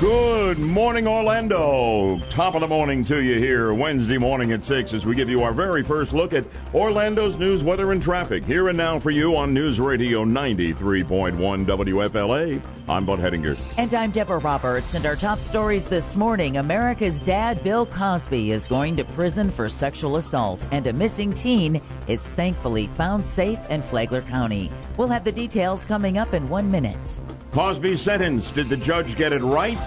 [0.00, 2.18] Good morning, Orlando.
[2.30, 5.42] Top of the morning to you here, Wednesday morning at 6, as we give you
[5.42, 8.42] our very first look at Orlando's news, weather, and traffic.
[8.46, 12.62] Here and now for you on News Radio 93.1 WFLA.
[12.88, 13.58] I'm Bud Hedinger.
[13.76, 14.94] And I'm Deborah Roberts.
[14.94, 19.68] And our top stories this morning America's dad, Bill Cosby, is going to prison for
[19.68, 21.78] sexual assault, and a missing teen
[22.08, 24.70] is thankfully found safe in Flagler County.
[25.00, 27.20] We'll have the details coming up in one minute.
[27.52, 28.50] Cosby's sentence.
[28.50, 29.78] Did the judge get it right?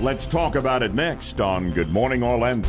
[0.00, 2.68] Let's talk about it next on Good Morning Orlando.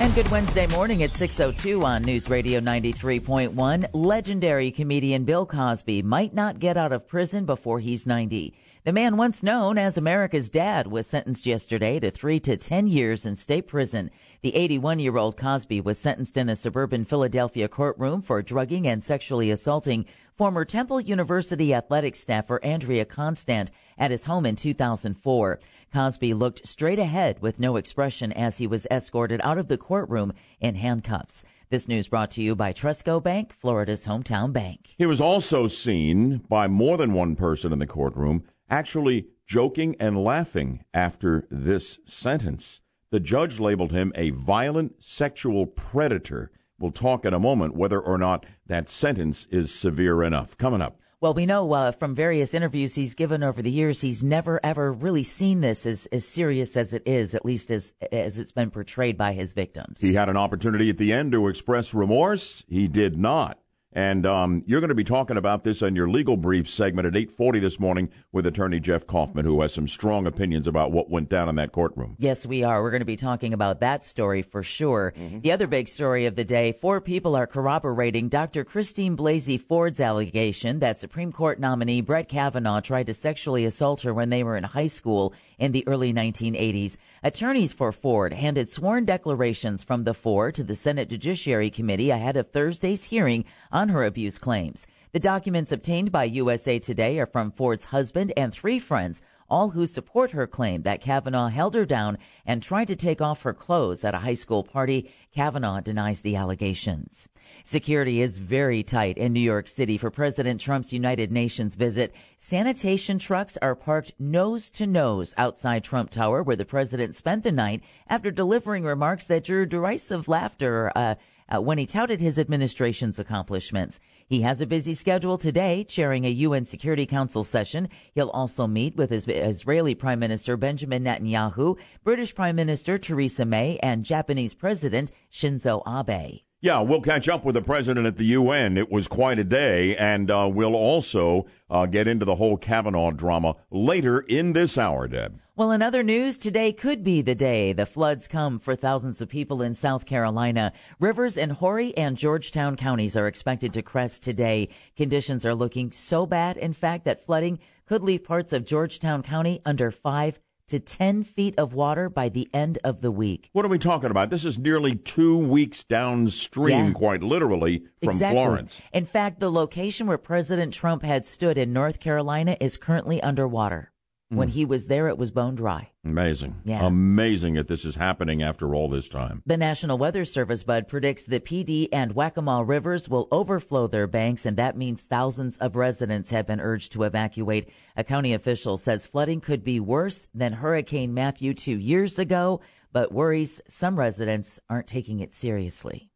[0.00, 3.86] And good Wednesday morning at 6.02 on News Radio 93.1.
[3.92, 8.52] Legendary comedian Bill Cosby might not get out of prison before he's 90.
[8.84, 13.24] The man once known as America's dad was sentenced yesterday to three to 10 years
[13.24, 14.10] in state prison.
[14.42, 19.00] The 81 year old Cosby was sentenced in a suburban Philadelphia courtroom for drugging and
[19.00, 25.60] sexually assaulting former Temple University athletic staffer Andrea Constand at his home in 2004.
[25.94, 30.32] Cosby looked straight ahead with no expression as he was escorted out of the courtroom
[30.58, 31.44] in handcuffs.
[31.70, 34.96] This news brought to you by Trustco Bank, Florida's hometown bank.
[34.98, 40.18] He was also seen by more than one person in the courtroom actually joking and
[40.18, 42.80] laughing after this sentence.
[43.12, 46.50] The judge labeled him a violent sexual predator.
[46.78, 50.56] We'll talk in a moment whether or not that sentence is severe enough.
[50.56, 50.98] Coming up.
[51.20, 54.90] Well, we know uh, from various interviews he's given over the years, he's never ever
[54.90, 58.70] really seen this as, as serious as it is, at least as as it's been
[58.70, 60.00] portrayed by his victims.
[60.00, 62.64] He had an opportunity at the end to express remorse.
[62.66, 63.58] He did not.
[63.94, 67.12] And um, you're going to be talking about this on your legal brief segment at
[67.12, 71.28] 8:40 this morning with attorney Jeff Kaufman, who has some strong opinions about what went
[71.28, 72.16] down in that courtroom.
[72.18, 72.82] Yes, we are.
[72.82, 75.12] We're going to be talking about that story for sure.
[75.16, 75.40] Mm-hmm.
[75.40, 78.64] The other big story of the day: four people are corroborating Dr.
[78.64, 84.14] Christine Blasey Ford's allegation that Supreme Court nominee Brett Kavanaugh tried to sexually assault her
[84.14, 86.96] when they were in high school in the early 1980s.
[87.22, 92.36] Attorneys for Ford handed sworn declarations from the four to the Senate Judiciary Committee ahead
[92.36, 94.88] of Thursday's hearing on her abuse claims.
[95.12, 99.86] The documents obtained by USA Today are from Ford's husband and three friends, all who
[99.86, 104.04] support her claim that Kavanaugh held her down and tried to take off her clothes
[104.04, 105.12] at a high school party.
[105.32, 107.28] Kavanaugh denies the allegations.
[107.64, 112.14] Security is very tight in New York City for President Trump's United Nations visit.
[112.36, 117.52] Sanitation trucks are parked nose to nose outside Trump Tower, where the president spent the
[117.52, 121.14] night after delivering remarks that drew derisive laughter uh,
[121.52, 124.00] uh, when he touted his administration's accomplishments.
[124.26, 127.88] He has a busy schedule today, chairing a UN Security Council session.
[128.14, 133.78] He'll also meet with his Israeli Prime Minister Benjamin Netanyahu, British Prime Minister Theresa May,
[133.82, 136.42] and Japanese President Shinzo Abe.
[136.64, 138.78] Yeah, we'll catch up with the president at the UN.
[138.78, 143.10] It was quite a day, and uh, we'll also uh, get into the whole Kavanaugh
[143.10, 145.40] drama later in this hour, Deb.
[145.56, 149.28] Well, in other news, today could be the day the floods come for thousands of
[149.28, 150.72] people in South Carolina.
[151.00, 154.68] Rivers in Horry and Georgetown counties are expected to crest today.
[154.96, 159.60] Conditions are looking so bad, in fact, that flooding could leave parts of Georgetown County
[159.66, 160.38] under five
[160.72, 163.50] to 10 feet of water by the end of the week.
[163.52, 164.30] What are we talking about?
[164.30, 166.92] This is nearly two weeks downstream, yeah.
[166.92, 168.36] quite literally, from exactly.
[168.36, 168.82] Florence.
[168.92, 173.91] In fact, the location where President Trump had stood in North Carolina is currently underwater.
[174.32, 174.54] When hmm.
[174.54, 175.90] he was there, it was bone dry.
[176.06, 176.62] Amazing.
[176.64, 176.86] Yeah.
[176.86, 179.42] Amazing that this is happening after all this time.
[179.44, 184.06] The National Weather Service, Bud, predicts the Pee Dee and Waccamaw rivers will overflow their
[184.06, 187.68] banks, and that means thousands of residents have been urged to evacuate.
[187.94, 193.12] A county official says flooding could be worse than Hurricane Matthew two years ago, but
[193.12, 196.08] worries some residents aren't taking it seriously.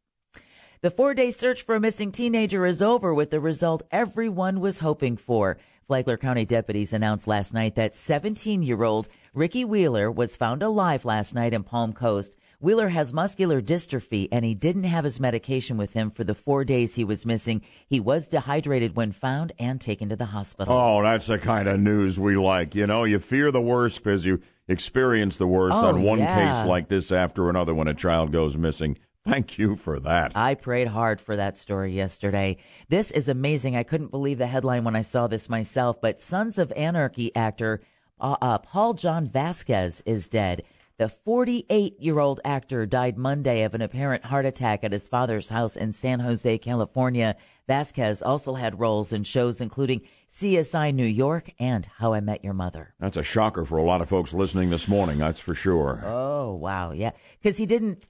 [0.80, 4.78] The four day search for a missing teenager is over with the result everyone was
[4.78, 5.58] hoping for.
[5.86, 11.04] Flagler County deputies announced last night that 17 year old Ricky Wheeler was found alive
[11.04, 12.34] last night in Palm Coast.
[12.58, 16.64] Wheeler has muscular dystrophy and he didn't have his medication with him for the four
[16.64, 17.62] days he was missing.
[17.86, 20.74] He was dehydrated when found and taken to the hospital.
[20.74, 22.74] Oh, that's the kind of news we like.
[22.74, 26.62] You know, you fear the worst because you experience the worst oh, on one yeah.
[26.62, 28.98] case like this after another when a child goes missing.
[29.26, 30.36] Thank you for that.
[30.36, 32.58] I prayed hard for that story yesterday.
[32.88, 33.76] This is amazing.
[33.76, 37.80] I couldn't believe the headline when I saw this myself, but Sons of Anarchy actor
[38.20, 40.62] uh, uh, Paul John Vasquez is dead.
[40.98, 45.50] The 48 year old actor died Monday of an apparent heart attack at his father's
[45.50, 47.36] house in San Jose, California.
[47.68, 50.00] Vasquez also had roles in shows including
[50.30, 52.94] CSI New York and How I Met Your Mother.
[52.98, 56.02] That's a shocker for a lot of folks listening this morning, that's for sure.
[56.04, 56.92] Oh, wow.
[56.92, 57.10] Yeah.
[57.42, 58.08] Because he didn't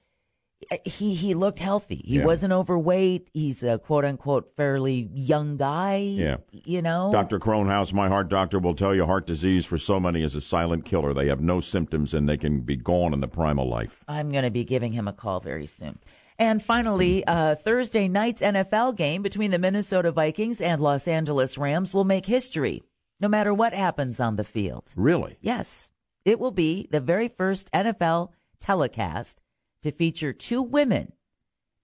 [0.85, 2.01] he he looked healthy.
[2.05, 2.25] He Yeah.
[2.25, 3.29] wasn't overweight.
[3.33, 5.97] He's a quote unquote fairly young guy.
[5.97, 6.37] Yeah.
[6.51, 7.11] You know?
[7.11, 7.39] Dr.
[7.39, 10.83] Kronhaus, my heart doctor, will tell you heart disease for so many is a silent
[10.85, 11.13] killer.
[11.13, 14.03] They have no symptoms and they can be gone in the prime of life.
[14.07, 15.99] I'm going to be giving him a call very soon.
[16.39, 21.93] And finally, uh, Thursday night's NFL game between the Minnesota Vikings and Los Angeles Rams
[21.93, 22.83] will make history,
[23.19, 24.93] no matter what happens on the field.
[24.95, 25.37] Really?
[25.41, 25.91] Yes,
[26.25, 28.29] it will be the very first NFL
[28.59, 29.41] telecast
[29.83, 31.13] to feature two women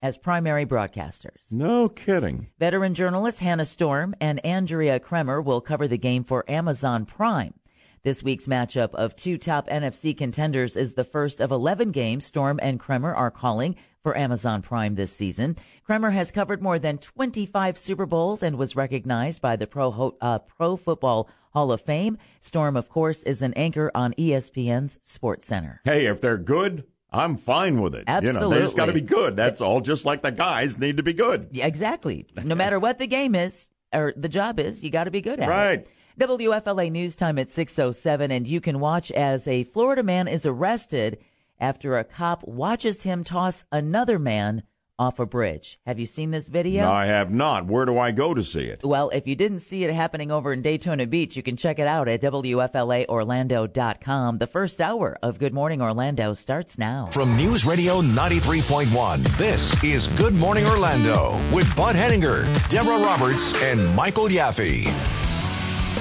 [0.02, 1.52] as primary broadcasters.
[1.52, 2.48] No kidding.
[2.58, 7.54] Veteran journalists Hannah Storm and Andrea Kremer will cover the game for Amazon Prime.
[8.02, 12.60] This week's matchup of two top NFC contenders is the first of 11 games Storm
[12.62, 15.56] and Kremer are calling for Amazon Prime this season.
[15.86, 20.16] Kremer has covered more than 25 Super Bowls and was recognized by the Pro, Ho-
[20.20, 22.18] uh, Pro Football Hall of Fame.
[22.42, 25.80] Storm, of course, is an anchor on ESPN's Sports Center.
[25.84, 26.84] Hey, if they're good,
[27.14, 28.04] I'm fine with it.
[28.08, 29.36] You know, they just got to be good.
[29.36, 29.80] That's all.
[29.80, 31.48] Just like the guys need to be good.
[31.52, 32.26] Yeah, exactly.
[32.42, 35.38] No matter what the game is or the job is, you got to be good
[35.40, 35.50] at it.
[35.50, 35.86] Right.
[36.18, 41.18] WFLA news time at 6:07 and you can watch as a Florida man is arrested
[41.58, 44.62] after a cop watches him toss another man
[44.98, 45.78] off a bridge.
[45.86, 46.84] Have you seen this video?
[46.84, 47.66] No, I have not.
[47.66, 48.82] Where do I go to see it?
[48.84, 51.86] Well, if you didn't see it happening over in Daytona Beach, you can check it
[51.86, 54.38] out at WFLAOrlando.com.
[54.38, 57.08] The first hour of Good Morning Orlando starts now.
[57.12, 63.94] From News Radio 93.1, this is Good Morning Orlando with Bud Hedinger, Deborah Roberts, and
[63.96, 65.23] Michael Yaffe.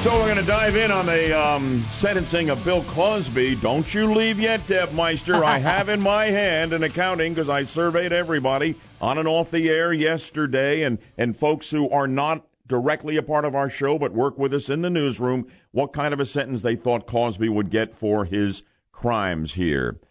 [0.02, 3.56] So we're going to dive in on the um, sentencing of Bill Cosby.
[3.56, 5.46] Don't you leave yet, Deb Meister.
[5.46, 9.70] I have in my hand an accounting because I surveyed everybody on and off the
[9.70, 14.12] air yesterday, and and folks who are not directly a part of our show but
[14.12, 15.48] work with us in the newsroom.
[15.72, 20.02] What kind of a sentence they thought Cosby would get for his crimes here?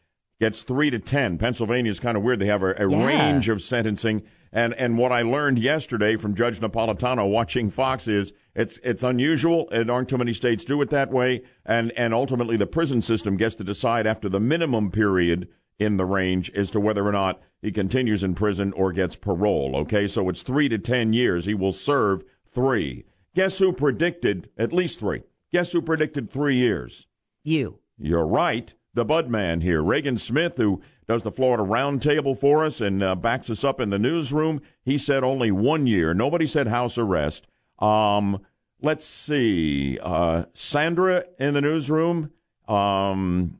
[0.40, 1.36] Gets three to ten.
[1.36, 2.38] Pennsylvania is kind of weird.
[2.38, 3.06] They have a, a Yeah.
[3.06, 4.22] range of sentencing.
[4.52, 9.68] And and what I learned yesterday from Judge Napolitano watching Fox is it's it's unusual.
[9.70, 11.42] and aren't too many states do it that way.
[11.64, 16.04] And and ultimately the prison system gets to decide after the minimum period in the
[16.04, 19.74] range as to whether or not he continues in prison or gets parole.
[19.76, 21.46] Okay, so it's three to ten years.
[21.46, 23.04] He will serve three.
[23.34, 25.22] Guess who predicted at least three?
[25.50, 27.06] Guess who predicted three years?
[27.42, 27.78] You.
[27.98, 28.74] You're right.
[28.94, 33.14] The Bud Man here, Reagan Smith, who does the Florida Roundtable for us and uh,
[33.14, 34.62] backs us up in the newsroom.
[34.84, 36.14] He said only one year.
[36.14, 37.46] Nobody said house arrest.
[37.78, 38.40] Um,
[38.80, 39.98] let's see.
[40.00, 42.30] Uh, Sandra in the newsroom,
[42.68, 43.58] um,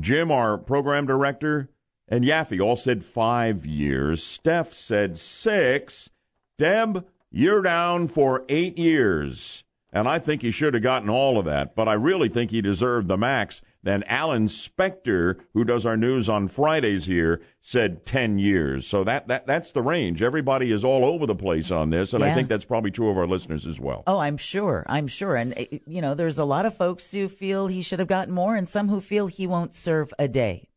[0.00, 1.68] Jim, our program director,
[2.08, 4.22] and Yaffe all said five years.
[4.22, 6.10] Steph said six.
[6.58, 9.64] Deb, you're down for eight years.
[9.94, 12.62] And I think he should have gotten all of that, but I really think he
[12.62, 13.60] deserved the max.
[13.82, 18.86] Then Alan Spector, who does our news on Fridays here, said 10 years.
[18.86, 20.22] So that, that that's the range.
[20.22, 23.18] Everybody is all over the place on this, and I think that's probably true of
[23.18, 24.02] our listeners as well.
[24.06, 24.86] Oh, I'm sure.
[24.88, 25.36] I'm sure.
[25.36, 28.32] And, uh, you know, there's a lot of folks who feel he should have gotten
[28.32, 30.70] more and some who feel he won't serve a day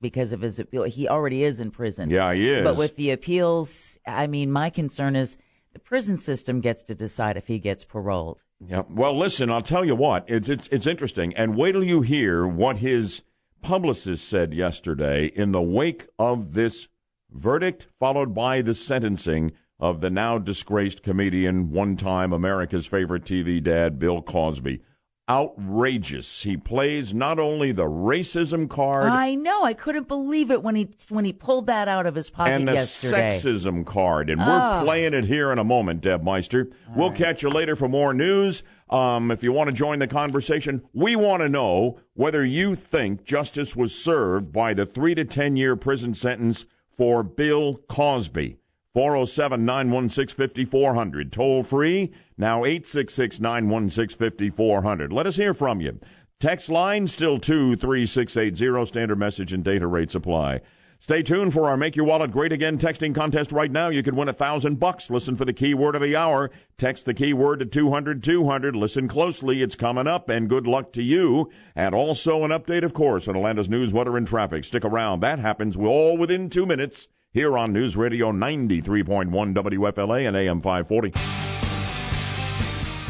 [0.00, 0.84] because of his appeal.
[0.84, 2.08] He already is in prison.
[2.08, 2.64] Yeah, he is.
[2.64, 5.36] But with the appeals, I mean, my concern is
[5.72, 8.44] the prison system gets to decide if he gets paroled.
[8.68, 8.82] Yeah.
[8.88, 10.24] Well, listen, I'll tell you what.
[10.28, 13.22] It's it's it's interesting, and wait till you hear what his
[13.60, 16.88] publicist said yesterday in the wake of this
[17.30, 23.62] verdict, followed by the sentencing of the now disgraced comedian, one time America's favorite TV
[23.62, 24.80] dad, Bill Cosby.
[25.28, 26.42] Outrageous.
[26.42, 29.64] He plays not only the racism card I know.
[29.64, 32.68] I couldn't believe it when he when he pulled that out of his pocket and
[32.68, 33.30] the yesterday.
[33.30, 34.28] sexism card.
[34.30, 34.44] And Oh.
[34.44, 36.70] we're playing it here in a moment, Deb Meister.
[36.96, 38.62] we'll catch you later for more news.
[38.90, 43.24] Um, if you want to join the conversation, we want to know whether you think
[43.24, 48.58] justice was served by the three to 10 year prison sentence for Bill Cosby.
[48.94, 51.32] 407 916 5400.
[51.32, 55.12] Toll free, now 866 916 5400.
[55.12, 55.98] Let us hear from you.
[56.40, 60.60] Text line still 23680, standard message and data rates apply.
[60.98, 63.88] Stay tuned for our Make Your Wallet Great Again texting contest right now.
[63.88, 65.10] You could win a thousand bucks.
[65.10, 66.50] Listen for the keyword of the hour.
[66.78, 68.76] Text the keyword to 200 200.
[68.76, 69.62] Listen closely.
[69.62, 71.50] It's coming up and good luck to you.
[71.74, 74.62] And also an update, of course, on Atlanta's news, weather, and traffic.
[74.64, 75.20] Stick around.
[75.20, 81.12] That happens all within two minutes here on News Radio 93.1 WFLA and AM 540.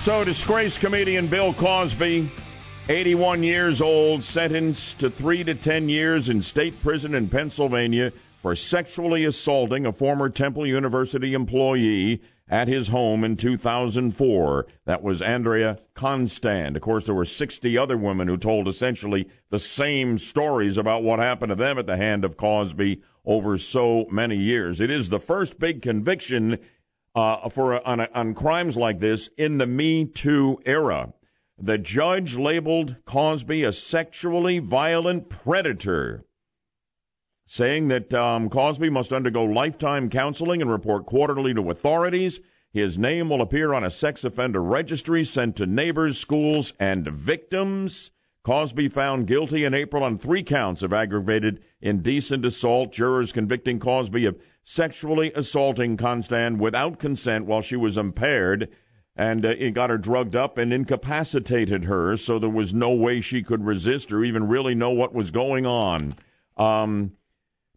[0.02, 2.30] So, disgraced comedian Bill Cosby,
[2.88, 8.12] 81 years old, sentenced to three to 10 years in state prison in Pennsylvania
[8.42, 12.20] for sexually assaulting a former Temple University employee.
[12.48, 14.66] At his home in 2004.
[14.84, 16.76] That was Andrea Constand.
[16.76, 21.18] Of course, there were 60 other women who told essentially the same stories about what
[21.18, 24.80] happened to them at the hand of Cosby over so many years.
[24.80, 26.58] It is the first big conviction
[27.14, 31.12] uh, for on, on crimes like this in the Me Too era.
[31.58, 36.24] The judge labeled Cosby a sexually violent predator,
[37.52, 42.40] saying that um, Cosby must undergo lifetime counseling and report quarterly to authorities.
[42.72, 48.10] His name will appear on a sex offender registry sent to neighbors, schools, and victims.
[48.42, 52.90] Cosby found guilty in April on three counts of aggravated indecent assault.
[52.90, 58.70] Jurors convicting Cosby of sexually assaulting Constand without consent while she was impaired.
[59.14, 63.20] And uh, it got her drugged up and incapacitated her, so there was no way
[63.20, 66.14] she could resist or even really know what was going on.
[66.56, 67.12] Um,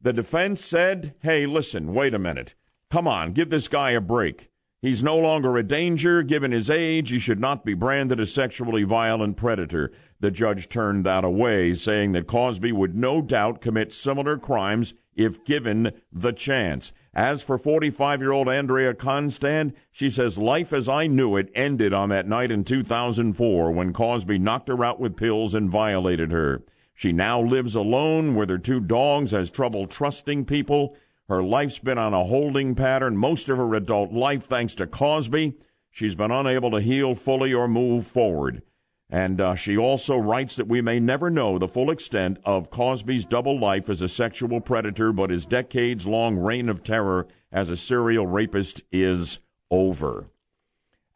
[0.06, 2.54] the defense said, hey, listen, wait a minute.
[2.92, 4.52] Come on, give this guy a break.
[4.80, 6.22] He's no longer a danger.
[6.22, 9.92] Given his age, he should not be branded a sexually violent predator.
[10.20, 15.44] The judge turned that away, saying that Cosby would no doubt commit similar crimes if
[15.44, 16.94] given the chance.
[17.16, 21.94] As for 45 year old Andrea Constand, she says life as I knew it ended
[21.94, 26.62] on that night in 2004 when Cosby knocked her out with pills and violated her.
[26.96, 30.96] She now lives alone with her two dogs, has trouble trusting people.
[31.28, 35.56] Her life's been on a holding pattern most of her adult life thanks to Cosby.
[35.92, 38.64] She's been unable to heal fully or move forward.
[39.10, 43.26] And uh, she also writes that we may never know the full extent of Cosby's
[43.26, 47.78] double life as a sexual predator, but his decades long reign of terror as a
[47.78, 50.30] serial rapist is over.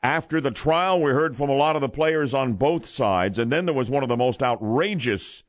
[0.03, 3.51] After the trial, we heard from a lot of the players on both sides, and
[3.51, 5.43] then there was one of the most outrageous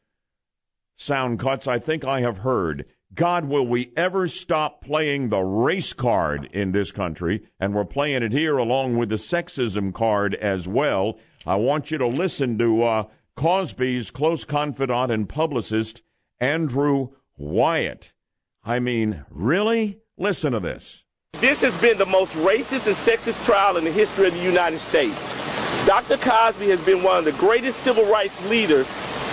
[1.01, 2.85] sound cuts I think I have heard.
[3.15, 7.43] God, will we ever stop playing the race card in this country?
[7.59, 11.19] And we're playing it here along with the sexism card as well.
[11.45, 13.05] I want you to listen to uh,
[13.35, 16.03] Cosby's close confidant and publicist,
[16.39, 18.13] Andrew Wyatt.
[18.63, 19.99] I mean, really?
[20.17, 21.05] Listen to this.
[21.35, 24.79] This has been the most racist and sexist trial in the history of the United
[24.79, 25.19] States.
[25.87, 26.19] Dr.
[26.19, 28.87] Cosby has been one of the greatest civil rights leaders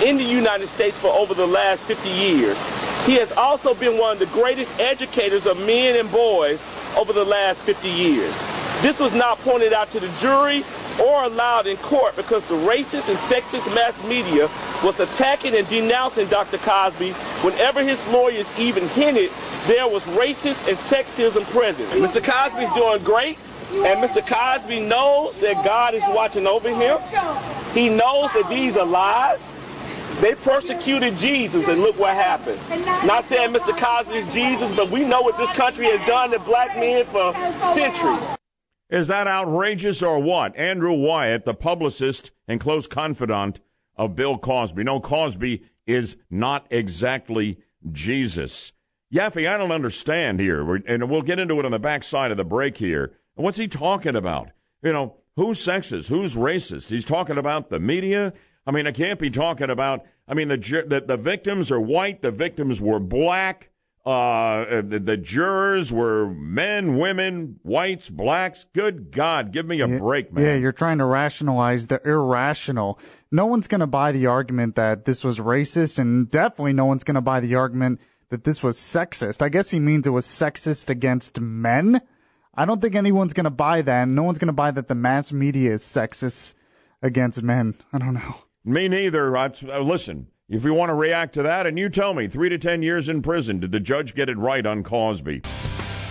[0.03, 2.57] in the United States for over the last 50 years.
[3.05, 6.63] He has also been one of the greatest educators of men and boys
[6.97, 8.35] over the last 50 years.
[8.81, 10.63] This was not pointed out to the jury
[10.99, 14.49] or allowed in court because the racist and sexist mass media
[14.83, 16.57] was attacking and denouncing Dr.
[16.57, 17.11] Cosby
[17.41, 19.31] whenever his lawyers even hinted
[19.67, 21.89] there was racist and sexism present.
[21.89, 22.23] Mr.
[22.23, 23.37] Cosby's doing great.
[23.69, 24.25] And Mr.
[24.25, 26.97] Cosby knows that God is watching over him.
[27.73, 29.45] He knows that these are lies.
[30.21, 32.59] They persecuted Jesus, and look what happened.
[33.05, 33.77] Not saying Mr.
[33.77, 37.33] Cosby is Jesus, but we know what this country has done to black men for
[37.75, 38.23] centuries.
[38.89, 40.55] Is that outrageous or what?
[40.55, 43.59] Andrew Wyatt, the publicist and close confidant
[43.95, 44.83] of Bill Cosby.
[44.83, 47.59] No, Cosby is not exactly
[47.91, 48.71] Jesus.
[49.13, 52.43] Yaffe, I don't understand here, and we'll get into it on the backside of the
[52.43, 53.13] break here.
[53.35, 54.49] What's he talking about?
[54.81, 56.07] You know, who's sexist?
[56.07, 56.89] Who's racist?
[56.89, 58.33] He's talking about the media.
[58.67, 60.05] I mean, I can't be talking about.
[60.27, 62.21] I mean, the the, the victims are white.
[62.21, 63.69] The victims were black.
[64.05, 68.65] Uh, the, the, jurors were men, women, whites, blacks.
[68.73, 70.45] Good God, give me a yeah, break, man.
[70.45, 72.99] Yeah, you're trying to rationalize the irrational.
[73.33, 77.03] No one's going to buy the argument that this was racist, and definitely no one's
[77.03, 79.41] going to buy the argument that this was sexist.
[79.41, 81.99] I guess he means it was sexist against men.
[82.55, 84.07] I don't think anyone's going to buy that.
[84.07, 86.53] no one's going to buy that the mass media is sexist
[87.01, 87.75] against men.
[87.91, 88.35] I don't know.
[88.67, 89.37] Me neither.
[89.37, 92.49] I, uh, listen, if you want to react to that, and you tell me, three
[92.49, 93.61] to ten years in prison.
[93.61, 95.41] Did the judge get it right on Cosby?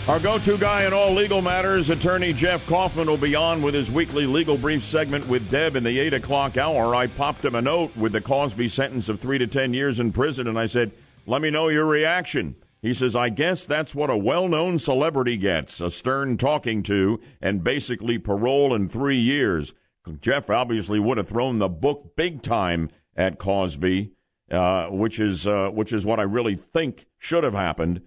[0.09, 3.75] Our go to guy in all legal matters, attorney Jeff Kaufman, will be on with
[3.75, 6.95] his weekly legal brief segment with Deb in the 8 o'clock hour.
[6.95, 10.11] I popped him a note with the Cosby sentence of three to ten years in
[10.11, 10.93] prison, and I said,
[11.27, 12.57] Let me know your reaction.
[12.81, 17.21] He says, I guess that's what a well known celebrity gets a stern talking to
[17.43, 19.75] and basically parole in three years.
[20.21, 24.13] Jeff obviously would have thrown the book big time at Cosby,
[24.51, 28.03] uh, which is uh, which is what I really think should have happened.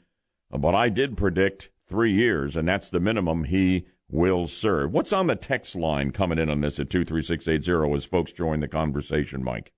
[0.51, 4.91] But I did predict three years, and that's the minimum he will serve.
[4.91, 7.93] What's on the text line coming in on this at two three six eight zero
[7.93, 9.71] as folks join the conversation, Mike?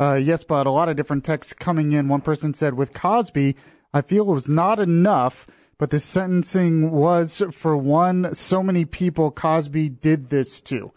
[0.00, 2.08] Uh, yes, but a lot of different texts coming in.
[2.08, 3.54] One person said, with Cosby,
[3.92, 5.46] I feel it was not enough,
[5.78, 10.92] but the sentencing was for one, so many people Cosby did this to.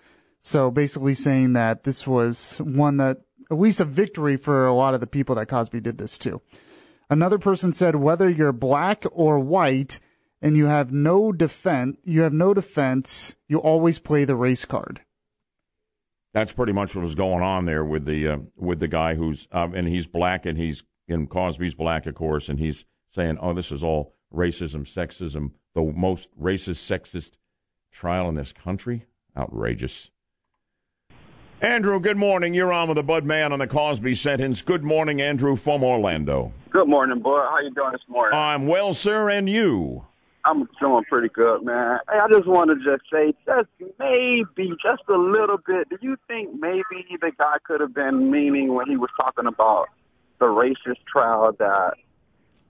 [0.46, 4.94] So basically saying that this was one that at least a victory for a lot
[4.94, 6.40] of the people that Cosby did this to.
[7.10, 10.00] Another person said whether you're black or white
[10.44, 15.02] and you have no defense, you have no defense, you always play the race card.
[16.32, 19.48] That's pretty much what was going on there with the uh, with the guy who's
[19.52, 23.56] um, and he's black and he's and Cosby's black, of course, and he's saying, "Oh,
[23.56, 27.32] this is all racism, sexism, the most racist, sexist
[27.92, 30.12] trial in this country." Outrageous.
[31.62, 32.54] Andrew, good morning.
[32.54, 34.62] You're on with the Bud Man on the Cosby sentence.
[34.62, 36.52] Good morning, Andrew from Orlando.
[36.70, 37.40] Good morning, boy.
[37.50, 38.38] How you doing this morning?
[38.38, 40.06] I'm well, sir, and you?
[40.44, 42.00] I'm doing pretty good, man.
[42.12, 45.90] Hey, I just want to just say, just maybe, just a little bit.
[45.90, 49.88] Do you think maybe the guy could have been meaning when he was talking about
[50.40, 51.94] the racist trial that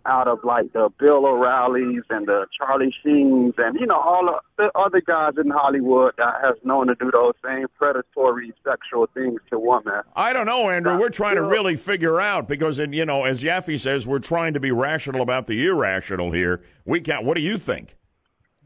[0.05, 4.71] out of like the Bill O'Reillys and the Charlie Sheens and you know all the
[4.75, 9.59] other guys in Hollywood that has known to do those same predatory sexual things to
[9.59, 10.01] women.
[10.15, 10.97] I don't know, Andrew.
[10.97, 14.53] We're trying to really figure out because, in, you know, as Yaffe says, we're trying
[14.53, 16.61] to be rational about the irrational here.
[16.85, 17.25] We can't.
[17.25, 17.95] What do you think?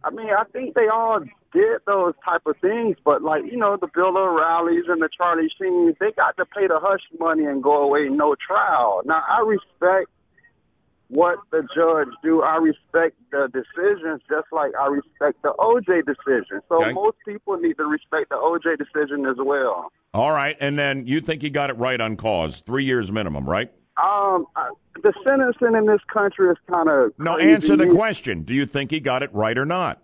[0.03, 1.19] I mean, I think they all
[1.51, 5.49] did those type of things, but like you know, the Bill O'Reillys and the Charlie
[5.57, 9.01] Sheens, they got to pay the hush money and go away no trial.
[9.05, 10.09] Now, I respect
[11.09, 12.41] what the judge do.
[12.41, 16.61] I respect the decisions just like I respect the OJ decision.
[16.69, 16.93] So okay.
[16.93, 19.91] most people need to respect the OJ decision as well.
[20.13, 23.47] All right, and then you think he got it right on cause, three years minimum,
[23.47, 23.71] right?
[24.01, 24.47] Um,
[25.03, 27.37] the sentencing in this country is kind of no.
[27.37, 30.01] Answer the question: Do you think he got it right or not?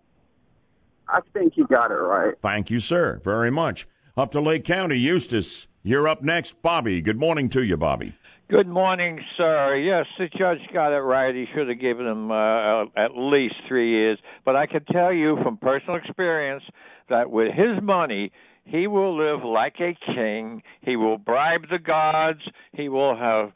[1.08, 2.34] I think he got it right.
[2.40, 3.88] Thank you, sir, very much.
[4.18, 5.68] Up to Lake County, Eustis.
[5.84, 7.02] You're up next, Bobby.
[7.02, 8.14] Good morning to you, Bobby.
[8.48, 9.76] Good morning, sir.
[9.76, 11.34] Yes, the judge got it right.
[11.34, 14.20] He should have given him uh, at least three years.
[14.46, 16.64] But I can tell you from personal experience
[17.10, 18.32] that with his money,
[18.64, 20.62] he will live like a king.
[20.82, 22.42] He will bribe the gods.
[22.74, 23.52] He will have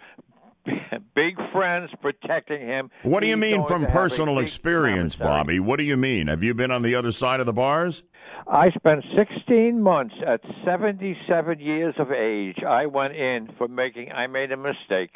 [1.15, 2.89] big friends protecting him.
[3.03, 5.60] What do you He's mean from personal experience, Bobby?
[5.60, 6.27] What do you mean?
[6.27, 8.01] Have you been on the other side of the bars?
[8.48, 12.58] I spent 16 months at 77 years of age.
[12.67, 15.12] I went in for making, I made a mistake.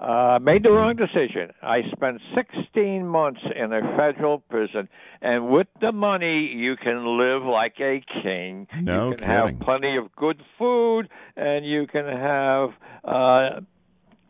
[0.00, 1.52] Uh, made the wrong decision.
[1.62, 4.88] I spent 16 months in a federal prison,
[5.20, 8.66] and with the money, you can live like a king.
[8.80, 9.56] No you can kidding.
[9.58, 12.70] have plenty of good food, and you can have
[13.04, 13.60] uh,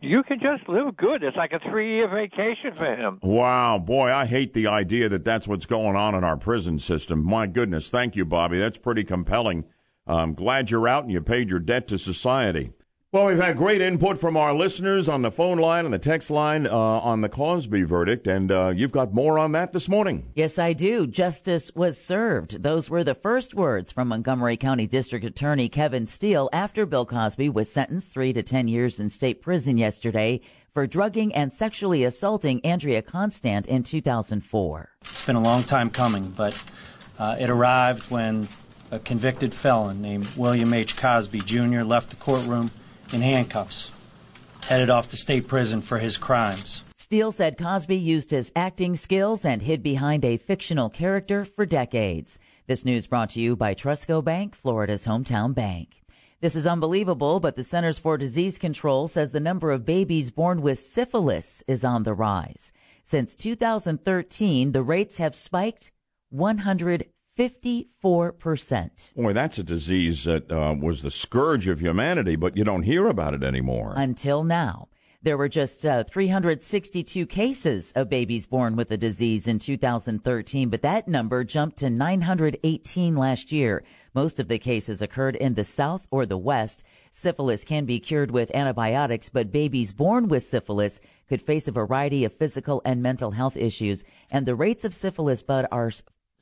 [0.00, 1.23] you can just live good.
[1.23, 3.19] It's like a three year vacation for him.
[3.23, 7.23] Wow, boy, I hate the idea that that's what's going on in our prison system.
[7.23, 8.58] My goodness, thank you, Bobby.
[8.58, 9.65] That's pretty compelling.
[10.06, 12.73] I'm glad you're out and you paid your debt to society.
[13.12, 16.30] Well, we've had great input from our listeners on the phone line and the text
[16.30, 20.30] line uh, on the Cosby verdict, and uh, you've got more on that this morning.
[20.36, 21.08] Yes, I do.
[21.08, 22.62] Justice was served.
[22.62, 27.49] Those were the first words from Montgomery County District Attorney Kevin Steele after Bill Cosby
[27.49, 30.40] was sentenced three to ten years in state prison yesterday
[30.73, 34.88] for drugging and sexually assaulting Andrea Constand in 2004.
[35.10, 36.54] It's been a long time coming, but
[37.18, 38.46] uh, it arrived when
[38.92, 40.96] a convicted felon named William H.
[40.96, 41.80] Cosby Jr.
[41.80, 42.70] left the courtroom
[43.12, 43.90] in handcuffs,
[44.62, 46.82] headed off to state prison for his crimes.
[46.96, 52.38] Steele said Cosby used his acting skills and hid behind a fictional character for decades.
[52.66, 56.02] This news brought to you by Trustco Bank, Florida's hometown bank.
[56.40, 60.62] This is unbelievable, but the Centers for Disease Control says the number of babies born
[60.62, 62.73] with syphilis is on the rise.
[63.02, 65.92] Since 2013, the rates have spiked
[66.30, 67.06] 100
[67.40, 69.14] 54%.
[69.14, 73.06] Boy, that's a disease that uh, was the scourge of humanity, but you don't hear
[73.06, 73.94] about it anymore.
[73.96, 74.88] Until now.
[75.22, 80.82] There were just uh, 362 cases of babies born with the disease in 2013, but
[80.82, 83.84] that number jumped to 918 last year.
[84.14, 86.84] Most of the cases occurred in the South or the West.
[87.10, 92.24] Syphilis can be cured with antibiotics, but babies born with syphilis could face a variety
[92.24, 94.04] of physical and mental health issues.
[94.30, 95.90] And the rates of syphilis, bud, are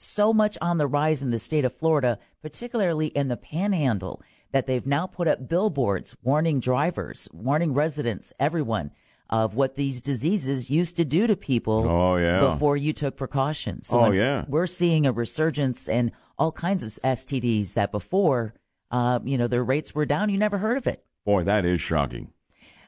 [0.01, 4.67] so much on the rise in the state of Florida, particularly in the panhandle, that
[4.67, 8.91] they've now put up billboards warning drivers, warning residents, everyone
[9.31, 12.41] of what these diseases used to do to people oh, yeah.
[12.41, 13.87] before you took precautions.
[13.87, 14.45] So oh, yeah.
[14.49, 18.55] We're seeing a resurgence in all kinds of STDs that before,
[18.91, 20.31] uh, you know, their rates were down.
[20.31, 21.05] You never heard of it.
[21.27, 22.33] Boy, that is shocking.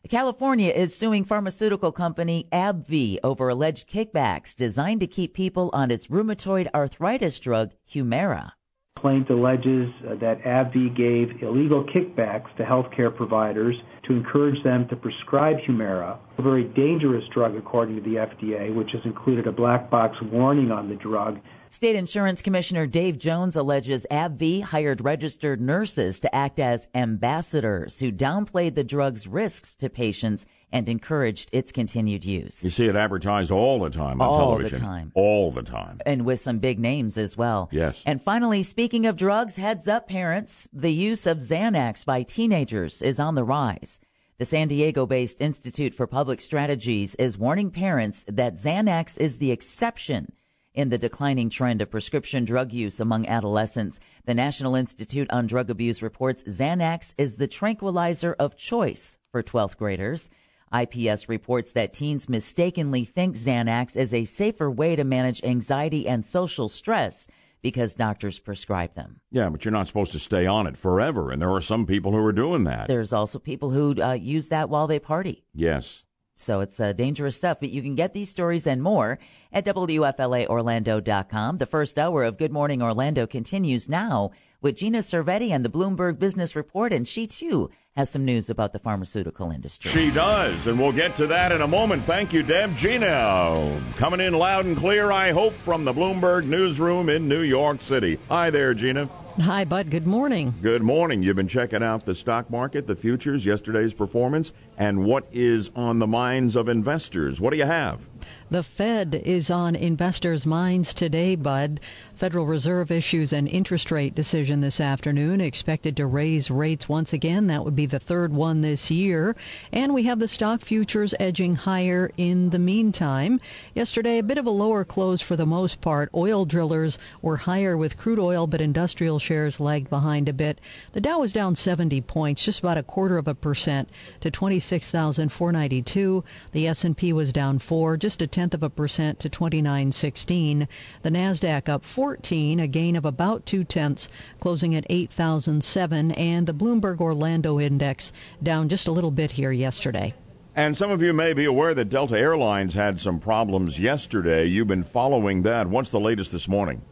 [0.09, 6.07] California is suing pharmaceutical company AbbVie over alleged kickbacks designed to keep people on its
[6.07, 8.53] rheumatoid arthritis drug Humira.
[8.97, 14.97] Complaint alleges uh, that AbbVie gave illegal kickbacks to healthcare providers to encourage them to
[14.97, 19.91] prescribe Humira, a very dangerous drug according to the FDA, which has included a black
[19.91, 21.39] box warning on the drug
[21.73, 28.11] State Insurance Commissioner Dave Jones alleges AbbVie hired registered nurses to act as ambassadors who
[28.11, 32.65] downplayed the drug's risks to patients and encouraged its continued use.
[32.65, 34.85] You see it advertised all the time on all television.
[34.85, 35.13] All the time.
[35.15, 36.01] All the time.
[36.05, 37.69] And with some big names as well.
[37.71, 38.03] Yes.
[38.05, 43.21] And finally, speaking of drugs, heads up parents, the use of Xanax by teenagers is
[43.21, 44.01] on the rise.
[44.39, 49.53] The San Diego based Institute for Public Strategies is warning parents that Xanax is the
[49.53, 50.33] exception
[50.75, 54.01] in the declining trend of prescription drug use among adolescents.
[54.25, 59.77] The National Institute on Drug Abuse reports Xanax is the tranquilizer of choice for 12th
[59.77, 60.31] graders.
[60.73, 66.25] IPS reports that teens mistakenly think Xanax is a safer way to manage anxiety and
[66.25, 67.27] social stress
[67.63, 69.21] because doctors prescribe them.
[69.31, 72.13] Yeah, but you're not supposed to stay on it forever, and there are some people
[72.13, 72.89] who are doing that.
[72.89, 75.45] There's also people who uh, use that while they party.
[75.55, 76.05] yes.
[76.41, 77.59] So it's uh, dangerous stuff.
[77.61, 79.19] But you can get these stories and more
[79.53, 81.59] at WFLAOrlando.com.
[81.59, 86.19] The first hour of Good Morning Orlando continues now with Gina Cervetti and the Bloomberg
[86.19, 89.91] Business Report, and she too has some news about the pharmaceutical industry.
[89.91, 92.05] She does, and we'll get to that in a moment.
[92.05, 92.77] Thank you, Deb.
[92.77, 97.81] Gina, coming in loud and clear, I hope, from the Bloomberg newsroom in New York
[97.81, 98.19] City.
[98.29, 99.09] Hi there, Gina.
[99.41, 99.91] Hi, Bud.
[99.91, 100.53] Good morning.
[100.61, 101.23] Good morning.
[101.23, 105.99] You've been checking out the stock market, the futures, yesterday's performance, and what is on
[105.99, 107.41] the minds of investors.
[107.41, 108.07] What do you have?
[108.51, 111.79] The Fed is on investors' minds today, Bud.
[112.17, 117.47] Federal Reserve issues an interest rate decision this afternoon, expected to raise rates once again.
[117.47, 119.37] That would be the third one this year.
[119.73, 123.41] And we have the stock futures edging higher in the meantime.
[123.75, 126.11] Yesterday, a bit of a lower close for the most part.
[126.13, 130.61] Oil drillers were higher with crude oil, but industrial shares lagged behind a bit.
[130.93, 133.89] The Dow was down 70 points, just about a quarter of a percent
[134.21, 136.25] to 26,492.
[136.53, 140.69] The S&P was down 4, just a tenth of a percent to 2916.
[141.03, 144.09] The Nasdaq up 14, a gain of about two tenths,
[144.41, 150.15] closing at 8,007, and the Bloomberg Orlando Index down just a little bit here yesterday.
[150.57, 154.47] And some of you may be aware that Delta Airlines had some problems yesterday.
[154.47, 155.69] You've been following that.
[155.69, 156.83] What's the latest this morning?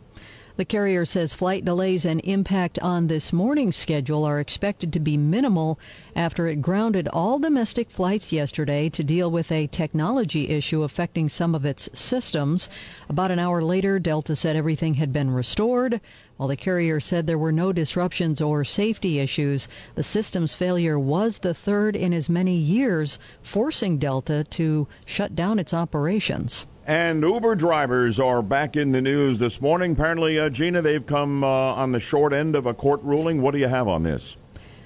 [0.59, 5.16] The carrier says flight delays and impact on this morning's schedule are expected to be
[5.16, 5.79] minimal
[6.16, 11.55] after it grounded all domestic flights yesterday to deal with a technology issue affecting some
[11.55, 12.68] of its systems.
[13.09, 16.01] About an hour later, Delta said everything had been restored.
[16.38, 21.38] While the carrier said there were no disruptions or safety issues, the system's failure was
[21.38, 26.66] the third in as many years, forcing Delta to shut down its operations.
[26.88, 29.92] And Uber drivers are back in the news this morning.
[29.92, 33.42] Apparently, uh, Gina, they've come uh, on the short end of a court ruling.
[33.42, 34.38] What do you have on this?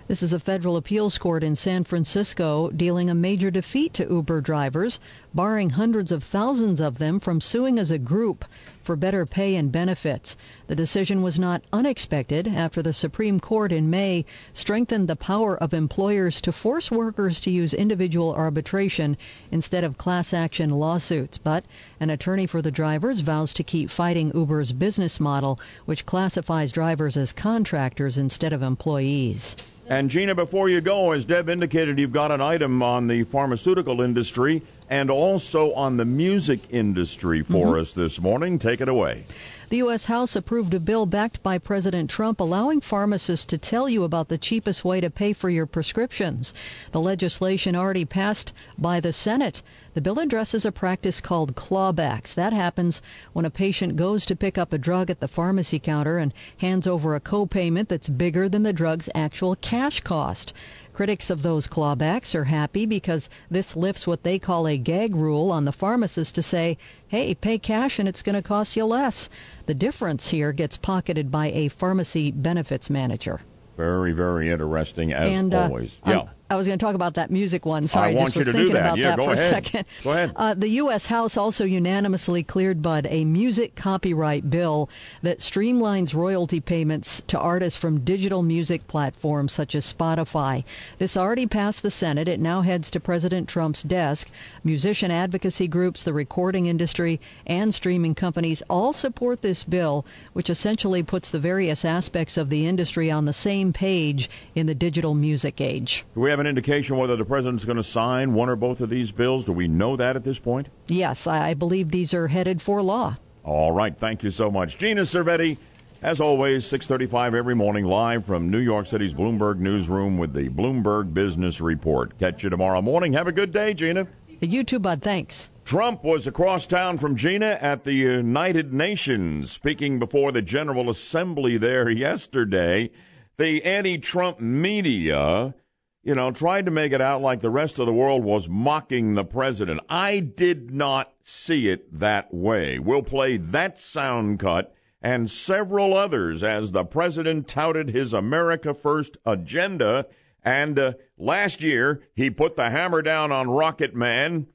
[0.09, 4.41] This is a federal appeals court in San Francisco dealing a major defeat to Uber
[4.41, 4.99] drivers,
[5.33, 8.45] barring hundreds of thousands of them from suing as a group
[8.83, 10.37] for better pay and benefits.
[10.67, 15.75] The decision was not unexpected after the Supreme Court in May strengthened the power of
[15.75, 19.17] employers to force workers to use individual arbitration
[19.51, 21.39] instead of class action lawsuits.
[21.39, 21.65] But
[22.01, 27.17] an attorney for the drivers vows to keep fighting Uber's business model, which classifies drivers
[27.17, 29.57] as contractors instead of employees.
[29.93, 34.01] And Gina, before you go, as Deb indicated, you've got an item on the pharmaceutical
[34.01, 37.81] industry and also on the music industry for Mm-hmm.
[37.81, 38.59] us this morning.
[38.59, 39.25] Take it away.
[39.73, 40.05] The U.S.
[40.05, 44.37] House approved a bill backed by President Trump allowing pharmacists to tell you about the
[44.37, 46.53] cheapest way to pay for your prescriptions.
[46.91, 49.63] The legislation already passed by the Senate.
[49.95, 52.35] The bill addresses a practice called clawbacks.
[52.35, 53.01] That happens
[53.33, 56.87] when a patient goes to pick up a drug at the pharmacy counter and hands
[56.87, 60.53] over a copayment that's bigger than the drug's actual cash cost.
[60.93, 65.51] Critics of those clawbacks are happy because this lifts what they call a gag rule
[65.51, 66.77] on the pharmacist to say,
[67.09, 69.31] hey, pay cash and it's going to cost you less.
[69.67, 73.41] The difference here gets pocketed by a pharmacy benefits manager.
[73.77, 75.99] Very, very interesting as and uh, always.
[76.05, 76.25] I'm- yeah.
[76.51, 77.87] I was going to talk about that music one.
[77.87, 79.39] Sorry, I just was thinking about Yeah, that for ahead.
[79.39, 79.85] a second.
[80.05, 80.33] Go ahead.
[80.37, 81.07] Uh, the U.S.
[81.07, 84.91] House also unanimously cleared Bud a music copyright bill
[85.23, 90.65] that streamlines royalty payments to artists from digital music platforms such as Spotify.
[90.99, 92.29] This already passed the Senate.
[92.29, 94.29] It now heads to President Trump's desk.
[94.63, 101.03] Musician advocacy groups, the recording industry, and streaming companies all support this bill, which essentially
[101.03, 105.61] puts the various aspects of the industry on the same page in the digital music
[105.63, 106.05] age.
[106.15, 109.11] We have an indication whether the president's going to sign one or both of these
[109.13, 109.45] bills?
[109.45, 110.69] Do we know that at this point?
[110.89, 113.17] Yes, I believe these are headed for law.
[113.45, 113.97] All right.
[113.97, 114.79] Thank you so much.
[114.79, 115.57] Gina Cervetti,
[116.03, 121.15] as always, 635 every morning, live from New York City's Bloomberg Newsroom with the Bloomberg
[121.15, 122.19] Business Report.
[122.19, 123.13] Catch you tomorrow morning.
[123.13, 124.07] Have a good day, Gina.
[124.41, 125.03] You too, Bud.
[125.03, 125.51] Thanks.
[125.65, 131.57] Trump was across town from Gina at the United Nations, speaking before the General Assembly
[131.57, 132.91] there yesterday.
[133.39, 135.55] The anti Trump media,
[136.03, 139.15] you know, tried to make it out like the rest of the world was mocking
[139.15, 139.81] the president.
[139.89, 142.79] I did not see it that way.
[142.79, 149.17] We'll play that sound cut and several others as the president touted his America First
[149.25, 150.07] agenda.
[150.45, 154.49] And uh, last year, he put the hammer down on Rocket Man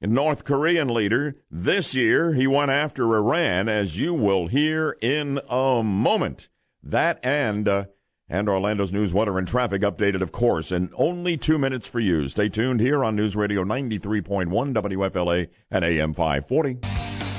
[0.00, 1.36] a North Korean leader.
[1.50, 6.48] This year, he went after Iran, as you will hear in a moment.
[6.82, 7.84] That and uh,
[8.30, 12.28] and Orlando's news, weather, and traffic updated, of course, in only two minutes for you.
[12.28, 16.78] Stay tuned here on News Radio 93.1 WFLA and AM 540.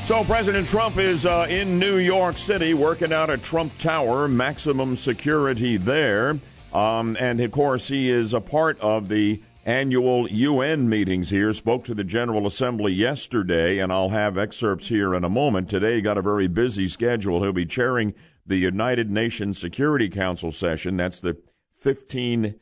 [0.05, 4.95] So, President Trump is uh, in New York City working out at Trump Tower, maximum
[4.95, 6.39] security there.
[6.73, 11.53] Um, and of course, he is a part of the annual UN meetings here.
[11.53, 15.69] Spoke to the General Assembly yesterday, and I'll have excerpts here in a moment.
[15.69, 17.43] Today, got a very busy schedule.
[17.43, 18.15] He'll be chairing
[18.49, 20.97] the United Nations Security Council session.
[20.97, 21.37] That's the
[21.75, 22.55] 15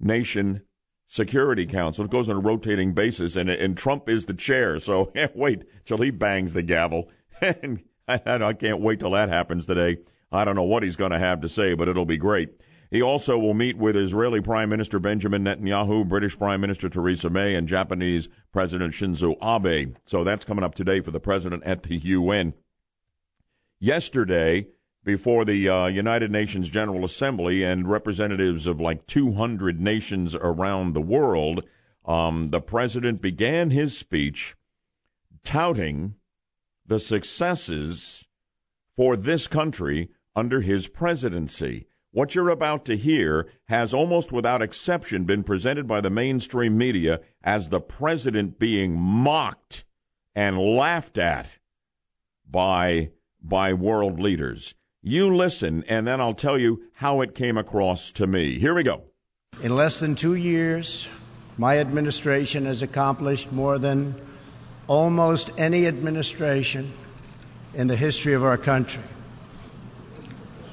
[0.00, 0.62] nation
[1.06, 2.04] Security Council.
[2.04, 4.78] It goes on a rotating basis, and, and Trump is the chair.
[4.78, 7.10] So can't wait till he bangs the gavel.
[7.40, 9.98] and I, I can't wait till that happens today.
[10.30, 12.50] I don't know what he's going to have to say, but it'll be great.
[12.90, 17.54] He also will meet with Israeli Prime Minister Benjamin Netanyahu, British Prime Minister Theresa May,
[17.54, 19.96] and Japanese President Shinzo Abe.
[20.06, 22.54] So that's coming up today for the president at the UN.
[23.80, 24.68] Yesterday,
[25.08, 31.00] before the uh, United Nations General Assembly and representatives of like 200 nations around the
[31.00, 31.64] world,
[32.04, 34.54] um, the president began his speech
[35.42, 36.16] touting
[36.86, 38.26] the successes
[38.96, 41.86] for this country under his presidency.
[42.10, 47.20] What you're about to hear has almost without exception been presented by the mainstream media
[47.42, 49.86] as the president being mocked
[50.34, 51.56] and laughed at
[52.46, 54.74] by by world leaders.
[55.02, 58.58] You listen and then I'll tell you how it came across to me.
[58.58, 59.04] Here we go.
[59.62, 61.06] In less than 2 years,
[61.56, 64.20] my administration has accomplished more than
[64.88, 66.92] almost any administration
[67.74, 69.02] in the history of our country.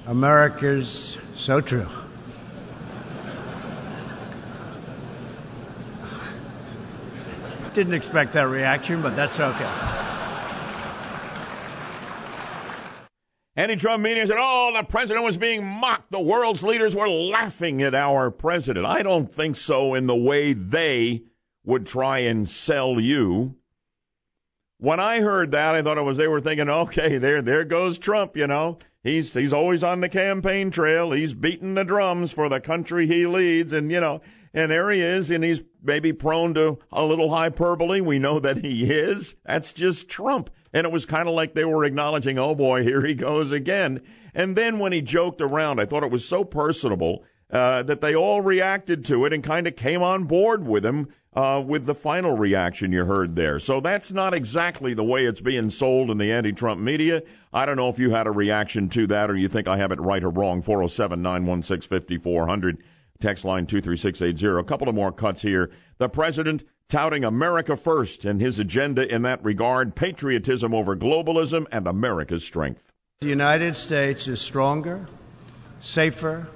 [0.07, 1.87] America's so true.
[7.73, 10.04] Didn't expect that reaction, but that's okay.
[13.57, 16.11] Anti Trump media said, oh, the president was being mocked.
[16.11, 18.85] The world's leaders were laughing at our president.
[18.85, 21.23] I don't think so in the way they
[21.63, 23.55] would try and sell you.
[24.77, 27.97] When I heard that, I thought it was they were thinking, okay, there, there goes
[27.97, 28.77] Trump, you know.
[29.03, 31.11] He's he's always on the campaign trail.
[31.11, 34.99] He's beating the drums for the country he leads, and you know, and there he
[34.99, 38.01] is, and he's maybe prone to a little hyperbole.
[38.01, 39.35] We know that he is.
[39.45, 40.49] That's just Trump.
[40.75, 44.01] And it was kind of like they were acknowledging, oh boy, here he goes again.
[44.33, 48.13] And then when he joked around, I thought it was so personable uh, that they
[48.13, 51.95] all reacted to it and kind of came on board with him uh, with the
[51.95, 53.57] final reaction you heard there.
[53.57, 57.23] So that's not exactly the way it's being sold in the anti Trump media.
[57.53, 59.93] I don't know if you had a reaction to that or you think I have
[59.93, 60.61] it right or wrong.
[60.61, 62.83] 407 916 5400,
[63.19, 64.59] text line 23680.
[64.59, 65.71] A couple of more cuts here.
[65.97, 71.87] The president touting America first and his agenda in that regard patriotism over globalism and
[71.87, 72.91] America's strength.
[73.21, 75.07] The United States is stronger,
[75.79, 76.47] safer,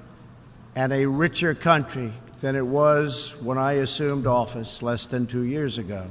[0.75, 5.77] and a richer country than it was when I assumed office less than two years
[5.77, 6.09] ago.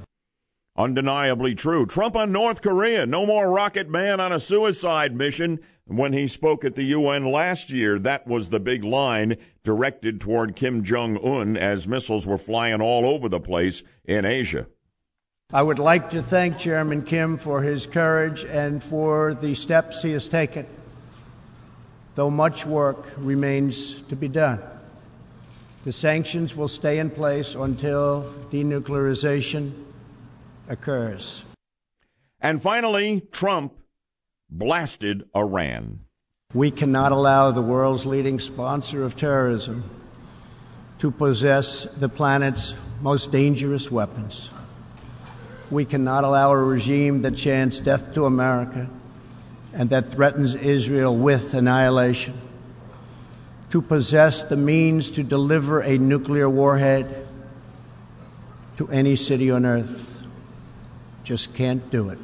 [0.79, 1.87] Undeniably true.
[1.87, 3.05] Trump on North Korea.
[3.05, 5.59] No more rocket man on a suicide mission.
[5.87, 10.55] When he spoke at the UN last year, that was the big line directed toward
[10.55, 14.69] Kim Jong un as missiles were flying all over the place in Asia.
[15.53, 20.13] I would like to thank Chairman Kim for his courage and for the steps he
[20.13, 20.65] has taken,
[22.15, 24.61] though much work remains to be done.
[25.83, 29.87] The sanctions will stay in place until denuclearization
[30.69, 31.45] occurs.
[32.41, 33.75] And finally, Trump
[34.49, 36.01] blasted Iran.
[36.55, 39.91] We cannot allow the world's leading sponsor of terrorism
[40.99, 44.51] to possess the planet's most dangerous weapons.
[45.71, 48.89] We cannot allow a regime that chants death to America
[49.73, 52.41] and that threatens Israel with annihilation
[53.71, 57.27] to possess the means to deliver a nuclear warhead
[58.79, 60.18] to any city on earth.
[61.29, 62.19] Just can't do it.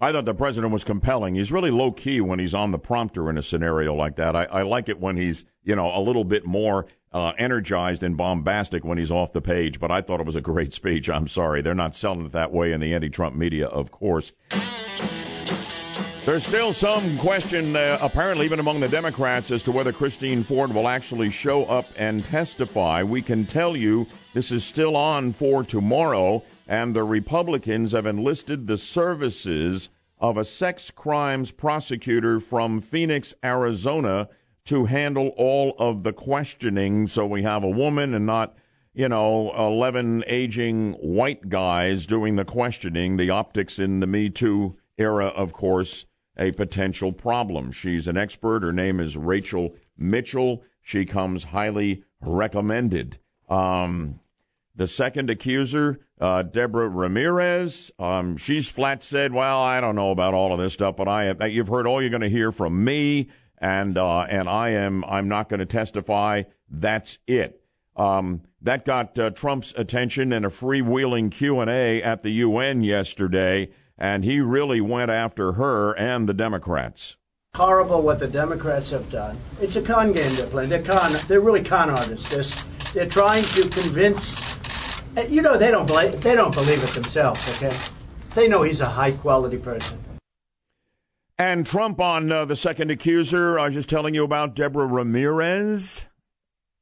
[0.00, 1.36] I thought the president was compelling.
[1.36, 4.34] He's really low key when he's on the prompter in a scenario like that.
[4.34, 8.16] I, I like it when he's, you know, a little bit more uh, energized and
[8.16, 11.08] bombastic when he's off the page, but I thought it was a great speech.
[11.08, 11.62] I'm sorry.
[11.62, 14.32] They're not selling it that way in the anti Trump media, of course.
[16.26, 20.74] There's still some question, uh, apparently, even among the Democrats, as to whether Christine Ford
[20.74, 23.04] will actually show up and testify.
[23.04, 28.66] We can tell you this is still on for tomorrow, and the Republicans have enlisted
[28.66, 34.28] the services of a sex crimes prosecutor from Phoenix, Arizona,
[34.64, 37.06] to handle all of the questioning.
[37.06, 38.56] So we have a woman and not,
[38.94, 43.16] you know, 11 aging white guys doing the questioning.
[43.16, 47.70] The optics in the Me Too era, of course a potential problem.
[47.70, 48.62] She's an expert.
[48.62, 50.62] Her name is Rachel Mitchell.
[50.82, 53.18] She comes highly recommended.
[53.48, 54.20] Um,
[54.74, 60.34] the second accuser, uh, Deborah Ramirez, um, she's flat said, "Well, I don't know about
[60.34, 62.84] all of this stuff, but I have, you've heard all you're going to hear from
[62.84, 66.42] me, and uh, and I am I'm not going to testify.
[66.70, 67.60] That's it."
[67.96, 72.82] Um, that got uh, Trump's attention in a freewheeling Q and A at the UN
[72.82, 77.16] yesterday and he really went after her and the Democrats.
[77.54, 79.38] Horrible what the Democrats have done.
[79.60, 80.70] It's a con game they're playing.
[80.70, 81.12] They're con.
[81.28, 82.28] They're really con artists.
[82.28, 84.58] They're, they're trying to convince.
[85.16, 86.20] Eh, you know they don't believe.
[86.22, 87.62] They don't believe it themselves.
[87.62, 87.76] Okay,
[88.34, 89.98] they know he's a high quality person.
[91.38, 93.58] And Trump on uh, the second accuser.
[93.58, 96.04] I was just telling you about Deborah Ramirez.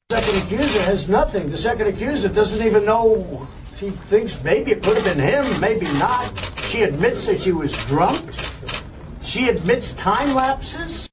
[0.09, 1.51] The Second accuser has nothing.
[1.51, 3.49] The second accuser doesn't even know.
[3.77, 6.31] She thinks maybe it could have been him, maybe not.
[6.69, 8.31] She admits that she was drunk.
[9.23, 11.09] She admits time lapses.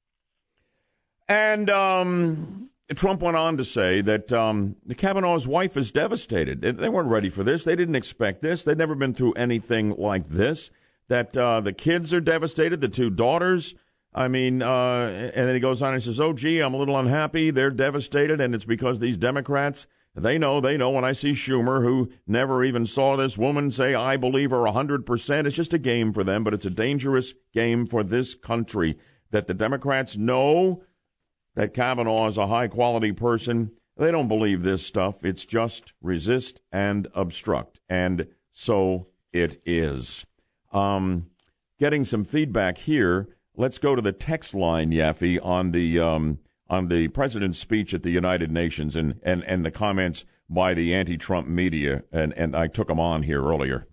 [1.29, 2.58] And um,
[2.95, 6.61] Trump went on to say that um, Kavanaugh's wife is devastated.
[6.61, 7.63] They weren't ready for this.
[7.63, 8.63] They didn't expect this.
[8.63, 10.71] They'd never been through anything like this.
[11.07, 13.75] That uh, the kids are devastated, the two daughters.
[14.13, 16.97] I mean, uh, and then he goes on and says, Oh, gee, I'm a little
[16.97, 17.51] unhappy.
[17.51, 21.83] They're devastated, and it's because these Democrats they know, they know when I see Schumer,
[21.83, 25.45] who never even saw this woman say, I believe her 100%.
[25.45, 28.97] It's just a game for them, but it's a dangerous game for this country
[29.31, 30.83] that the Democrats know
[31.59, 33.71] that Kavanaugh is a high quality person.
[33.97, 35.25] They don't believe this stuff.
[35.25, 37.81] It's just resist and obstruct.
[37.89, 40.25] And so it is.
[40.71, 41.25] Um,
[41.77, 43.27] getting some feedback here.
[43.57, 48.03] Let's go to the text line, Yaffee, on the um, on the president's speech at
[48.03, 52.67] the United Nations and, and, and the comments by the anti-Trump media, and, and I
[52.67, 53.85] took them on here earlier.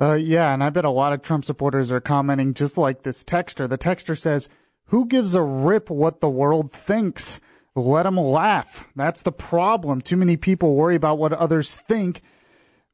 [0.00, 3.22] Uh, yeah, and I bet a lot of Trump supporters are commenting just like this
[3.22, 3.68] texter.
[3.68, 4.48] The texter says,
[4.86, 7.40] "Who gives a rip what the world thinks?
[7.74, 8.88] Let them laugh.
[8.96, 10.00] That's the problem.
[10.00, 12.22] Too many people worry about what others think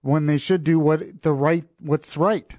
[0.00, 2.58] when they should do what the right what's right."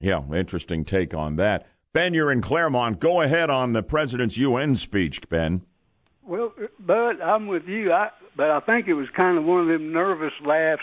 [0.00, 1.66] Yeah, interesting take on that.
[1.92, 3.00] Ben, you're in Clermont.
[3.00, 5.62] Go ahead on the president's UN speech, Ben.
[6.22, 7.92] Well, Bud, I'm with you.
[7.92, 10.82] I but I think it was kind of one of them nervous laughs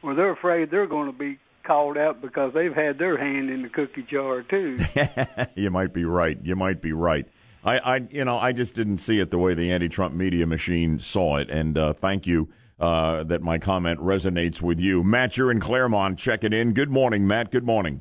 [0.00, 3.62] where they're afraid they're going to be called out because they've had their hand in
[3.62, 4.78] the cookie jar too.
[5.54, 6.38] you might be right.
[6.42, 7.28] You might be right.
[7.62, 10.98] I, I, you know, I just didn't see it the way the anti-Trump media machine
[10.98, 12.48] saw it, and uh, thank you
[12.80, 15.04] uh, that my comment resonates with you.
[15.04, 16.18] Matt, you're in Clermont.
[16.18, 16.72] Checking in.
[16.72, 17.50] Good morning, Matt.
[17.50, 18.00] Good morning.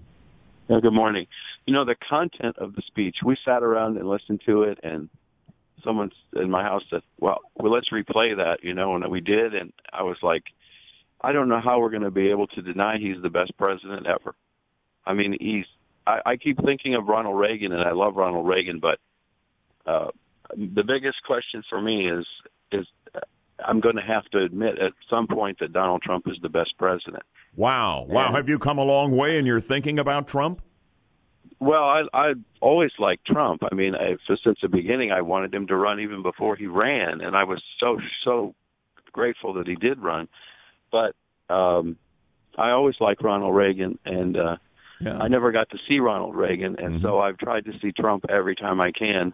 [0.70, 1.28] Yeah, good morning.
[1.66, 3.18] You know the content of the speech.
[3.26, 5.10] We sat around and listened to it, and
[5.84, 9.54] someone in my house said, "Well, well, let's replay that," you know, and we did,
[9.54, 10.44] and I was like,
[11.22, 14.06] I don't know how we're going to be able to deny he's the best president
[14.06, 14.36] ever.
[15.06, 15.66] I mean, he's.
[16.06, 19.00] I, I keep thinking of Ronald Reagan, and I love Ronald Reagan, but
[19.86, 20.10] uh,
[20.56, 22.26] the biggest question for me is
[22.72, 23.20] is uh,
[23.66, 26.78] I'm going to have to admit at some point that Donald Trump is the best
[26.78, 27.24] president.
[27.56, 28.28] Wow, wow!
[28.28, 30.62] And, Have you come a long way in your thinking about Trump?
[31.60, 33.64] Well, I I always liked Trump.
[33.70, 37.22] I mean, I, since the beginning, I wanted him to run even before he ran,
[37.22, 38.54] and I was so so
[39.12, 40.28] grateful that he did run.
[40.92, 41.16] But
[41.54, 41.98] um,
[42.58, 44.58] I always liked Ronald Reagan, and uh,
[45.00, 45.18] yeah.
[45.18, 47.04] I never got to see Ronald Reagan, and mm-hmm.
[47.04, 49.34] so I've tried to see Trump every time I can.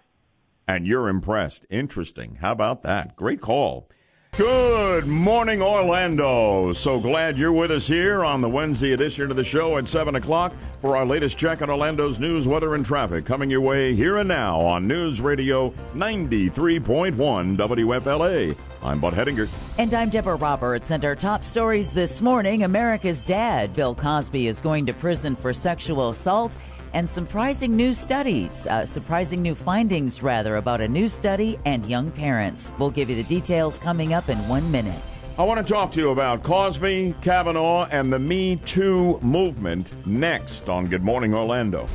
[0.68, 1.66] And you're impressed.
[1.70, 2.36] Interesting.
[2.42, 3.16] How about that?
[3.16, 3.90] Great call.
[4.36, 6.74] Good morning, Orlando.
[6.74, 10.16] So glad you're with us here on the Wednesday edition of the show at 7
[10.16, 13.26] o'clock for our latest check on Orlando's news, weather, and traffic.
[13.26, 18.58] Coming your way here and now on News Radio 93.1 WFLA.
[18.82, 19.48] I'm Bud Hedinger.
[19.78, 20.90] And I'm Deborah Roberts.
[20.90, 25.54] And our top stories this morning America's dad, Bill Cosby, is going to prison for
[25.54, 26.58] sexual assault
[26.94, 32.12] and surprising new studies, uh, surprising new findings, rather, about a new study and young
[32.12, 32.72] parents.
[32.80, 35.24] We'll give you the details coming up in one minute.
[35.38, 40.70] I want to talk to you about Cosby, Kavanaugh, and the Me Too movement next
[40.70, 41.88] on Good Morning Orlando.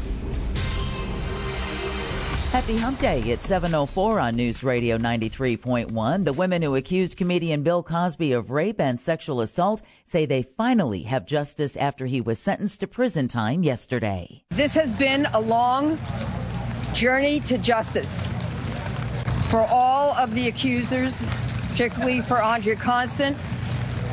[2.51, 3.21] Happy Hump Day.
[3.21, 6.25] It's 704 on News Radio 93.1.
[6.25, 11.03] The women who accused comedian Bill Cosby of rape and sexual assault say they finally
[11.03, 14.43] have justice after he was sentenced to prison time yesterday.
[14.49, 15.99] This has been a long
[16.95, 18.27] journey to justice
[19.51, 21.22] for all of the accusers,
[21.68, 23.37] particularly for Andrea Constand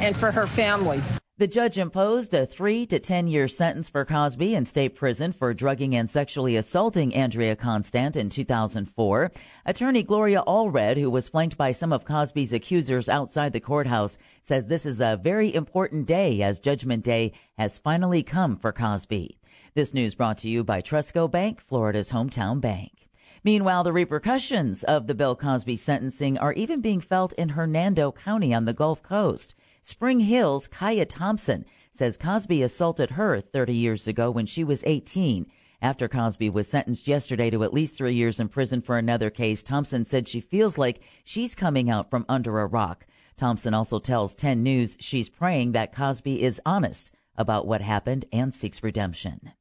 [0.02, 1.02] and for her family.
[1.38, 5.54] The judge imposed a three to 10 year sentence for Cosby in state prison for
[5.54, 9.34] drugging and sexually assaulting Andrea Constand in 2004.
[9.66, 14.68] Attorney Gloria Allred, who was flanked by some of Cosby's accusers outside the courthouse, says
[14.68, 19.38] this is a very important day as Judgment Day has finally come for Cosby.
[19.74, 23.10] This news brought to you by Trustco Bank, Florida's hometown bank.
[23.44, 28.54] Meanwhile, the repercussions of the Bill Cosby sentencing are even being felt in Hernando County
[28.54, 29.54] on the Gulf Coast.
[29.88, 31.64] Spring Hill's Kaya Thompson
[31.94, 35.46] says Cosby assaulted her 30 years ago when she was 18.
[35.80, 39.62] After Cosby was sentenced yesterday to at least three years in prison for another case,
[39.62, 43.06] Thompson said she feels like she's coming out from under a rock.
[43.38, 48.56] Thompson also tells 10 News she's praying that Cosby is honest about what happened and
[48.56, 49.52] seeks redemption.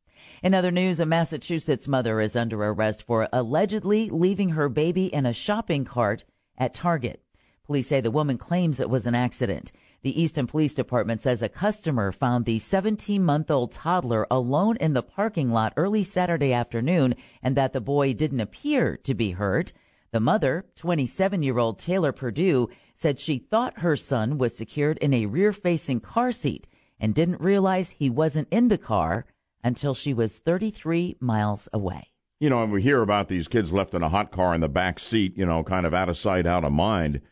[0.43, 5.27] In other news, a Massachusetts mother is under arrest for allegedly leaving her baby in
[5.27, 6.25] a shopping cart
[6.57, 7.21] at Target.
[7.67, 9.71] Police say the woman claims it was an accident.
[10.05, 14.93] The Easton Police Department says a customer found the 17 month old toddler alone in
[14.93, 19.73] the parking lot early Saturday afternoon and that the boy didn't appear to be hurt.
[20.11, 25.15] The mother, 27 year old Taylor Purdue, said she thought her son was secured in
[25.15, 26.69] a rear facing car seat
[27.01, 29.25] and didn't realize he wasn't in the car
[29.63, 32.11] until she was 33 miles away.
[32.41, 34.69] You know, and we hear about these kids left in a hot car in the
[34.69, 37.23] back seat, you know, kind of out of sight, out of mind.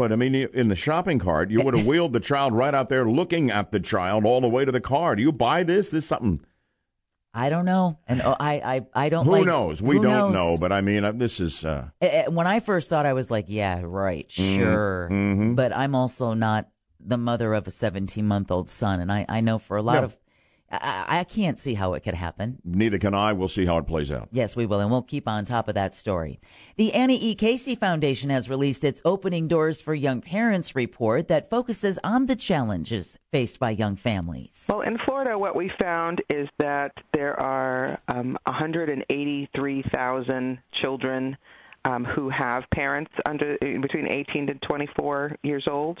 [0.00, 2.88] But I mean, in the shopping cart, you would have wheeled the child right out
[2.88, 5.14] there looking at the child all the way to the car.
[5.14, 5.90] Do you buy this?
[5.90, 6.40] This something.
[7.34, 9.26] I don't know, and oh, I, I, I don't.
[9.26, 9.82] Who like, knows?
[9.82, 10.34] We who don't knows?
[10.34, 11.66] know, but I mean, uh, this is.
[11.66, 11.90] Uh,
[12.28, 15.54] When I first thought, I was like, "Yeah, right, Mhm, sure," mhm.
[15.54, 19.42] but I'm also not the mother of a 17 month old son, and I, I
[19.42, 20.04] know for a lot No.
[20.04, 20.16] of,
[20.70, 22.58] I, I can't see how it could happen.
[22.64, 23.32] neither can I.
[23.32, 24.28] We'll see how it plays out.
[24.30, 26.38] Yes, we will, and we'll keep on top of that story.
[26.76, 27.34] The Annie E.
[27.34, 32.36] Casey Foundation has released its Opening Doors for Young Parents report that focuses on the
[32.36, 34.66] challenges faced by young families.
[34.68, 41.36] Well, in Florida, what we found is that there are um, 183,000 children
[41.84, 45.98] um, who have parents under between 18 to 24 years old.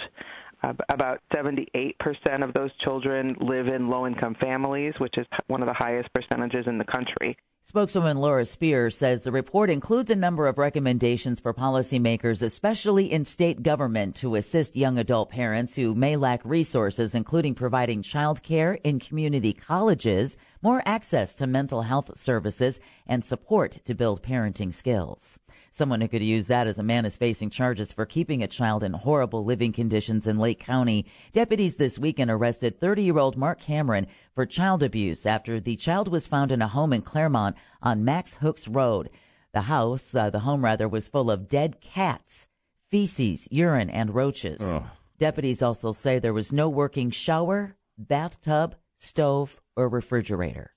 [0.62, 1.94] About 78%
[2.42, 6.76] of those children live in low-income families, which is one of the highest percentages in
[6.76, 7.36] the country.
[7.62, 13.24] Spokeswoman Laura Spears says the report includes a number of recommendations for policymakers, especially in
[13.24, 18.74] state government, to assist young adult parents who may lack resources, including providing child care
[18.82, 25.38] in community colleges, more access to mental health services, and support to build parenting skills.
[25.72, 28.82] Someone who could use that as a man is facing charges for keeping a child
[28.82, 31.06] in horrible living conditions in Lake County.
[31.32, 36.08] Deputies this weekend arrested 30 year old Mark Cameron for child abuse after the child
[36.08, 39.10] was found in a home in Clermont on Max Hooks Road.
[39.52, 42.48] The house, uh, the home rather, was full of dead cats,
[42.90, 44.60] feces, urine, and roaches.
[44.62, 44.84] Ugh.
[45.18, 50.72] Deputies also say there was no working shower, bathtub, stove, or refrigerator.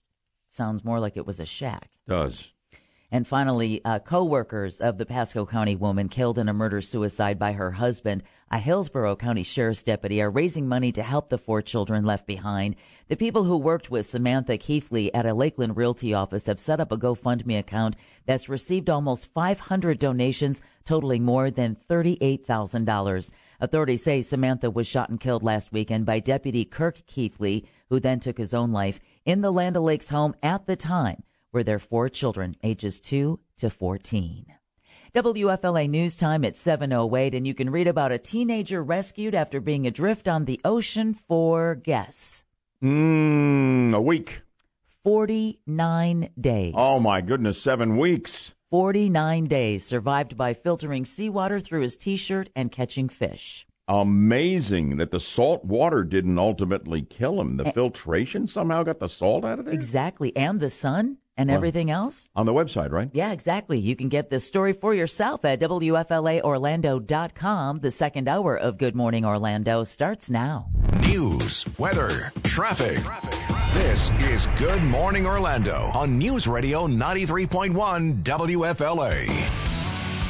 [0.49, 1.91] Sounds more like it was a shack.
[2.07, 2.53] Does.
[3.11, 7.71] And finally, uh, co-workers of the Pasco County woman killed in a murder-suicide by her
[7.73, 12.25] husband, a Hillsborough County Sheriff's deputy, are raising money to help the four children left
[12.25, 12.75] behind.
[13.09, 16.91] The people who worked with Samantha Keithley at a Lakeland Realty office have set up
[16.91, 23.31] a GoFundMe account that's received almost 500 donations, totaling more than $38,000.
[23.59, 28.19] Authorities say Samantha was shot and killed last weekend by Deputy Kirk Keithley, who then
[28.19, 31.21] took his own life in the Land O'Lakes home at the time
[31.51, 34.47] were their four children, ages 2 to 14.
[35.13, 39.85] WFLA News Time at 7:08 and you can read about a teenager rescued after being
[39.85, 42.45] adrift on the ocean for guess
[42.83, 44.41] Mm, a week.
[45.03, 46.73] 49 days.
[46.75, 48.55] Oh my goodness, seven weeks.
[48.71, 53.67] 49 days survived by filtering seawater through his t-shirt and catching fish.
[53.87, 57.57] Amazing that the salt water didn't ultimately kill him.
[57.57, 59.73] The filtration somehow got the salt out of there.
[59.73, 60.33] Exactly.
[60.37, 61.55] And the sun and Wow.
[61.57, 62.29] everything else.
[62.35, 63.09] On the website, right?
[63.11, 63.77] Yeah, exactly.
[63.79, 67.79] You can get this story for yourself at WFLAOrlando.com.
[67.79, 70.67] The second hour of Good Morning Orlando starts now.
[71.01, 72.99] News, weather, traffic.
[73.73, 79.72] This is Good Morning Orlando on News Radio 93.1 WFLA.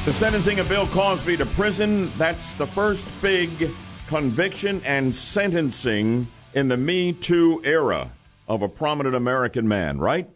[0.04, 3.70] The sentencing of Bill Cosby to prison, that's the first big
[4.06, 8.10] conviction and sentencing in the Me Too era
[8.46, 10.28] of a prominent American man, right?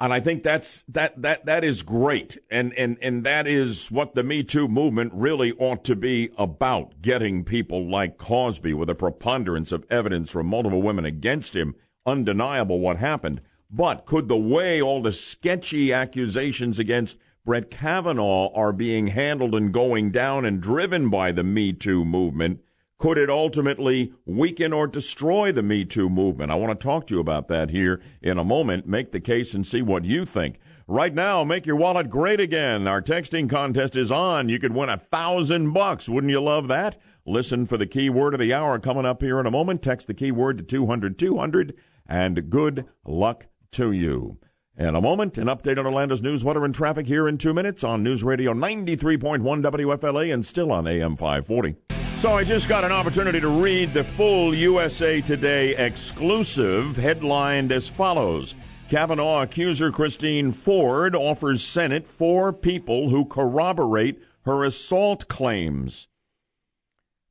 [0.00, 4.16] And I think that's that that that is great, and and and that is what
[4.16, 8.96] the Me Too movement really ought to be about: getting people like Cosby, with a
[8.96, 13.42] preponderance of evidence from multiple women against him, undeniable what happened.
[13.70, 19.72] But could the way all the sketchy accusations against Brett Kavanaugh are being handled and
[19.72, 22.60] going down and driven by the Me Too movement
[22.98, 26.50] could it ultimately weaken or destroy the Me Too movement?
[26.50, 28.86] I want to talk to you about that here in a moment.
[28.86, 30.58] Make the case and see what you think.
[30.88, 32.86] Right now, make your wallet great again.
[32.86, 34.48] Our texting contest is on.
[34.48, 36.08] You could win a thousand bucks.
[36.08, 36.98] Wouldn't you love that?
[37.26, 39.82] Listen for the keyword of the hour coming up here in a moment.
[39.82, 41.74] Text the keyword to 200 200
[42.08, 44.38] and good luck to you.
[44.78, 47.82] In a moment, an update on Orlando's news, weather, and traffic here in two minutes
[47.82, 51.76] on News Radio 93.1 WFLA and still on AM 540.
[52.18, 57.88] So I just got an opportunity to read the full USA Today exclusive, headlined as
[57.88, 58.54] follows.
[58.90, 66.08] Kavanaugh accuser Christine Ford offers Senate four people who corroborate her assault claims.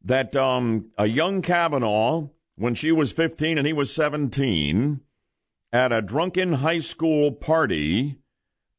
[0.04, 5.02] That um, a young Kavanaugh, when she was 15 and he was 17,
[5.76, 8.18] at a drunken high school party,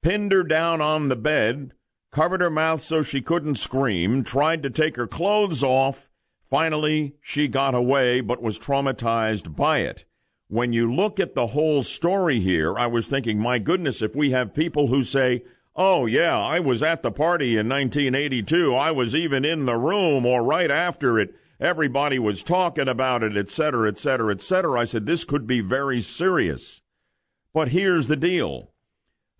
[0.01, 1.73] pinned her down on the bed,
[2.11, 6.09] covered her mouth so she couldn't scream, tried to take her clothes off.
[6.49, 10.07] Finally, she got away, but was traumatized by it.
[10.49, 14.31] When you look at the whole story here, I was thinking, my goodness, if we
[14.31, 15.43] have people who say,
[15.77, 18.75] Oh, yeah, I was at the party in 1982.
[18.75, 21.35] I was even in the room or right after it.
[21.61, 24.81] Everybody was talking about it, et cetera, et cetera, et cetera.
[24.81, 26.81] I said, this could be very serious.
[27.57, 28.69] But here's the deal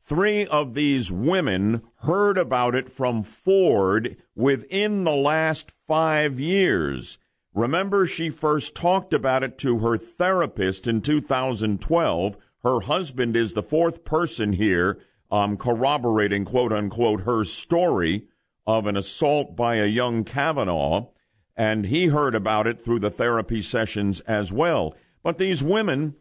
[0.01, 7.19] Three of these women heard about it from Ford within the last five years.
[7.53, 12.39] Remember, she first talked about it to her therapist in 2012.
[12.63, 14.99] Her husband is the fourth person here
[15.31, 18.29] um, corroborating, quote unquote, her story
[18.67, 21.11] of an assault by a young Kavanaugh.
[21.55, 24.95] And he heard about it through the therapy sessions as well.
[25.23, 26.15] But these women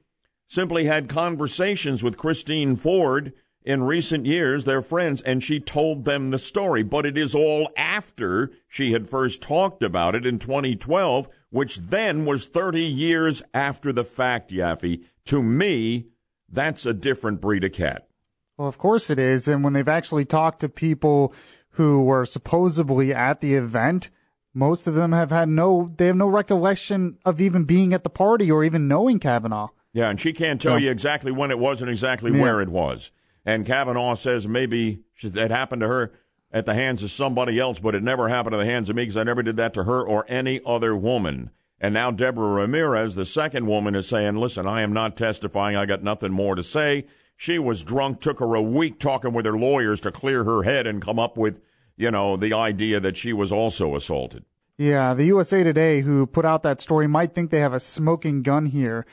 [0.48, 3.34] simply had conversations with Christine Ford
[3.66, 6.84] in recent years, they're friends, and she told them the story.
[6.84, 12.26] But it is all after she had first talked about it in 2012, which then
[12.26, 15.04] was 30 years after the fact, Yaffee.
[15.26, 16.06] To me,
[16.48, 18.08] that's a different breed of cat.
[18.56, 19.48] Well, of course it is.
[19.48, 21.34] And when they've actually talked to people
[21.72, 24.12] who were supposedly at the event,
[24.54, 28.10] most of them have had no, they have no recollection of even being at the
[28.12, 29.70] party or even knowing Kavanaugh.
[29.96, 32.42] Yeah, and she can't tell so, you exactly when it was and exactly yeah.
[32.42, 33.12] where it was.
[33.46, 36.12] And Kavanaugh says maybe it happened to her
[36.52, 39.04] at the hands of somebody else, but it never happened to the hands of me
[39.04, 41.50] because I never did that to her or any other woman.
[41.80, 45.78] And now Deborah Ramirez, the second woman, is saying, listen, I am not testifying.
[45.78, 47.06] I got nothing more to say.
[47.38, 50.88] She was drunk, took her a week talking with her lawyers to clear her head
[50.88, 51.62] and come up with,
[51.96, 54.44] you know, the idea that she was also assaulted.
[54.78, 58.42] Yeah, the USA Today, who put out that story, might think they have a smoking
[58.42, 59.06] gun here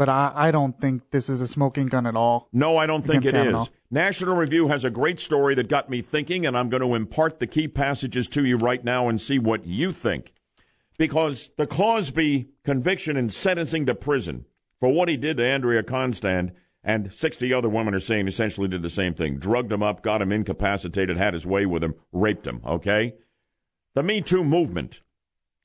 [0.00, 2.48] but I, I don't think this is a smoking gun at all.
[2.54, 3.64] No, I don't think it Kavanaugh.
[3.64, 3.70] is.
[3.90, 7.38] National Review has a great story that got me thinking, and I'm going to impart
[7.38, 10.32] the key passages to you right now and see what you think.
[10.96, 14.46] Because the Cosby conviction and sentencing to prison
[14.78, 18.80] for what he did to Andrea Constand and 60 other women are saying essentially did
[18.80, 22.46] the same thing drugged him up, got him incapacitated, had his way with him, raped
[22.46, 23.16] him, okay?
[23.94, 25.02] The Me Too movement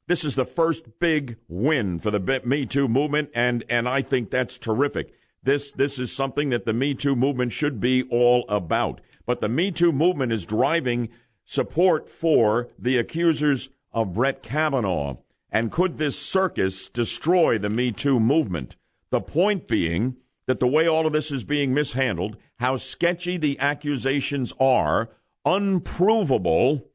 [0.08, 4.30] this is the first big win for the Me Too movement, and, and I think
[4.30, 5.14] that's terrific.
[5.42, 9.02] This, this is something that the Me Too movement should be all about.
[9.26, 11.10] But the Me Too movement is driving
[11.44, 15.18] support for the accusers of Brett Kavanaugh.
[15.52, 18.76] And could this circus destroy the Me Too movement?
[19.10, 23.60] The point being that the way all of this is being mishandled, how sketchy the
[23.60, 25.10] accusations are,
[25.46, 26.86] unprovable,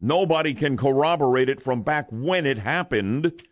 [0.00, 3.42] Nobody can corroborate it from back when it happened.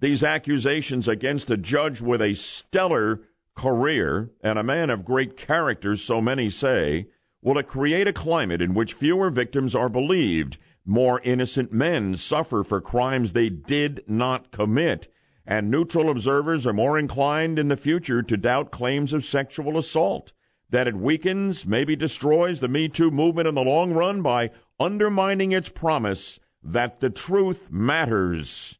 [0.00, 3.20] These accusations against a judge with a stellar
[3.54, 7.06] career and a man of great character, so many say,
[7.42, 12.64] will it create a climate in which fewer victims are believed, more innocent men suffer
[12.64, 15.06] for crimes they did not commit,
[15.46, 20.32] and neutral observers are more inclined in the future to doubt claims of sexual assault?
[20.72, 24.50] That it weakens, maybe destroys the Me Too movement in the long run by
[24.80, 28.78] undermining its promise that the truth matters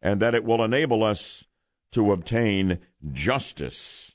[0.00, 1.48] and that it will enable us
[1.90, 2.78] to obtain
[3.10, 4.14] justice.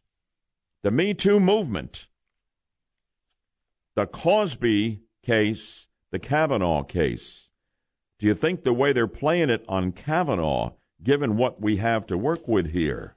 [0.84, 2.08] The Me Too movement,
[3.96, 7.50] the Cosby case, the Kavanaugh case.
[8.20, 12.18] Do you think the way they're playing it on Kavanaugh, given what we have to
[12.18, 13.17] work with here,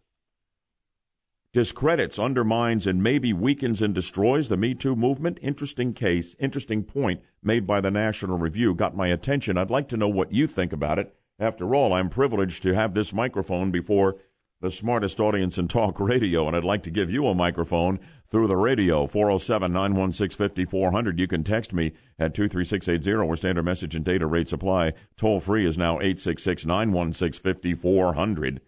[1.53, 5.39] discredits, undermines, and maybe weakens and destroys the Me Too movement?
[5.43, 8.75] Interesting case, interesting point made by the National Review.
[8.75, 9.59] Got my attention.
[9.59, 11.15] I'd like to know what you think about it.
[11.39, 14.17] After all, I'm privileged to have this microphone before
[14.61, 17.99] the smartest audience in talk radio, and I'd like to give you a microphone
[18.29, 19.07] through the radio.
[19.07, 21.19] 407 916 5400.
[21.19, 24.93] You can text me at 23680 where standard message and data rates apply.
[25.17, 28.61] Toll free is now 866 916 5400.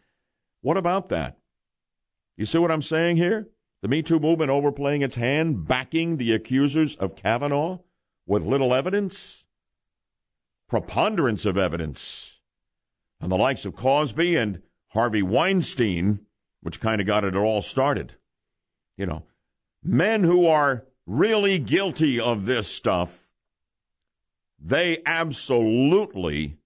[0.62, 1.36] What about that?
[2.36, 3.48] You see what I'm saying here?
[3.82, 7.80] The Me Too movement overplaying its hand, backing the accusers of Kavanaugh
[8.26, 9.44] with little evidence,
[10.68, 12.40] preponderance of evidence,
[13.20, 16.20] and the likes of Cosby and Harvey Weinstein,
[16.62, 18.14] which kind of got it all started.
[18.96, 19.24] You know,
[19.82, 23.28] men who are really guilty of this stuff,
[24.58, 26.56] they absolutely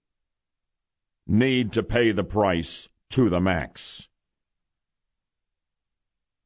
[1.25, 4.07] need to pay the price to the max.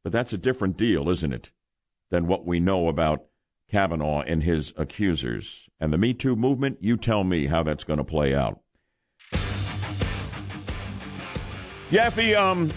[0.04, 1.52] But that's a different deal, isn't it,
[2.10, 3.26] than what we know about
[3.70, 5.70] Kavanaugh and his accusers.
[5.80, 8.60] And the Me Too movement, you tell me how that's going to play out.
[11.89, 12.72] Yaffee, um,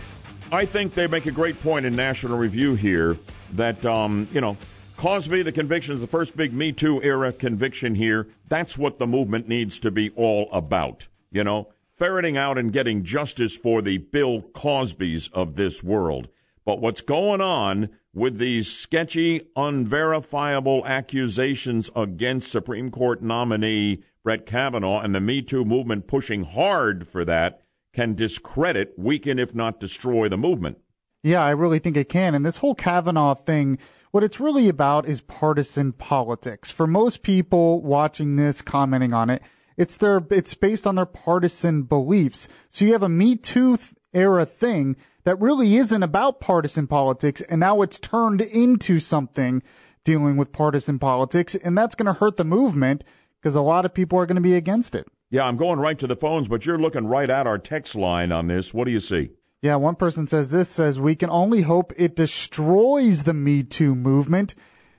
[0.53, 3.17] I think they make a great point in National Review here
[3.53, 4.57] that, um, you know,
[4.97, 8.29] Cosby, the conviction is the first big Me Too era conviction here.
[8.49, 11.09] That's what the movement needs to be all about.
[11.31, 16.29] You know, ferreting out and getting justice for the Bill Cosbys of this world.
[16.65, 25.01] But what's going on with these sketchy, unverifiable accusations against Supreme Court nominee Brett Kavanaugh
[25.01, 27.61] and the Me Too movement pushing hard for that
[27.93, 30.79] can discredit, weaken, if not destroy the movement.
[31.23, 32.35] Yeah, I really think it can.
[32.35, 33.79] And this whole Kavanaugh thing,
[34.11, 36.71] what it's really about is partisan politics.
[36.71, 39.43] For most people watching this, commenting on it,
[39.77, 42.49] it's their, it's based on their partisan beliefs.
[42.71, 43.79] So you have a Me Too
[44.13, 49.63] era thing that really isn't about partisan politics, and now it's turned into something
[50.05, 53.03] dealing with partisan politics, and that's going to hurt the movement
[53.41, 55.07] because a lot of people are going to be against it.
[55.31, 58.31] Yeah, I'm going right to the phones, but you're looking right at our text line
[58.31, 58.73] on this.
[58.73, 59.31] What do you see?
[59.63, 63.95] Yeah, one person says this says we can only hope it destroys the Me Too
[63.95, 64.55] movement,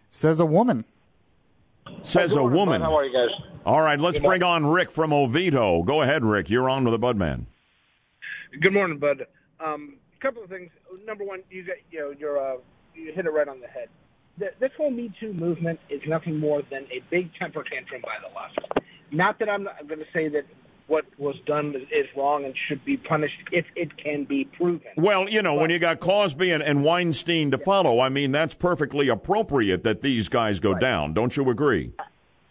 [0.09, 0.85] says a woman.
[2.01, 2.81] Says a woman.
[2.81, 3.29] How are you guys?
[3.63, 5.83] All right, let's bring on Rick from Oviedo.
[5.83, 6.49] Go ahead, Rick.
[6.49, 7.45] You're on with the Budman.
[8.59, 9.27] Good morning, Bud.
[9.59, 10.71] Um, couple of things.
[11.05, 12.57] Number one, you get you know you're uh,
[12.95, 13.89] you hit it right on the head.
[14.37, 18.15] The, this whole Me Too movement is nothing more than a big temper tantrum by
[18.21, 18.85] the left.
[19.11, 20.45] Not that I'm, not going to say that
[20.87, 24.91] what was done is wrong and should be punished if it can be proven.
[24.97, 28.31] Well, you know, but, when you got Cosby and, and Weinstein to follow, I mean,
[28.31, 30.81] that's perfectly appropriate that these guys go right.
[30.81, 31.13] down.
[31.13, 31.93] Don't you agree?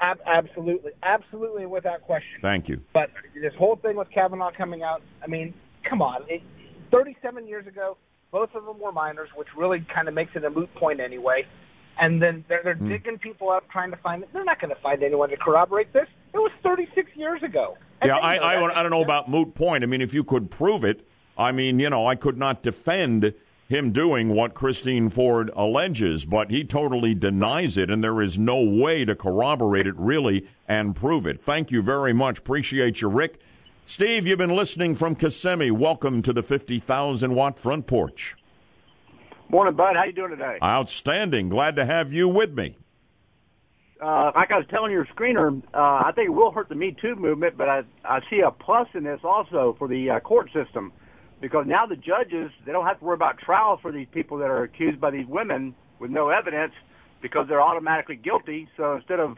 [0.01, 2.41] Ab- absolutely, absolutely, without question.
[2.41, 2.81] Thank you.
[2.93, 5.55] But this whole thing with Kavanaugh coming out, I mean,
[5.89, 6.23] come on.
[6.29, 6.43] It,
[6.95, 7.97] 37 years ago,
[8.31, 11.47] both of them were minors, which really kind of makes it a moot point anyway.
[12.01, 12.89] And then they're, they're mm.
[12.89, 14.29] digging people up trying to find it.
[14.33, 16.07] They're not going to find anyone to corroborate this.
[16.33, 17.77] It was 36 years ago.
[18.01, 19.85] And yeah, I, I, I don't know about moot point.
[19.85, 21.07] I mean, if you could prove it,
[21.39, 23.35] I mean, you know, I could not defend
[23.69, 28.61] him doing what Christine Ford alleges, but he totally denies it, and there is no
[28.61, 31.41] way to corroborate it really and prove it.
[31.41, 32.39] Thank you very much.
[32.39, 33.41] Appreciate you, Rick.
[33.87, 35.71] Steve, you've been listening from Kissimmee.
[35.71, 38.35] Welcome to the 50,000 watt front porch.
[39.51, 39.95] Morning, Bud.
[39.95, 40.59] How you doing today?
[40.63, 41.51] Outstanding.
[41.51, 42.79] Glad to have you with me.
[44.01, 46.97] Uh, like I was telling your screener, uh, I think it will hurt the Me
[47.01, 50.51] Too movement, but I, I see a plus in this also for the uh, court
[50.53, 50.93] system
[51.41, 54.51] because now the judges they don't have to worry about trials for these people that
[54.51, 56.73] are accused by these women with no evidence
[57.21, 58.67] because they're automatically guilty.
[58.77, 59.37] So instead of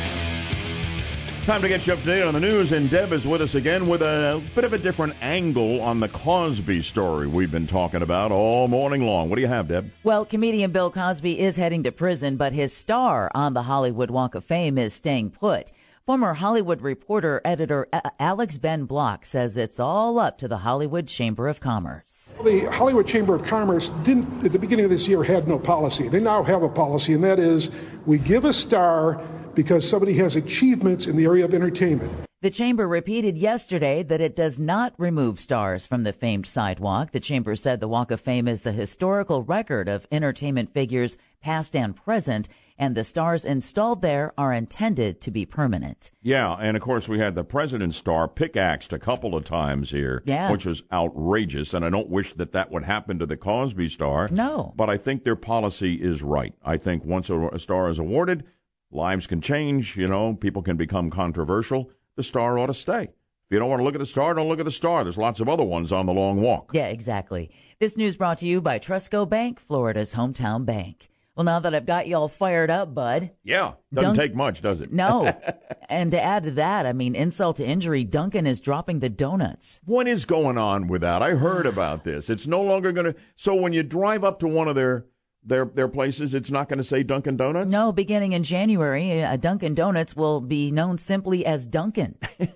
[1.46, 3.54] Time to get you up to date on the news, and Deb is with us
[3.54, 8.02] again with a bit of a different angle on the Cosby story we've been talking
[8.02, 9.30] about all morning long.
[9.30, 9.88] What do you have, Deb?
[10.02, 14.34] Well, comedian Bill Cosby is heading to prison, but his star on the Hollywood Walk
[14.34, 15.70] of Fame is staying put.
[16.06, 17.88] Former Hollywood reporter editor
[18.20, 22.36] Alex Ben Block says it's all up to the Hollywood Chamber of Commerce.
[22.44, 26.06] The Hollywood Chamber of Commerce didn't, at the beginning of this year, had no policy.
[26.06, 27.70] They now have a policy, and that is
[28.06, 29.20] we give a star
[29.56, 32.12] because somebody has achievements in the area of entertainment.
[32.40, 37.10] The chamber repeated yesterday that it does not remove stars from the famed sidewalk.
[37.10, 41.74] The chamber said the Walk of Fame is a historical record of entertainment figures past
[41.74, 42.48] and present,
[42.78, 46.10] and the stars installed there are intended to be permanent.
[46.22, 50.22] Yeah, and of course we had the president's star pickaxed a couple of times here,
[50.26, 50.50] Yeah.
[50.50, 54.28] which was outrageous, and I don't wish that that would happen to the Cosby star.
[54.30, 54.74] No.
[54.76, 56.54] But I think their policy is right.
[56.64, 58.44] I think once a, a star is awarded,
[58.90, 61.90] lives can change, you know, people can become controversial.
[62.16, 63.02] The star ought to stay.
[63.48, 65.04] If you don't want to look at the star, don't look at the star.
[65.04, 66.70] There's lots of other ones on the long walk.
[66.72, 67.50] Yeah, exactly.
[67.78, 71.08] This news brought to you by Trustco Bank, Florida's hometown bank.
[71.36, 73.30] Well, now that I've got you all fired up, bud.
[73.44, 74.90] Yeah, doesn't Dunk- take much, does it?
[74.90, 75.26] No.
[75.90, 79.82] and to add to that, I mean, insult to injury, Dunkin' is dropping the donuts.
[79.84, 81.20] What is going on with that?
[81.22, 82.30] I heard about this.
[82.30, 83.20] It's no longer going to.
[83.34, 85.04] So when you drive up to one of their
[85.44, 87.70] their their places, it's not going to say Dunkin' Donuts.
[87.70, 92.16] No, beginning in January, uh, Dunkin' Donuts will be known simply as Dunkin'.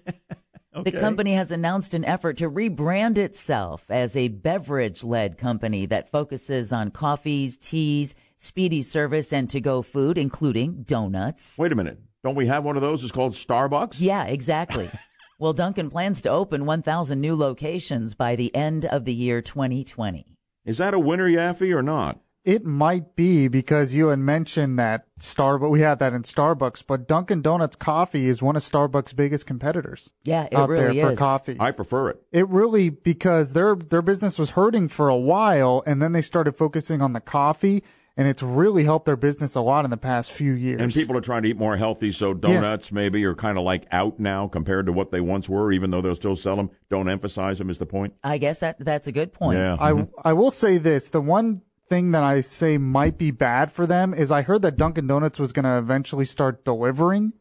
[0.84, 6.10] The company has announced an effort to rebrand itself as a beverage led company that
[6.10, 11.56] focuses on coffees, teas, speedy service, and to go food, including donuts.
[11.58, 11.98] Wait a minute.
[12.24, 13.02] Don't we have one of those?
[13.02, 13.96] It's called Starbucks.
[14.00, 14.90] Yeah, exactly.
[15.38, 20.26] well, Dunkin' plans to open 1,000 new locations by the end of the year 2020.
[20.64, 22.20] Is that a winner, Yaffee, or not?
[22.42, 25.70] It might be because you had mentioned that Starbucks.
[25.70, 30.10] We had that in Starbucks, but Dunkin' Donuts coffee is one of Starbucks' biggest competitors.
[30.24, 31.18] Yeah, it out really there for is.
[31.18, 31.56] coffee.
[31.60, 32.22] I prefer it.
[32.32, 36.56] It really because their their business was hurting for a while, and then they started
[36.56, 37.82] focusing on the coffee,
[38.20, 40.78] and it's really helped their business a lot in the past few years.
[40.78, 43.86] And people are trying to eat more healthy, so donuts maybe are kind of like
[43.92, 46.68] out now compared to what they once were, even though they'll still sell them.
[46.90, 48.12] Don't emphasize them is the point.
[48.22, 49.56] I guess that that's a good point.
[49.56, 49.78] Yeah.
[49.80, 50.20] I mm-hmm.
[50.22, 54.12] I will say this: the one thing that I say might be bad for them
[54.12, 57.32] is I heard that Dunkin' Donuts was going to eventually start delivering,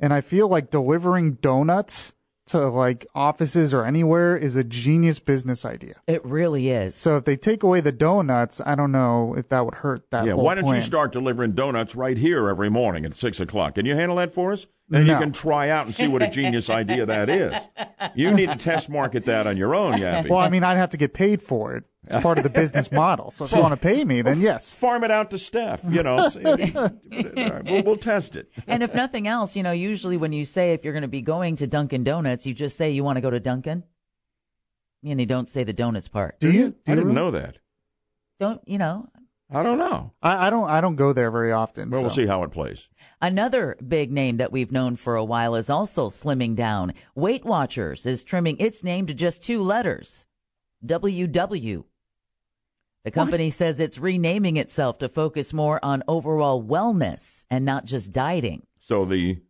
[0.00, 2.12] and I feel like delivering donuts
[2.48, 5.94] to like offices or anywhere is a genius business idea.
[6.06, 6.94] It really is.
[6.94, 10.24] So if they take away the donuts, I don't know if that would hurt that.
[10.26, 13.74] yeah, whole why don't you start delivering donuts right here every morning at six o'clock?
[13.76, 14.66] Can you handle that for us?
[14.90, 17.52] Then you can try out and see what a genius idea that is.
[18.14, 20.30] You need to test market that on your own, Yaffee.
[20.30, 21.84] Well, I mean, I'd have to get paid for it.
[22.06, 23.30] It's part of the business model.
[23.32, 24.72] So if you want to pay me, then yes.
[24.76, 25.82] Farm it out to Steph.
[25.88, 28.50] You know, see- we'll, we'll test it.
[28.66, 31.22] and if nothing else, you know, usually when you say if you're going to be
[31.22, 33.82] going to Dunkin' Donuts, you just say you want to go to Dunkin',
[35.04, 36.38] and you don't say the donuts part.
[36.40, 36.74] Do you?
[36.86, 37.58] I didn't know that.
[38.40, 39.08] Don't you know?
[39.50, 40.12] I don't know.
[40.22, 40.68] I, I don't.
[40.68, 41.90] I don't go there very often.
[41.90, 42.88] Well, we'll see how it plays.
[43.20, 46.92] Another big name that we've known for a while is also slimming down.
[47.16, 50.24] Weight Watchers is trimming its name to just two letters
[50.86, 51.84] WW.
[53.04, 58.12] The company says it's renaming itself to focus more on overall wellness and not just
[58.12, 58.66] dieting.
[58.80, 59.40] So the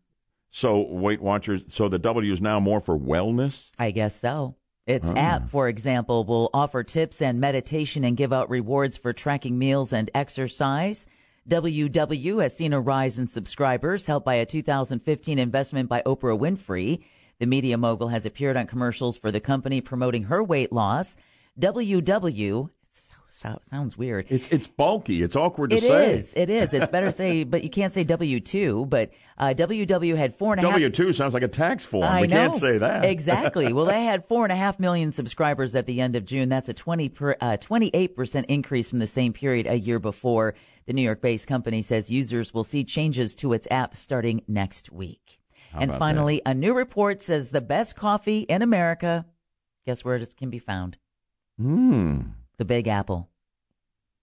[0.50, 1.64] so Weight Watchers.
[1.68, 3.70] So the W is now more for wellness.
[3.78, 4.54] I guess so.
[4.86, 5.14] Its Ah.
[5.16, 9.92] app, for example, will offer tips and meditation and give out rewards for tracking meals
[9.92, 11.06] and exercise.
[11.48, 17.02] WW has seen a rise in subscribers, helped by a 2015 investment by Oprah Winfrey.
[17.38, 21.16] The media mogul has appeared on commercials for the company promoting her weight loss.
[21.58, 24.26] WW so, so, sounds weird.
[24.28, 25.22] It's it's bulky.
[25.22, 26.14] It's awkward to It say.
[26.14, 26.34] is.
[26.34, 26.72] It is.
[26.72, 28.86] It's better to say, but you can't say W two.
[28.86, 30.72] But uh, WW had four and a half.
[30.72, 32.04] W two sounds like a tax form.
[32.04, 32.34] I we know.
[32.36, 33.72] can't say that exactly.
[33.78, 36.48] Well, they had four and a half million subscribers at the end of June.
[36.48, 40.54] That's a 20 per, uh, 28% increase from the same period a year before.
[40.88, 45.38] The New York-based company says users will see changes to its app starting next week.
[45.70, 49.26] How and finally, a new report says the best coffee in America.
[49.84, 50.96] Guess where it can be found?
[51.58, 52.20] Hmm.
[52.56, 53.28] The Big Apple.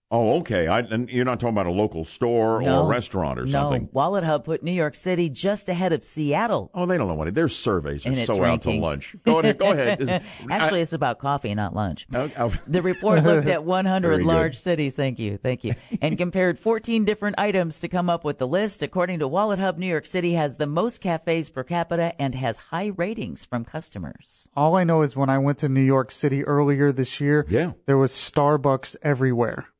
[0.08, 0.68] Oh, okay.
[0.68, 3.50] I, and you're not talking about a local store or a restaurant or no.
[3.50, 3.88] something.
[3.92, 6.70] Wallet Hub put New York City just ahead of Seattle.
[6.74, 7.34] Oh, they don't know what it.
[7.34, 8.80] Their surveys are in its so out to rankings.
[8.82, 9.16] lunch.
[9.24, 9.58] Go ahead.
[9.58, 10.00] Go ahead.
[10.00, 10.08] Is-
[10.50, 12.06] Actually, I- it's about coffee, not lunch.
[12.14, 12.54] Oh, oh.
[12.68, 14.94] The report looked at 100 large cities.
[14.94, 15.38] Thank you.
[15.38, 15.74] Thank you.
[16.00, 18.84] And compared 14 different items to come up with the list.
[18.84, 22.58] According to Wallet Hub, New York City has the most cafes per capita and has
[22.58, 24.48] high ratings from customers.
[24.56, 27.72] All I know is when I went to New York City earlier this year, Yeah.
[27.86, 29.75] there was Starbucks everywhere, I-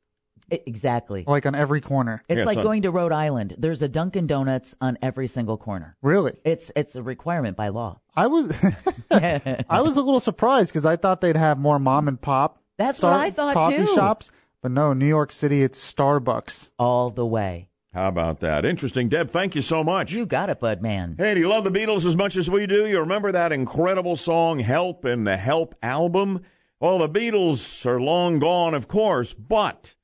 [0.49, 1.23] exactly.
[1.27, 2.23] like on every corner.
[2.27, 3.55] It's Yeah, like it's on- going to Rhode Island.
[3.57, 5.95] There's a Dunkin' Donuts on every single corner.
[6.01, 6.37] Really?
[6.43, 7.99] It's it's a requirement by law.
[8.15, 8.57] I was
[9.11, 12.61] I was a little surprised because I thought they'd have more mom and pop.
[12.77, 13.87] That's what I thought, coffee too.
[13.95, 14.31] shops,
[14.61, 16.71] but no, New York City, it's Starbucks.
[16.77, 17.69] All the way.
[17.93, 18.63] How about that?
[18.63, 19.31] Interesting, Deb.
[19.31, 20.11] Thank you so much.
[20.11, 21.15] You got it, bud man.
[21.17, 22.85] Hey, do you love the Beatles as much as we do?
[22.85, 26.41] You remember that incredible song "Help" and the "Help" album?
[26.79, 29.95] Well, the Beatles are long gone, of course, but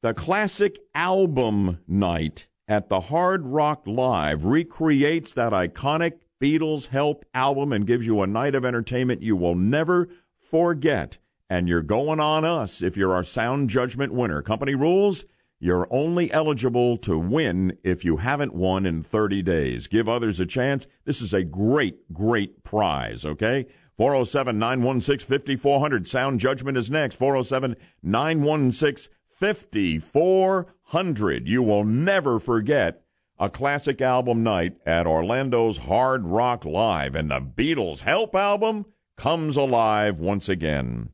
[0.00, 7.72] the classic album night at the Hard Rock Live recreates that iconic Beatles Help album
[7.72, 11.18] and gives you a night of entertainment you will never forget.
[11.50, 14.42] And you're going on us if you're our sound judgment winner.
[14.42, 15.24] Company rules
[15.60, 19.88] you're only eligible to win if you haven't won in 30 days.
[19.88, 20.86] Give others a chance.
[21.04, 23.66] This is a great, great prize, okay?
[23.96, 26.06] 407 916 5400.
[26.06, 27.16] Sound judgment is next.
[27.16, 27.74] 407
[28.04, 31.46] 916 5400.
[31.46, 33.02] You will never forget
[33.38, 38.86] a classic album night at Orlando's Hard Rock Live, and the Beatles' Help album
[39.16, 41.10] comes alive once again.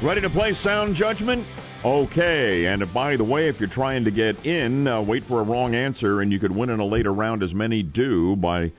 [0.00, 1.44] Ready to play Sound Judgment?
[1.84, 5.44] Okay, and by the way, if you're trying to get in, uh, wait for a
[5.44, 8.70] wrong answer, and you could win in a later round, as many do, by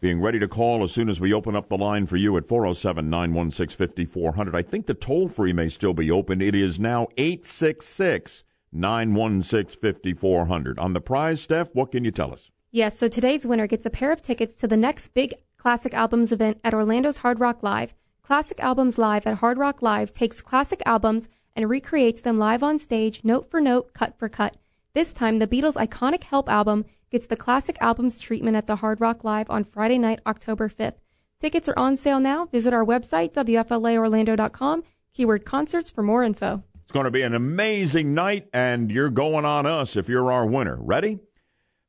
[0.00, 2.48] being ready to call as soon as we open up the line for you at
[2.48, 4.56] 407 916 5400.
[4.56, 6.40] I think the toll free may still be open.
[6.40, 10.78] It is now 866 916 5400.
[10.78, 12.50] On the prize, Steph, what can you tell us?
[12.70, 16.32] Yes, so today's winner gets a pair of tickets to the next big Classic Albums
[16.32, 17.94] event at Orlando's Hard Rock Live.
[18.22, 22.78] Classic Albums Live at Hard Rock Live takes classic albums and recreates them live on
[22.78, 24.56] stage, note for note, cut for cut.
[24.92, 29.00] This time, the Beatles' iconic Help album gets the classic albums treatment at the Hard
[29.00, 30.94] Rock Live on Friday night, October 5th.
[31.40, 32.46] Tickets are on sale now.
[32.46, 36.62] Visit our website, WFLAOrlando.com, keyword concerts for more info.
[36.84, 40.46] It's going to be an amazing night, and you're going on us if you're our
[40.46, 40.78] winner.
[40.80, 41.18] Ready?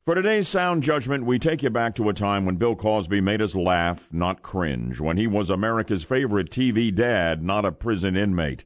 [0.04, 3.40] For today's sound judgment, we take you back to a time when Bill Cosby made
[3.40, 8.64] us laugh, not cringe, when he was America's favorite TV dad, not a prison inmate.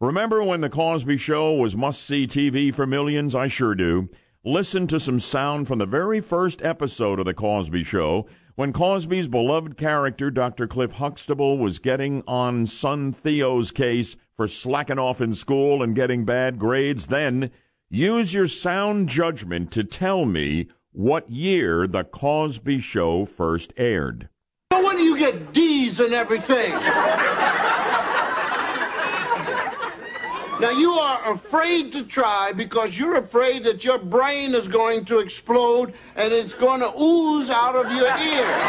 [0.00, 3.34] Remember when The Cosby Show was must see TV for millions?
[3.34, 4.10] I sure do.
[4.48, 9.26] Listen to some sound from the very first episode of The Cosby Show when Cosby's
[9.26, 10.68] beloved character, Dr.
[10.68, 16.24] Cliff Huxtable, was getting on son Theo's case for slacking off in school and getting
[16.24, 17.08] bad grades.
[17.08, 17.50] Then
[17.90, 24.28] use your sound judgment to tell me what year The Cosby Show first aired.
[24.70, 26.70] No wonder you get D's and everything.
[30.58, 35.18] Now you are afraid to try because you're afraid that your brain is going to
[35.18, 38.62] explode and it's going to ooze out of your ears.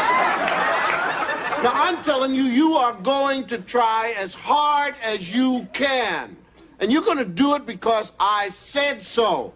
[1.62, 6.36] Now I'm telling you, you are going to try as hard as you can.
[6.78, 9.54] And you're going to do it because I said so.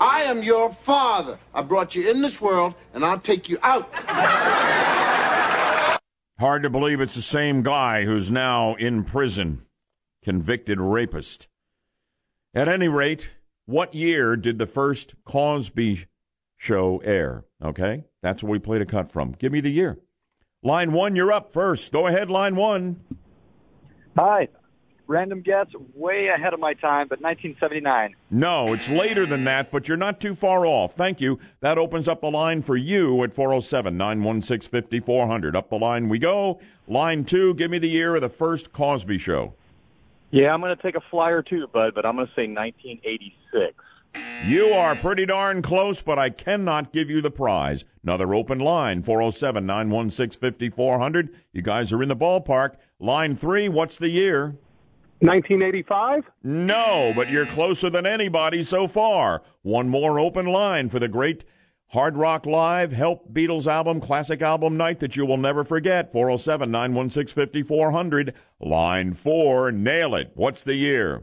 [0.00, 1.40] I am your father.
[1.52, 3.92] I brought you in this world and I'll take you out.
[6.38, 9.66] Hard to believe it's the same guy who's now in prison,
[10.22, 11.48] convicted rapist.
[12.56, 13.32] At any rate,
[13.66, 16.06] what year did the first Cosby
[16.56, 17.44] show air?
[17.60, 19.32] Okay, that's where we played a cut from.
[19.32, 19.98] Give me the year.
[20.62, 21.92] Line one, you're up first.
[21.92, 23.00] Go ahead, line one.
[24.16, 24.48] Hi.
[25.06, 28.14] Random guess, way ahead of my time, but 1979.
[28.30, 30.94] No, it's later than that, but you're not too far off.
[30.94, 31.40] Thank you.
[31.60, 35.56] That opens up the line for you at 407 916 5400.
[35.56, 36.60] Up the line we go.
[36.86, 39.54] Line two, give me the year of the first Cosby show.
[40.34, 43.72] Yeah, I'm going to take a flyer too, bud, but I'm going to say 1986.
[44.44, 47.84] You are pretty darn close, but I cannot give you the prize.
[48.02, 51.32] Another open line, 407 916 5400.
[51.52, 52.74] You guys are in the ballpark.
[52.98, 54.56] Line three, what's the year?
[55.20, 56.24] 1985?
[56.42, 59.44] No, but you're closer than anybody so far.
[59.62, 61.44] One more open line for the great
[61.94, 66.10] Hard Rock Live Help Beatles album, classic album night that you will never forget.
[66.10, 68.34] 407 916 5400.
[68.58, 70.32] Line four, nail it.
[70.34, 71.22] What's the year?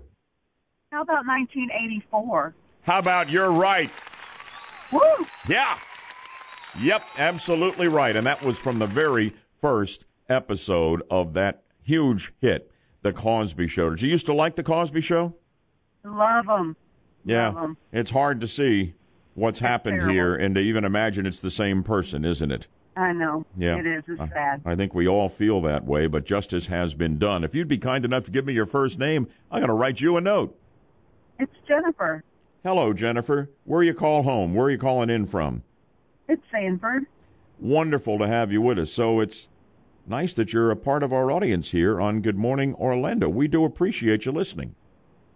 [0.93, 2.55] How about 1984?
[2.83, 3.91] How about you're right?
[4.93, 5.01] Woo!
[5.45, 5.77] Yeah.
[6.79, 8.15] Yep, absolutely right.
[8.15, 13.89] And that was from the very first episode of that huge hit, The Cosby Show.
[13.89, 15.35] Did you used to like The Cosby Show?
[16.05, 16.77] Love them.
[17.25, 17.49] Yeah.
[17.49, 17.77] Love 'em.
[17.91, 18.93] It's hard to see
[19.35, 20.13] what's happened terrible.
[20.13, 22.67] here and to even imagine it's the same person, isn't it?
[22.97, 23.45] I know.
[23.57, 23.77] Yeah.
[23.77, 24.03] It is.
[24.07, 24.61] It's I- sad.
[24.65, 27.43] I think we all feel that way, but justice has been done.
[27.43, 30.01] If you'd be kind enough to give me your first name, I'm going to write
[30.01, 30.57] you a note.
[31.39, 32.23] It's Jennifer.
[32.63, 33.49] Hello, Jennifer.
[33.63, 34.53] Where you call home?
[34.53, 35.63] Where are you calling in from?
[36.27, 37.05] It's Sanford.
[37.59, 38.91] Wonderful to have you with us.
[38.91, 39.49] So it's
[40.05, 43.29] nice that you're a part of our audience here on Good Morning Orlando.
[43.29, 44.75] We do appreciate you listening.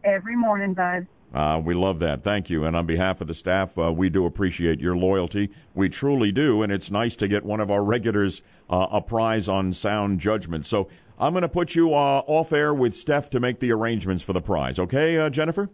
[0.04, 1.08] Every morning, bud.
[1.36, 2.24] Uh, we love that.
[2.24, 2.64] Thank you.
[2.64, 5.52] And on behalf of the staff, uh, we do appreciate your loyalty.
[5.74, 6.64] We truly do.
[6.64, 10.66] And it's nice to get one of our regulars uh, a prize on sound judgment.
[10.66, 10.88] So
[11.20, 14.32] I'm going to put you uh, off air with Steph to make the arrangements for
[14.32, 14.80] the prize.
[14.80, 15.70] Okay, uh, Jennifer?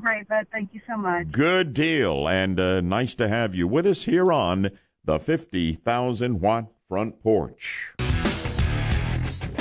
[0.00, 0.48] Great, bud.
[0.50, 1.30] Thank you so much.
[1.30, 2.26] Good deal.
[2.26, 4.70] And uh, nice to have you with us here on
[5.04, 7.94] the 50,000 watt front porch.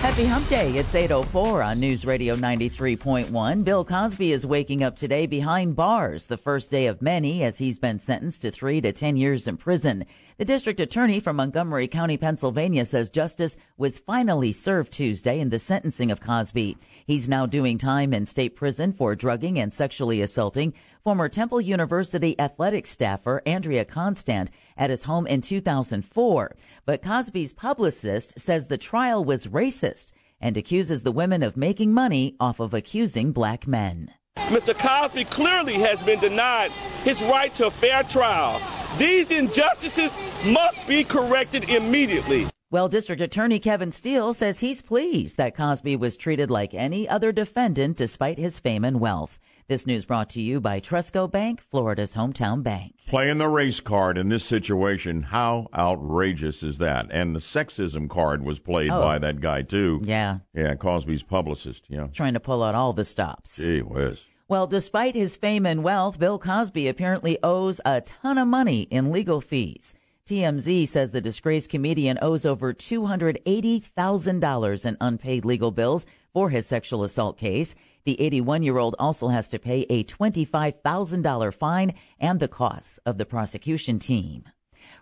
[0.00, 0.70] Happy Hump Day.
[0.78, 3.64] It's 8.04 on News Radio 93.1.
[3.64, 7.80] Bill Cosby is waking up today behind bars, the first day of many, as he's
[7.80, 10.06] been sentenced to three to 10 years in prison.
[10.36, 15.58] The district attorney from Montgomery County, Pennsylvania says justice was finally served Tuesday in the
[15.58, 16.76] sentencing of Cosby.
[17.04, 22.38] He's now doing time in state prison for drugging and sexually assaulting former Temple University
[22.38, 26.56] athletics staffer Andrea Constand at his home in 2004.
[26.86, 32.36] But Cosby's publicist says the trial was racist and accuses the women of making money
[32.40, 34.12] off of accusing black men.
[34.36, 34.74] Mr.
[34.78, 36.70] Cosby clearly has been denied
[37.02, 38.62] his right to a fair trial.
[38.96, 40.16] These injustices
[40.46, 42.48] must be corrected immediately.
[42.70, 47.32] Well, District Attorney Kevin Steele says he's pleased that Cosby was treated like any other
[47.32, 49.38] defendant despite his fame and wealth.
[49.68, 52.94] This news brought to you by Trustco Bank, Florida's hometown bank.
[53.06, 57.08] Playing the race card in this situation, how outrageous is that?
[57.10, 59.02] And the sexism card was played Oh.
[59.02, 60.00] by that guy, too.
[60.02, 60.38] Yeah.
[60.54, 62.06] Yeah, Cosby's publicist, yeah.
[62.14, 63.58] Trying to pull out all the stops.
[63.58, 64.24] Gee whiz.
[64.48, 69.12] Well, despite his fame and wealth, Bill Cosby apparently owes a ton of money in
[69.12, 69.94] legal fees.
[70.24, 77.04] TMZ says the disgraced comedian owes over $280,000 in unpaid legal bills for his sexual
[77.04, 77.74] assault case.
[78.08, 83.18] The 81 year old also has to pay a $25,000 fine and the costs of
[83.18, 84.44] the prosecution team.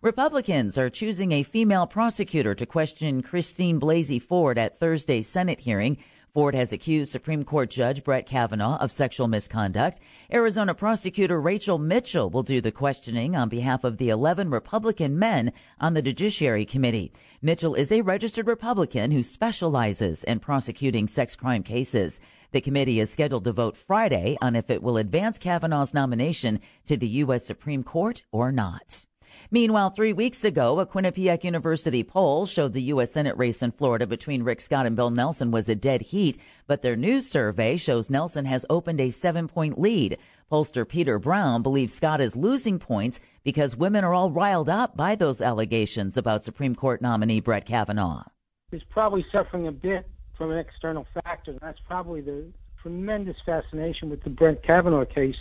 [0.03, 5.99] Republicans are choosing a female prosecutor to question Christine Blasey Ford at Thursday's Senate hearing.
[6.37, 10.01] Ford has accused Supreme Court Judge Brett Kavanaugh of sexual misconduct.
[10.31, 15.51] Arizona prosecutor Rachel Mitchell will do the questioning on behalf of the 11 Republican men
[15.81, 17.11] on the Judiciary Committee.
[17.41, 22.21] Mitchell is a registered Republican who specializes in prosecuting sex crime cases.
[22.53, 26.99] The committee is scheduled to vote Friday on if it will advance Kavanaugh's nomination to
[26.99, 27.47] the U.S.
[27.47, 29.07] Supreme Court or not.
[29.51, 33.13] Meanwhile, three weeks ago, a Quinnipiac University poll showed the U.S.
[33.13, 36.37] Senate race in Florida between Rick Scott and Bill Nelson was a dead heat,
[36.67, 40.19] but their new survey shows Nelson has opened a seven point lead.
[40.51, 45.15] Pollster Peter Brown believes Scott is losing points because women are all riled up by
[45.15, 48.25] those allegations about Supreme Court nominee Brett Kavanaugh.
[48.73, 51.57] is probably suffering a bit from an external factor.
[51.61, 52.47] That's probably the
[52.83, 55.39] tremendous fascination with the Brett Kavanaugh case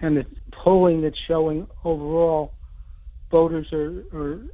[0.00, 2.54] and the polling that's showing overall
[3.32, 4.46] voters are, are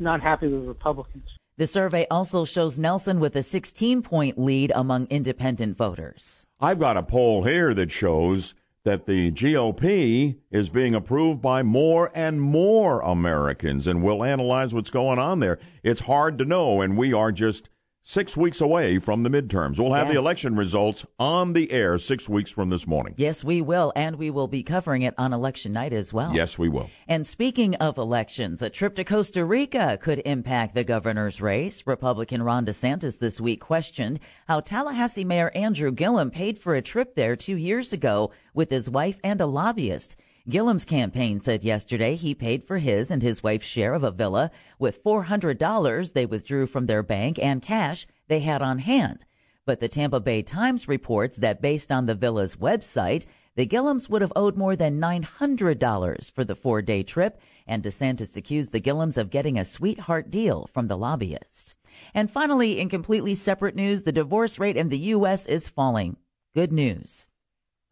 [0.00, 1.28] not happy with Republicans.
[1.58, 6.46] The survey also shows Nelson with a 16 point lead among independent voters.
[6.58, 8.54] I've got a poll here that shows
[8.84, 14.90] that the GOP is being approved by more and more Americans, and we'll analyze what's
[14.90, 15.60] going on there.
[15.84, 17.68] It's hard to know, and we are just
[18.04, 19.78] six weeks away from the midterms.
[19.78, 20.14] We'll have Yeah.
[20.14, 23.14] the election results on the air six weeks from this morning.
[23.16, 26.34] Yes, we will, and we will be covering it on election night as well.
[26.34, 26.90] Yes, we will.
[27.06, 31.84] And speaking of elections, a trip to Costa Rica could impact the governor's race.
[31.86, 37.14] Republican Ron DeSantis this week questioned how Tallahassee Mayor Andrew Gillum paid for a trip
[37.14, 40.16] there two years ago with his wife and a lobbyist.
[40.48, 44.50] Gillum's campaign said yesterday he paid for his and his wife's share of a villa
[44.78, 49.24] with $400 they withdrew from their bank and cash they had on hand.
[49.64, 54.22] But the Tampa Bay Times reports that based on the villa's website, the Gillums would
[54.22, 59.16] have owed more than $900 for the four day trip, and DeSantis accused the Gillums
[59.16, 61.76] of getting a sweetheart deal from the lobbyist.
[62.14, 65.46] And finally, in completely separate news, the divorce rate in the U.S.
[65.46, 66.16] is falling.
[66.54, 67.26] Good news.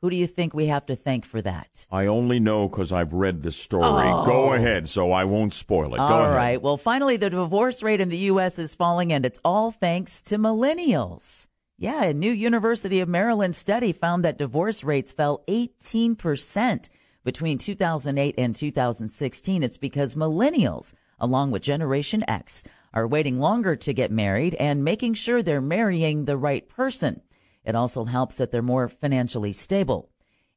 [0.03, 1.87] Who do you think we have to thank for that?
[1.91, 4.09] I only know because I've read the story.
[4.09, 4.25] Oh.
[4.25, 5.99] Go ahead, so I won't spoil it.
[5.99, 6.37] Go All ahead.
[6.37, 6.63] right.
[6.63, 8.59] Well, finally, the divorce rate in the U.S.
[8.59, 11.47] is falling, and it's all thanks to millennials.
[11.77, 16.89] Yeah, a new University of Maryland study found that divorce rates fell 18%
[17.23, 19.63] between 2008 and 2016.
[19.63, 25.15] It's because millennials, along with Generation X, are waiting longer to get married and making
[25.15, 27.21] sure they're marrying the right person.
[27.71, 30.11] It also helps that they're more financially stable.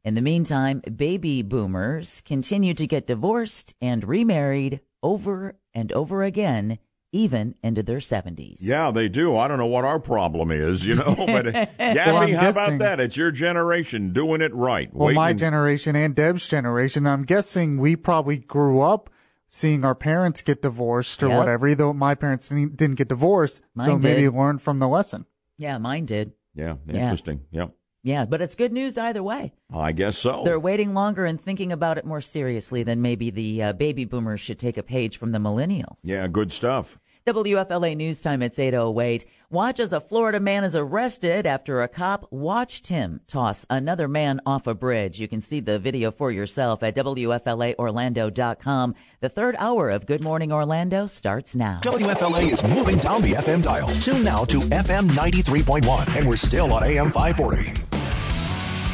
[0.03, 6.79] In the meantime, baby boomers continue to get divorced and remarried over and over again,
[7.11, 8.57] even into their 70s.
[8.61, 9.37] Yeah, they do.
[9.37, 11.15] I don't know what our problem is, you know.
[11.27, 12.99] But uh, Well, I'm how about that?
[12.99, 14.89] It's your generation doing it right.
[14.93, 19.09] Well, my generation and Deb's generation, I'm guessing we probably grew up
[19.47, 21.37] seeing our parents get divorced or Yep.
[21.37, 23.57] whatever, though my parents didn't didn't get divorced.
[23.77, 24.33] so Mine maybe did.
[24.33, 25.27] learn from the lesson.
[25.57, 26.33] Yeah, mine did.
[26.55, 27.01] Yeah, Yeah.
[27.01, 27.41] interesting.
[27.51, 27.71] Yep.
[28.05, 29.53] Yeah, but it's good news either way.
[29.73, 30.43] I guess so.
[30.43, 34.41] They're waiting longer and thinking about it more seriously than maybe the uh, baby boomers
[34.41, 35.99] should take a page from the millennials.
[36.03, 36.99] Yeah, good stuff.
[37.25, 39.23] WFLA News Time, it's 808.
[39.49, 44.41] Watch as a Florida man is arrested after a cop watched him toss another man
[44.45, 45.21] off a bridge.
[45.21, 48.95] You can see the video for yourself at WFLAOrlando.com.
[49.21, 51.79] The third hour of Good Morning Orlando starts now.
[51.83, 53.87] WFLA is moving down the FM dial.
[53.87, 57.73] Tune now to FM 93.1, and we're still on AM 540.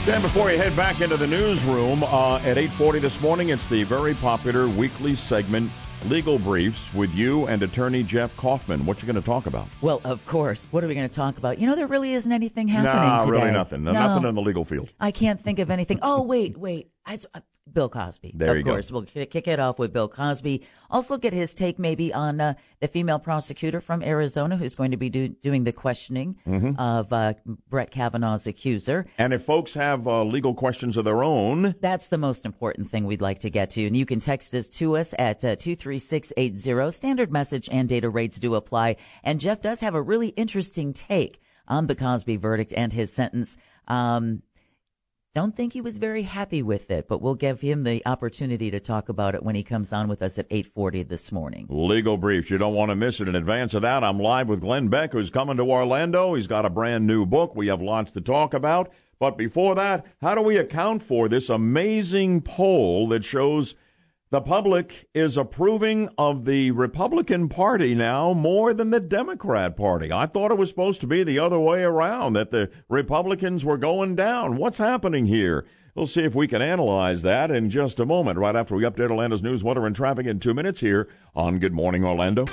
[0.05, 3.81] Dan, before you head back into the newsroom uh, at 8:40 this morning, it's the
[3.85, 5.71] very popular weekly segment
[6.07, 8.85] Legal Briefs with you and attorney Jeff Kaufman.
[8.85, 9.67] What you going to talk about?
[9.81, 10.69] Well, of course.
[10.71, 11.59] What are we going to talk about?
[11.59, 13.31] You know, there really isn't anything happening nah, today.
[13.31, 13.83] really nothing.
[13.83, 13.91] No.
[13.91, 14.89] Nothing in the legal field.
[14.99, 15.99] I can't think of anything.
[16.01, 16.87] Oh, wait, wait.
[17.09, 17.39] I, uh,
[17.71, 18.33] Bill Cosby.
[18.35, 18.71] There of you go.
[18.71, 18.91] course.
[18.91, 20.63] We'll kick it off with Bill Cosby.
[20.89, 24.97] Also, get his take maybe on uh, the female prosecutor from Arizona who's going to
[24.97, 26.75] be do- doing the questioning Mhm.
[26.79, 27.33] of uh,
[27.69, 29.05] Brett Kavanaugh's accuser.
[29.17, 33.05] And if folks have uh, legal questions of their own, That's the most important thing
[33.05, 33.85] we'd like to get to.
[33.85, 36.91] And you can text us to us at uh, 23680.
[36.91, 38.95] Standard message and data rates do apply.
[39.23, 43.57] And Jeff does have a really interesting take on the Cosby verdict and his sentence.
[43.87, 44.43] Um,
[45.35, 48.79] don't think he was very happy with it, but we'll give him the opportunity to
[48.79, 51.67] talk about it when he comes on with us at 840 this morning.
[51.69, 52.49] legal briefs.
[52.49, 53.27] You don't want to miss it.
[53.27, 56.33] In advance of that, I'm live with Glenn Beck, who's coming to Orlando.
[56.33, 57.55] He's got a brand new book.
[57.55, 58.91] We have lots to talk about.
[59.19, 63.75] But before that, how do we account for this amazing poll that shows
[64.31, 70.11] the public is approving of the Republican Party now more than the Democrat Party?
[70.11, 73.77] I thought it was supposed to be the other way around, that the Republicans were
[73.77, 74.57] going down.
[74.57, 75.65] What's happening here?
[75.95, 79.09] We'll see if we can analyze that in just a moment, right after we update
[79.09, 82.45] Orlando's news, weather, and traffic in two minutes here on Good Morning Orlando.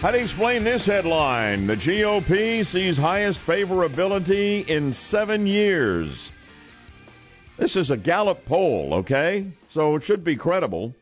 [0.00, 1.66] How do you explain this headline?
[1.66, 6.30] The GOP sees highest favorability in seven years.
[7.56, 9.46] This is a Gallup poll, okay?
[9.68, 10.94] So it should be credible.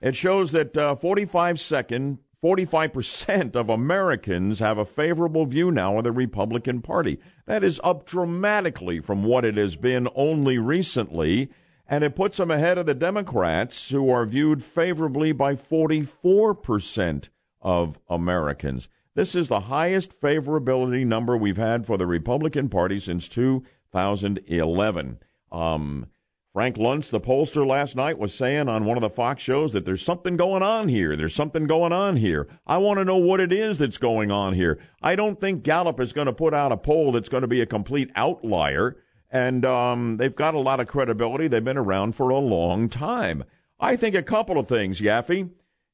[0.00, 6.04] It shows that uh, 45 second, 45% of Americans have a favorable view now of
[6.04, 7.18] the Republican Party.
[7.46, 11.50] That is up dramatically from what it has been only recently,
[11.88, 17.30] and it puts them ahead of the Democrats, who are viewed favorably by 44%
[17.60, 18.88] of Americans.
[19.16, 25.18] This is the highest favorability number we've had for the Republican Party since 2011.
[25.52, 26.06] Um,
[26.52, 29.84] Frank Luntz, the pollster last night, was saying on one of the Fox shows that
[29.84, 31.14] there's something going on here.
[31.14, 32.48] There's something going on here.
[32.66, 34.80] I want to know what it is that's going on here.
[35.00, 37.60] I don't think Gallup is going to put out a poll that's going to be
[37.60, 38.96] a complete outlier.
[39.30, 41.46] And um, they've got a lot of credibility.
[41.46, 43.44] They've been around for a long time.
[43.78, 45.50] I think a couple of things, Yaffee,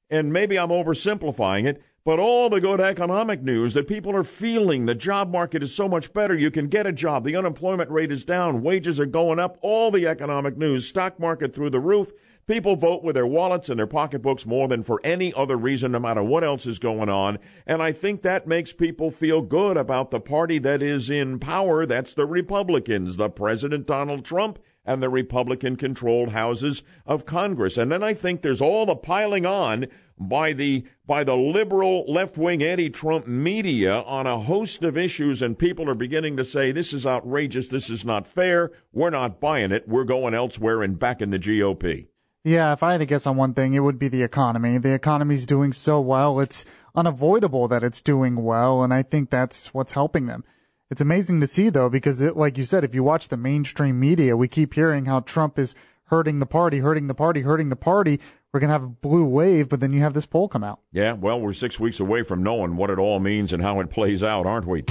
[0.09, 4.87] and maybe I'm oversimplifying it, but all the good economic news that people are feeling
[4.87, 6.37] the job market is so much better.
[6.37, 7.25] You can get a job.
[7.25, 8.63] The unemployment rate is down.
[8.63, 9.59] Wages are going up.
[9.61, 12.13] All the economic news, stock market through the roof.
[12.47, 15.99] People vote with their wallets and their pocketbooks more than for any other reason, no
[15.99, 17.41] matter what else is going on.
[17.67, 21.87] And I think that makes people feel good about the party that is in power.
[21.87, 27.77] That's the Republicans, the President Donald Trump and the Republican controlled houses of Congress.
[27.77, 29.87] And then I think there's all the piling on
[30.19, 35.91] by the by the liberal left-wing anti-Trump media on a host of issues and people
[35.91, 39.87] are beginning to say this is outrageous, this is not fair, we're not buying it,
[39.87, 42.07] we're going elsewhere and back in the GOP.
[42.45, 44.79] Yeah, if I had to guess on one thing, it would be the economy.
[44.79, 46.65] The economy's doing so well, it's
[46.95, 50.45] unavoidable that it's doing well, and I think that's what's helping them.
[50.89, 53.99] It's amazing to see though, because it, like you said, if you watch the mainstream
[53.99, 57.77] media, we keep hearing how Trump is hurting the party, hurting the party, hurting the
[57.77, 58.21] party.
[58.53, 60.79] we're gonna have a blue wave, but then you have this poll come out.
[60.93, 63.91] Yeah, well, we're six weeks away from knowing what it all means and how it
[63.91, 64.85] plays out, aren't we?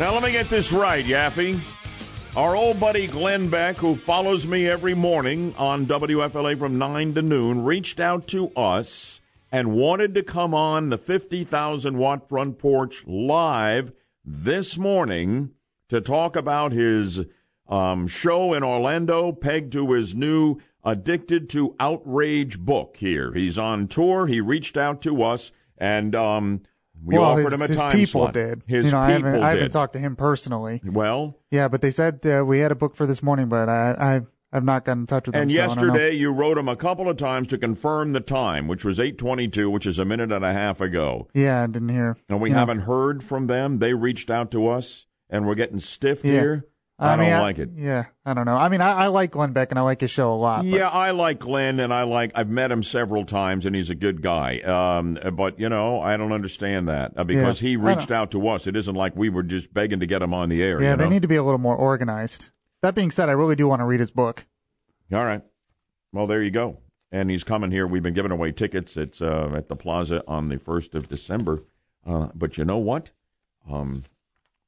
[0.00, 1.60] Now, let me get this right, Yaffee.
[2.34, 7.22] Our old buddy Glenn Beck, who follows me every morning on WFLA from 9 to
[7.22, 9.20] noon, reached out to us
[9.54, 13.92] and wanted to come on the 50,000 watt front porch live
[14.24, 15.50] this morning
[15.88, 17.20] to talk about his
[17.68, 23.32] um, show in Orlando pegged to his new Addicted to Outrage book here.
[23.32, 24.26] He's on tour.
[24.26, 26.62] He reached out to us and um,
[27.04, 28.34] we well, offered his, him a his time people slot.
[28.34, 28.62] did.
[28.66, 29.72] His you know, I people haven't, I haven't did.
[29.72, 30.80] talked to him personally.
[30.84, 33.94] Well, Yeah, but they said uh, we had a book for this morning, but I,
[34.16, 34.20] I
[34.54, 35.42] I've not gotten in touch with them.
[35.42, 35.72] and so I know.
[35.72, 39.68] yesterday you wrote him a couple of times to confirm the time, which was 8:22,
[39.70, 41.28] which is a minute and a half ago.
[41.34, 42.16] yeah, I didn't hear.
[42.28, 42.58] And we Yeah.
[42.60, 43.80] haven't heard from them.
[43.80, 46.32] They reached out to us, and we're getting stiffed Yeah.
[46.40, 46.66] here.
[46.96, 47.70] I, mean, don't like it.
[47.74, 48.54] Yeah, I don't know.
[48.54, 50.58] I mean, I, I like Glenn Beck and I like his show a lot.
[50.58, 52.30] but- Yeah, I like Glenn, and I like.
[52.36, 54.60] I've met him several times, and he's a good guy.
[54.60, 58.46] Um, but you know, I don't understand that uh, because Yeah, he reached out to
[58.48, 58.68] us.
[58.68, 60.80] It isn't like we were just begging to get him on the air.
[60.80, 62.50] yeah, you they need to be a little more organized.
[62.84, 64.44] That being said, I really do want to read his book.
[65.10, 65.40] All right.
[66.12, 66.80] Well, there you go.
[67.10, 67.86] And he's coming here.
[67.86, 68.98] We've been giving away tickets.
[68.98, 71.62] It's uh, at the Plaza on the first of December.
[72.06, 73.08] Uh, but you know what?
[73.66, 74.04] Um,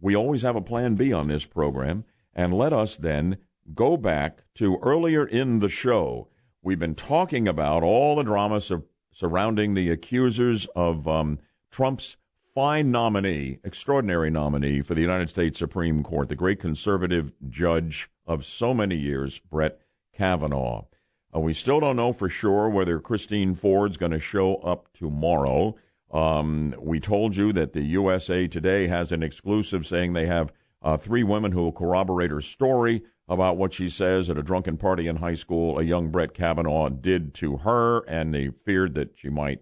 [0.00, 2.06] we always have a plan B on this program.
[2.34, 3.36] And let us then
[3.74, 6.28] go back to earlier in the show.
[6.62, 11.38] We've been talking about all the drama sur- surrounding the accusers of um,
[11.70, 12.16] Trump's
[12.56, 18.46] fine nominee, extraordinary nominee for the United States Supreme Court, the great conservative judge of
[18.46, 19.78] so many years, Brett
[20.14, 20.86] Kavanaugh.
[21.34, 25.76] Uh, we still don't know for sure whether Christine Ford's going to show up tomorrow.
[26.10, 30.50] Um, we told you that the USA Today has an exclusive saying they have
[30.80, 34.78] uh, three women who will corroborate her story about what she says at a drunken
[34.78, 39.10] party in high school a young Brett Kavanaugh did to her, and they feared that
[39.14, 39.60] she might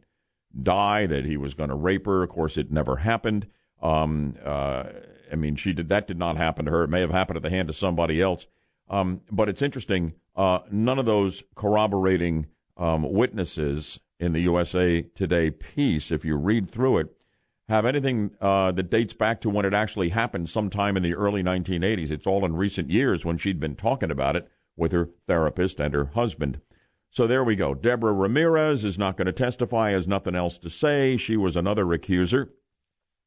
[0.63, 2.23] die, that he was going to rape her.
[2.23, 3.47] Of course, it never happened.
[3.83, 4.85] Um, uh,
[5.31, 6.85] I mean, she did that did not happen to her.
[6.85, 8.47] It may have happened at the hand of somebody else.
[8.89, 10.15] Um, but it's interesting.
[10.37, 16.69] Uh, none of those corroborating um, witnesses in the USA Today piece, if you read
[16.69, 17.17] through it,
[17.69, 21.43] have anything uh, that dates back to when it actually happened sometime in the early
[21.43, 22.11] 1980s.
[22.11, 25.95] It's all in recent years when she'd been talking about it with her therapist and
[25.95, 26.61] her husband.
[27.15, 27.75] So there we go.
[27.75, 31.17] Deborah Ramirez is not going to testify, has nothing else to say.
[31.17, 32.51] She was another accuser.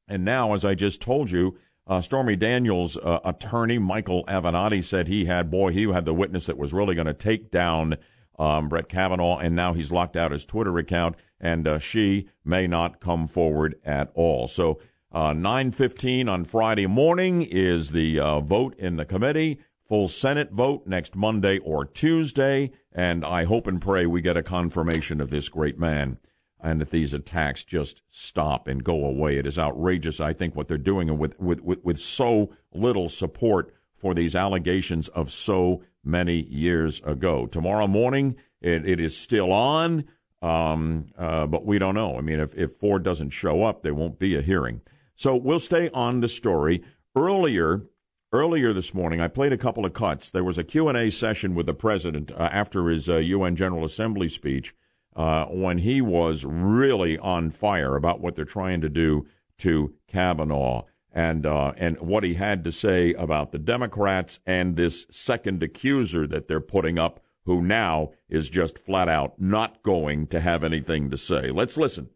[0.10, 1.58] And now, as I just told you,
[1.88, 6.48] uh, Stormy Daniels' uh, attorney, Michael Avenatti, said he had, boy, he had the witness
[6.48, 7.96] that was really going to take down
[8.38, 12.68] um, Brett Kavanaugh, and now he's locked out his Twitter account, and uh, she may
[12.68, 14.48] not come forward at all.
[14.48, 14.82] So,
[15.14, 19.62] uh, 9.15 on Friday morning is the uh, vote in the committee.
[19.88, 24.44] Full Senate vote next Monday or Tuesday, and I hope and pray we get a
[24.44, 26.18] confirmation of this great man
[26.60, 29.38] and that these attacks just stop and go away.
[29.38, 33.74] It is outrageous, I think, what they're doing with, with, with, with so little support
[33.96, 37.46] for these allegations of so many years ago.
[37.46, 40.06] Tomorrow morning, it, it is still on,
[40.42, 42.18] um, uh, but we don't know.
[42.18, 44.82] I mean, if, if Ford doesn't show up, there won't be a hearing.
[45.16, 46.84] So we'll stay on the story.
[47.16, 47.84] Earlier,
[48.32, 50.30] earlier this morning, I played a couple of cuts.
[50.30, 54.28] There was a Q&A session with the president uh, after his uh, UN General Assembly
[54.28, 54.74] speech
[55.16, 59.26] uh, when he was really on fire about what they're trying to do
[59.60, 65.08] to Kavanaugh and uh, and what he had to say about the Democrats and this
[65.10, 70.40] second accuser that they're putting up, who now is just flat out not going to
[70.40, 71.50] have anything to say.
[71.50, 72.10] Let's listen.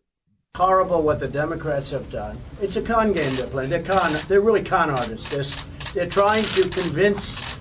[0.55, 2.37] Horrible what the Democrats have done.
[2.61, 3.69] It's a con game they're playing.
[3.69, 4.13] They're con.
[4.27, 5.29] They're really con artists.
[5.29, 7.57] They're, they're trying to convince.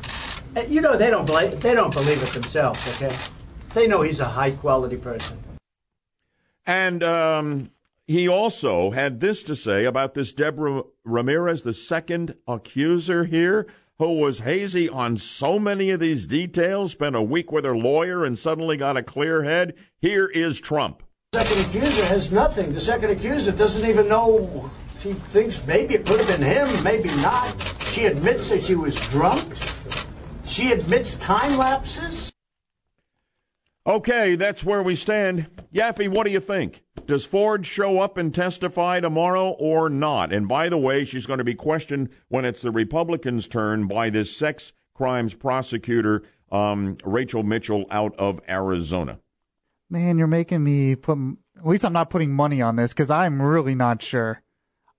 [0.56, 1.60] uh, You know, they don't believe.
[1.60, 2.80] They don't believe it themselves.
[3.00, 3.14] Okay,
[3.74, 5.38] they know he's a high quality person.
[6.66, 7.70] And um,
[8.06, 13.66] he also had this to say about this Deborah Ramirez, the second accuser here,
[13.98, 18.24] who was hazy on so many of these details, spent a week with her lawyer,
[18.24, 19.74] and suddenly got a clear head.
[20.00, 21.02] Here is Trump.
[21.32, 22.74] The second accuser has nothing.
[22.74, 24.70] The second accuser doesn't even know.
[25.00, 27.54] She thinks maybe it could have been him, maybe not.
[27.90, 29.52] She admits that she was drunk.
[30.46, 32.32] She admits time lapses.
[33.86, 35.48] Okay, that's where we stand.
[35.74, 36.82] Yaffee, what do you think?
[37.06, 40.32] Does Ford show up and testify tomorrow or not?
[40.32, 44.10] And by the way, she's going to be questioned when it's the Republicans' turn by
[44.10, 46.22] this sex crimes prosecutor,
[46.52, 49.18] um, Rachel Mitchell, out of Arizona.
[49.88, 51.18] Man, you're making me put.
[51.58, 54.42] At least I'm not putting money on this because I'm really not sure.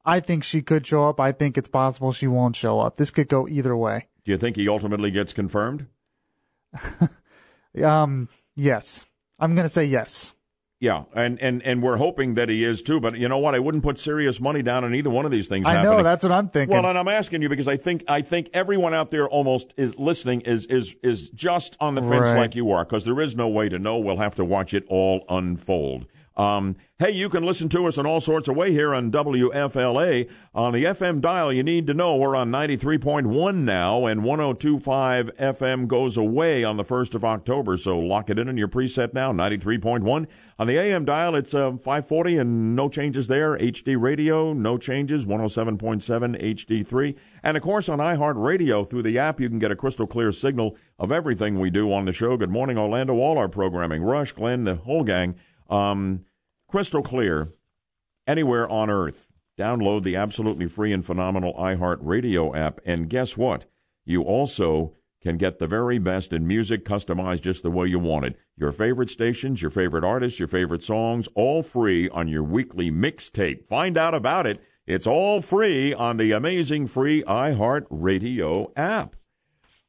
[0.06, 1.20] I think she could show up.
[1.20, 2.96] I think it's possible she won't show up.
[2.96, 4.08] This could go either way.
[4.26, 5.88] Do you think he ultimately gets confirmed?
[7.84, 9.06] Um, yes.
[9.40, 10.34] I'm going to say yes.
[10.82, 13.00] Yeah, and, and, and we're hoping that he is too.
[13.00, 13.54] But you know what?
[13.54, 15.68] I wouldn't put serious money down on either one of these things.
[15.68, 15.98] I happening.
[15.98, 16.76] know that's what I'm thinking.
[16.76, 19.96] Well, and I'm asking you because I think I think everyone out there almost is
[20.00, 22.38] listening is is is just on the fence Right.
[22.40, 24.00] like you are because there is no way to know.
[24.00, 26.08] We'll have to watch it all unfold.
[26.42, 30.28] Um, hey, you can listen to us in all sorts of way here on WFLA
[30.56, 31.54] on the FM dial.
[31.54, 36.84] You need to know we're on 93.1 now, and 102.5 FM goes away on the
[36.84, 37.78] first of October.
[37.78, 39.32] So lock it in in your preset now.
[39.32, 40.26] 93.1
[40.58, 41.36] on the AM dial.
[41.36, 43.56] It's uh, 540 and no changes there.
[43.60, 45.28] HD radio, no changes.
[45.28, 50.08] 107.7 HD3, and of course on iHeartRadio through the app, you can get a crystal
[50.08, 52.36] clear signal of everything we do on the show.
[52.36, 53.14] Good morning, Orlando.
[53.14, 55.36] All our programming, Rush, Glenn, the whole gang.
[55.70, 56.26] Um,
[56.72, 57.54] crystal clear
[58.26, 59.28] anywhere on earth.
[59.60, 62.80] Download the absolutely free and phenomenal iHeartRadio app.
[62.86, 63.66] And guess what?
[64.06, 68.26] You also can get the very best in music customized just the way you want
[68.26, 68.38] it.
[68.58, 73.68] Your favorite stations, your favorite artists, your favorite songs, all free on your weekly mixtape.
[73.68, 74.60] Find out about it.
[74.88, 79.16] It's all free on the amazing free iHeartRadio app.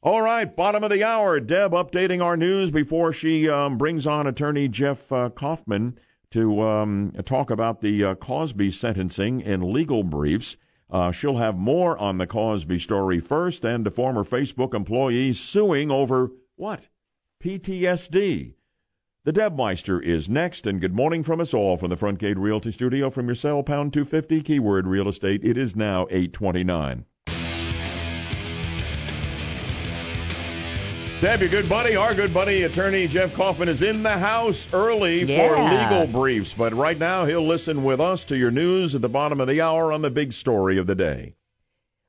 [0.02, 1.38] All right, bottom of the hour.
[1.38, 5.96] Deb updating our news before she um, brings on attorney Jeff uh, Kaufman
[6.32, 10.56] to um, talk about the uh, Cosby sentencing in legal briefs.
[10.90, 15.90] Uh, she'll have more on the Cosby story first, and the former Facebook employee suing
[15.90, 16.88] over what?
[17.42, 18.54] PTSD.
[19.24, 22.72] The Debmeister is next, and good morning from us all from the Front Gate Realty
[22.72, 25.44] Studio from your cell pound 250 keyword real estate.
[25.44, 27.06] It is now 829.
[31.22, 35.24] Deb, your good buddy, our good buddy, attorney Jeff Kaufman is in the house early
[35.24, 39.08] for legal briefs, but right now he'll listen with us to your news at the
[39.08, 41.36] bottom of the hour on the big story of the day.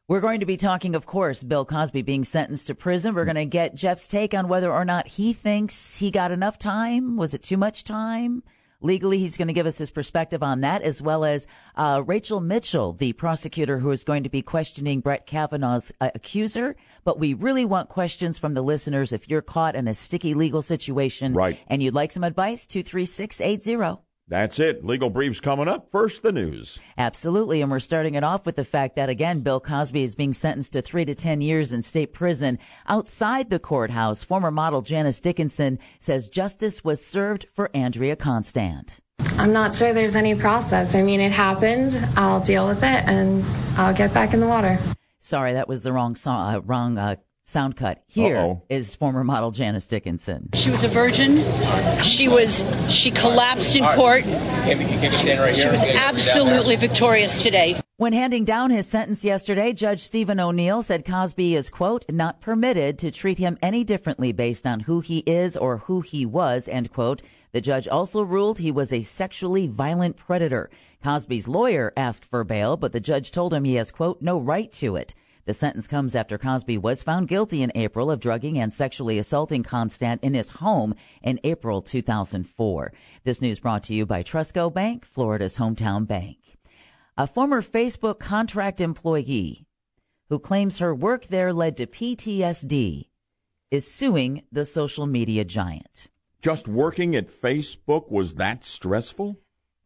[0.08, 3.14] We're going to be talking, of course, Bill Cosby being sentenced to prison.
[3.14, 6.58] We're going to get Jeff's take on whether or not he thinks he got enough
[6.58, 7.16] time.
[7.16, 8.42] Was it too much time?
[8.84, 12.42] Legally, he's going to give us his perspective on that, as well as uh, Rachel
[12.42, 16.76] Mitchell, the prosecutor who is going to be questioning Brett Kavanaugh's uh, accuser.
[17.06, 19.12] But we really want questions from the listeners.
[19.14, 21.60] If you're caught in a sticky legal situation Right.
[21.68, 24.02] and you'd like some advice, 23680.
[24.28, 24.86] That's it.
[24.86, 25.90] Legal briefs coming up.
[25.92, 26.80] First, the news.
[26.98, 27.62] Absolutely.
[27.62, 30.74] And we're starting it off with the fact that, again, Bill Cosby is being sentenced
[30.74, 34.24] to three to 10 years in state prison outside the courthouse.
[34.24, 39.00] Former model Janice Dickinson says justice was served for Andrea Constand.
[39.38, 40.96] I'm not sure there's any process.
[40.96, 42.00] I mean, it happened.
[42.16, 43.44] I'll deal with it and
[43.78, 44.80] I'll get back in the water.
[45.20, 48.04] Sorry, that was the wrong song, uh, wrong uh, sound cut.
[48.08, 48.98] Here is Uh-oh.
[49.00, 50.50] former model Janice Dickinson.
[50.54, 51.44] She was a virgin.
[52.02, 54.24] She was she collapsed in court.
[54.24, 57.80] She was absolutely victorious today.
[57.98, 62.98] When handing down his sentence yesterday, Judge Steven O'Neill said Cosby is, quote, not permitted
[63.00, 66.92] to treat him any differently based on who he is or who he was, end
[66.92, 67.22] quote.
[67.52, 70.72] The judge also ruled he was a sexually violent predator.
[71.04, 74.72] Cosby's lawyer asked for bail, but the judge told him he has, quote, no right
[74.74, 75.14] to it.
[75.46, 79.62] The sentence comes after Cosby was found guilty in April of drugging and sexually assaulting
[79.62, 82.94] Constand in his home in April 2004.
[83.26, 86.38] This news brought to you by Trustco Bank, Florida's hometown bank.
[87.18, 89.68] A former Facebook contract employee
[90.30, 93.10] who claims her work there led to PTSD
[93.70, 96.08] is suing the social media giant.
[96.42, 99.43] Just working at Facebook was that stressful?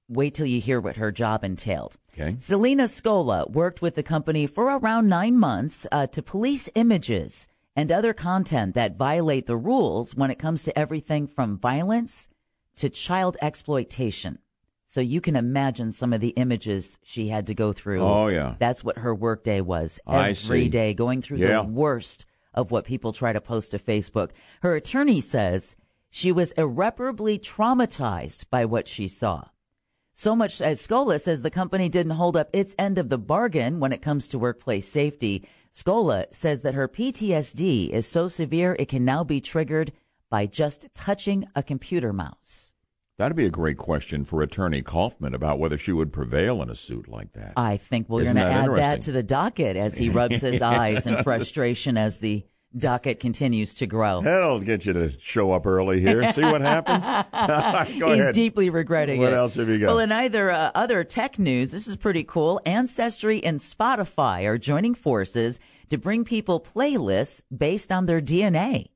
[0.09, 1.97] Wait till you hear what her job entailed.
[2.13, 2.35] Okay.
[2.39, 7.91] Selena Scola worked with the company for around nine months uh, to police images and
[7.91, 12.29] other content that violate the rules when it comes to everything from violence
[12.77, 14.39] to child exploitation.
[14.85, 18.01] So you can imagine some of the images she had to go through.
[18.01, 18.55] Oh, yeah.
[18.57, 21.57] That's what her workday was every day, going through Yeah.
[21.57, 24.29] the worst of what people try to post to Facebook.
[24.61, 25.75] Her attorney says
[26.09, 29.49] she was irreparably traumatized by what she saw.
[30.19, 33.80] So much as Scola says the company didn't hold up its end of the bargain
[33.80, 35.48] when it comes to workplace safety.
[35.72, 39.91] Scola says that her PTSD is so severe it can now be triggered
[40.31, 42.73] by just touching a computer mouse.
[43.19, 46.76] That'd be a great question for Attorney Kaufman about whether she would prevail in a
[46.76, 47.53] suit like that.
[47.56, 51.06] I think we're going to add that to the docket as he rubs his eyes
[51.06, 52.44] in frustration as the
[52.77, 54.21] docket continues to grow.
[54.21, 56.31] That'll get you to show up early here.
[56.31, 57.05] See what happens.
[57.99, 58.33] Go He's ahead.
[58.35, 59.35] deeply regretting What it.
[59.35, 59.87] else have you got?
[59.87, 62.61] Well, in either uh, other tech news, this is pretty cool.
[62.65, 65.59] Ancestry and Spotify are joining forces
[65.89, 68.89] to bring people playlists based on their DNA.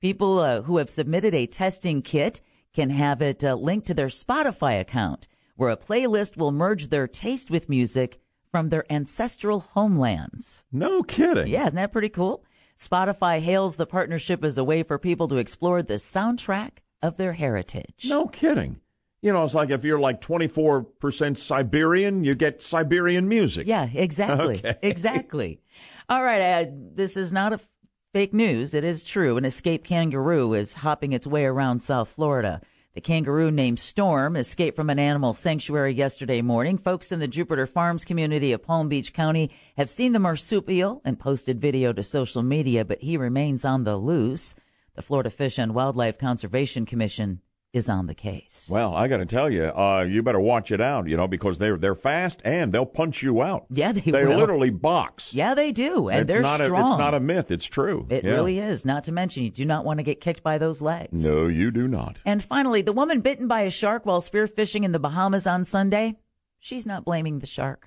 [0.00, 2.40] People uh, who have submitted a testing kit
[2.74, 7.06] can have it uh, linked to their Spotify account, where a playlist will merge their
[7.06, 8.18] taste with music
[8.52, 10.64] from their ancestral homelands.
[10.70, 11.48] No kidding.
[11.48, 12.44] Yeah, isn't that pretty cool?
[12.78, 17.32] Spotify hails the partnership as a way for people to explore the soundtrack of their
[17.32, 18.06] heritage.
[18.06, 18.78] No kidding.
[19.22, 23.66] You know, it's like if you're like 24% Siberian, you get Siberian music.
[23.66, 24.58] Yeah, exactly.
[24.58, 24.76] Okay.
[24.82, 25.60] Exactly.
[26.08, 26.40] All right.
[26.42, 27.68] Uh, this is not a f-
[28.12, 28.74] fake news.
[28.74, 29.36] It is true.
[29.36, 32.60] An escaped kangaroo is hopping its way around South Florida.
[32.94, 36.76] The kangaroo named Storm escaped from an animal sanctuary yesterday morning.
[36.76, 41.18] Folks in the Jupiter Farms community of Palm Beach County have seen the marsupial and
[41.18, 44.54] posted video to social media, but he remains on the loose.
[44.94, 47.40] The Florida Fish and Wildlife Conservation Commission
[47.72, 48.68] is on the case.
[48.70, 51.58] Well, I got to tell you, uh, you better watch it out, you know, because
[51.58, 53.66] they're they're fast and they'll punch you out.
[53.70, 54.36] Yeah, they They will.
[54.36, 55.32] literally box.
[55.34, 56.82] Yeah, they do, and it's they're not strong.
[56.90, 57.50] A, it's not a myth.
[57.50, 58.06] It's true.
[58.10, 58.32] It Yeah.
[58.32, 58.84] really is.
[58.84, 61.24] Not to mention, you do not want to get kicked by those legs.
[61.24, 62.18] No, you do not.
[62.26, 66.16] And finally, the woman bitten by a shark while spearfishing in the Bahamas on Sunday,
[66.60, 67.86] she's not blaming the shark.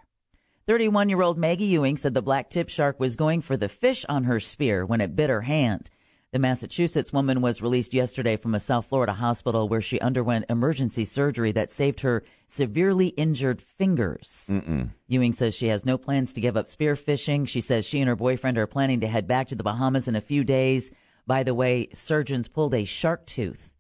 [0.68, 4.04] 31 year old Maggie Ewing said the black tip shark was going for the fish
[4.10, 5.92] on her spear when it bit her hand.
[6.36, 11.06] The Massachusetts woman was released yesterday from a South Florida hospital where she underwent emergency
[11.06, 14.50] surgery that saved her severely injured fingers.
[14.52, 14.90] Mm-mm.
[15.08, 17.48] Ewing says she has no plans to give up spearfishing.
[17.48, 20.18] She says she and her boyfriend are planning to head back to the Bahamas in
[20.18, 20.92] a few days.
[21.26, 23.72] By the way, surgeons pulled a shark tooth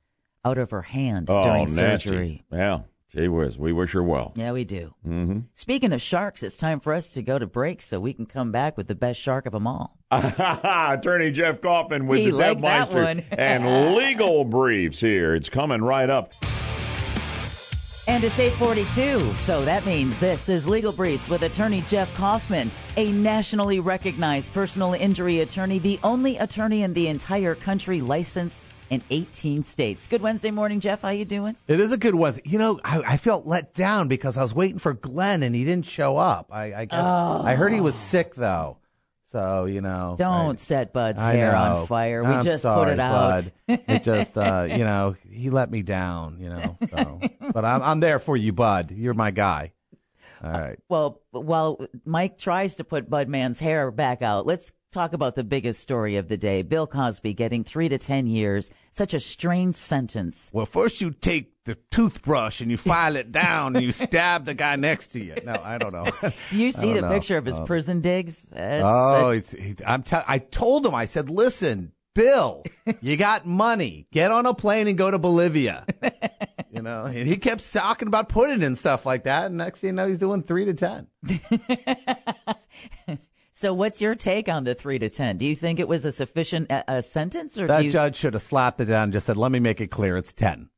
[0.45, 1.75] out of her hand Oh, during nasty.
[1.75, 2.45] surgery.
[2.53, 2.83] Yeah,
[3.15, 4.33] gee whiz, we wish her well.
[4.35, 4.93] Yeah, we do.
[5.07, 5.39] Mm-hmm.
[5.53, 8.51] Speaking of sharks, it's time for us to go to break so we can come
[8.51, 9.97] back with the best shark of them all.
[10.11, 15.33] Attorney Jeff Kaufman with He the liked that and legal briefs here.
[15.35, 16.33] It's coming right up.
[18.07, 23.11] And it's 842, so that means this is Legal Briefs with attorney Jeff Kaufman, a
[23.11, 29.63] nationally recognized personal injury attorney, the only attorney in the entire country licensed in 18
[29.63, 30.07] states.
[30.07, 31.01] Good Wednesday morning, Jeff.
[31.01, 31.55] How you doing?
[31.67, 32.35] It is a good one.
[32.45, 35.63] You know, I, I felt let down because I was waiting for Glenn and he
[35.65, 36.49] didn't show up.
[36.51, 37.41] I, I guess Oh.
[37.43, 38.77] I heard he was sick though,
[39.25, 40.15] so you know.
[40.17, 41.57] Don't set Bud's I hair know.
[41.81, 42.23] on fire.
[42.23, 43.49] We I'm just sorry, put it out.
[43.67, 43.79] Bud.
[43.87, 46.37] It just, uh, you know, he let me down.
[46.39, 47.21] You know, so.
[47.53, 48.91] but I'm I'm there for you, Bud.
[48.91, 49.71] You're my guy.
[50.45, 50.77] All right.
[50.89, 55.79] Well, while Mike tries to put Budman's hair back out, let's talk about the biggest
[55.81, 56.61] story of the day.
[56.61, 58.71] Bill Cosby getting three to 10 years.
[58.91, 60.49] Such a strange sentence.
[60.53, 64.53] Well, first you take the toothbrush and you file it down and you stab the
[64.53, 65.35] guy next to you.
[65.43, 66.09] No, I don't know.
[66.51, 67.09] Do you see the know.
[67.09, 67.65] picture of his Oh.
[67.65, 68.53] prison digs?
[68.53, 70.03] It's- oh, it's, he, I'm.
[70.03, 70.93] T- I told him.
[70.95, 72.63] I said, "Listen, Bill,
[73.01, 74.07] you got money.
[74.11, 75.85] Get on a plane and go to Bolivia."
[76.71, 79.47] you know, and he kept talking about Putin and stuff like that.
[79.47, 81.07] And next thing you know, he's doing three to ten.
[83.57, 85.37] So, what's your take on the three to ten?
[85.37, 88.33] Do you think it was a sufficient uh, uh, sentence, or That you, judge should
[88.33, 90.69] have slapped it down and just said, "Let me make it clear, it's ten.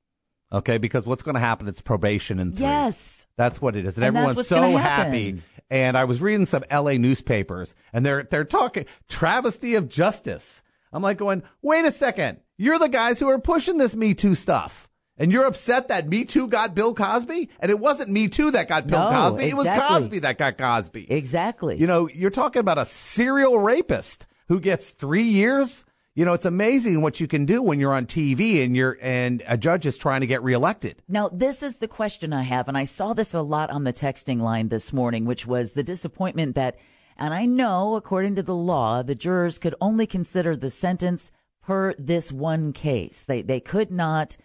[0.52, 1.68] Okay, because what's going to happen?
[1.68, 2.62] It's probation in three.
[2.62, 3.98] yes, That's what it is.
[3.98, 5.42] And, And everyone's so happy.
[5.72, 10.62] And I was reading some LA newspapers and they're they're talking travesty of justice.
[10.92, 12.40] I'm like going, wait a second.
[12.58, 14.88] You're the guys who are pushing this Me Too stuff.
[15.20, 17.50] And you're upset that Me Too got Bill Cosby?
[17.60, 19.44] And it wasn't Me Too that got Bill No, Cosby.
[19.46, 19.68] It was.
[19.68, 21.12] Cosby that got Cosby.
[21.12, 21.78] exactly.
[21.78, 25.86] You know, you're talking about a serial rapist who gets three years.
[26.14, 29.44] You know, it's amazing what you can do when you're on TV and you're and
[29.48, 31.02] a judge is trying to get reelected.
[31.08, 33.94] Now, this is the question I have, and I saw this a lot on the
[33.94, 36.78] texting line this morning, which was the disappointment that,
[37.18, 41.32] and I know, according to the law, the jurors could only consider the sentence
[41.62, 43.24] per this one case.
[43.26, 44.38] They they could not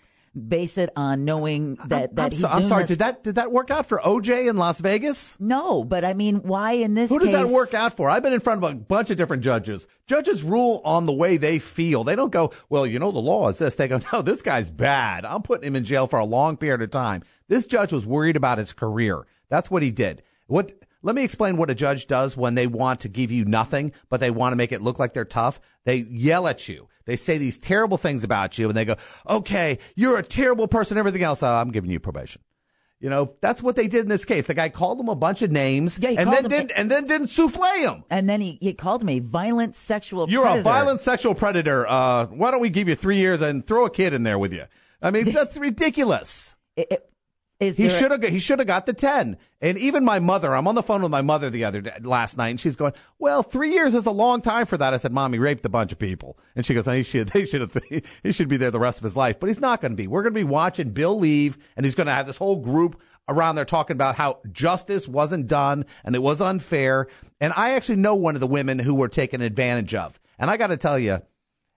[0.49, 2.85] base it on knowing that that I'm, so- I'm sorry.
[2.85, 5.37] this- Did that did that work out for OJ in Las Vegas?
[5.39, 8.09] No, but I mean, why in this Who does that work out for?
[8.09, 9.87] I've been in front of a bunch of different judges.
[10.07, 12.03] Judges rule on the way they feel.
[12.03, 13.75] They don't go, well, you know, the law is this.
[13.75, 15.27] They go, no, this guy's bad.
[15.27, 17.23] I'm putting him in jail for a long period of time.
[17.49, 19.27] This judge was worried about his career.
[19.51, 20.23] That's what he did.
[20.47, 20.73] What?
[21.03, 24.21] Let me explain what a judge does when they want to give you nothing, but
[24.21, 25.61] they want to make it look like they're tough.
[25.85, 26.89] They yell at you.
[27.05, 28.97] They say these terrible things about you and they go,
[29.29, 31.43] okay, you're a terrible person, everything else.
[31.43, 32.43] Oh, I'm giving you probation.
[33.01, 34.47] You know, that's what they did in this case.
[34.47, 37.29] The guy called them a bunch of names Yeah, and then didn't and then didn't
[37.31, 38.05] souffle him.
[38.09, 40.31] And then he, he called me violent sexual.
[40.31, 40.61] You're predator.
[40.61, 41.85] a violent sexual predator.
[41.89, 44.53] Uh, why don't we give you three years and throw a kid in there with
[44.53, 44.67] you?
[45.03, 46.55] I mean, that's ridiculous.
[46.77, 46.87] Is
[47.61, 49.37] he should have he should have got the ten.
[49.61, 52.37] And even my mother, I'm on the phone with my mother the other day, last
[52.37, 55.13] night, and she's going, "Well, three years is a long time for that." I said,
[55.13, 57.77] "Mommy raped a bunch of people," and she goes, "He should they should have
[58.23, 60.09] he should be there the rest of his life." But he's not going to be.
[60.09, 63.01] We're going to be watching Bill leave, and he's going to have this whole group
[63.29, 67.07] around there talking about how justice wasn't done and it was unfair.
[67.41, 70.57] And I actually know one of the women who were taken advantage of, and I
[70.57, 71.23] got to tell you,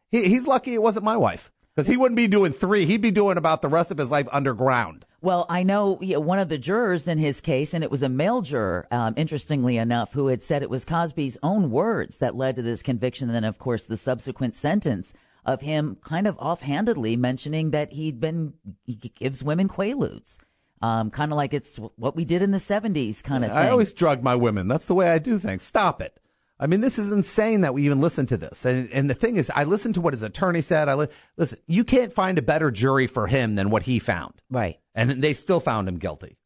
[0.10, 1.52] he, he's lucky it wasn't my wife.
[1.76, 2.86] Because he wouldn't be doing three.
[2.86, 5.06] He'd be doing about the rest of his life underground.
[5.22, 8.42] Well, I know one of the jurors in his case, and it was a male
[8.42, 12.62] juror, um, interestingly enough, who had said it was Cosby's own words that led to
[12.62, 13.28] this conviction.
[13.28, 15.14] And then, of course, the subsequent sentence
[15.46, 18.54] of him kind of offhandedly mentioning that he'd been,
[18.86, 20.40] he gives women quaaludes.
[20.82, 23.58] Um, kind of like it's what we did in the 70s kind of thing.
[23.58, 24.68] I always drug my women.
[24.68, 25.64] That's the way I do things.
[25.64, 26.20] Stop it.
[26.60, 28.66] I mean, this is insane that we even listen to this.
[28.66, 30.88] And, and the thing is, I listened to what his attorney said.
[30.88, 34.42] I li- listen, you can't find a better jury for him than what he found.
[34.50, 34.80] Right.
[34.94, 36.38] And they still found him guilty.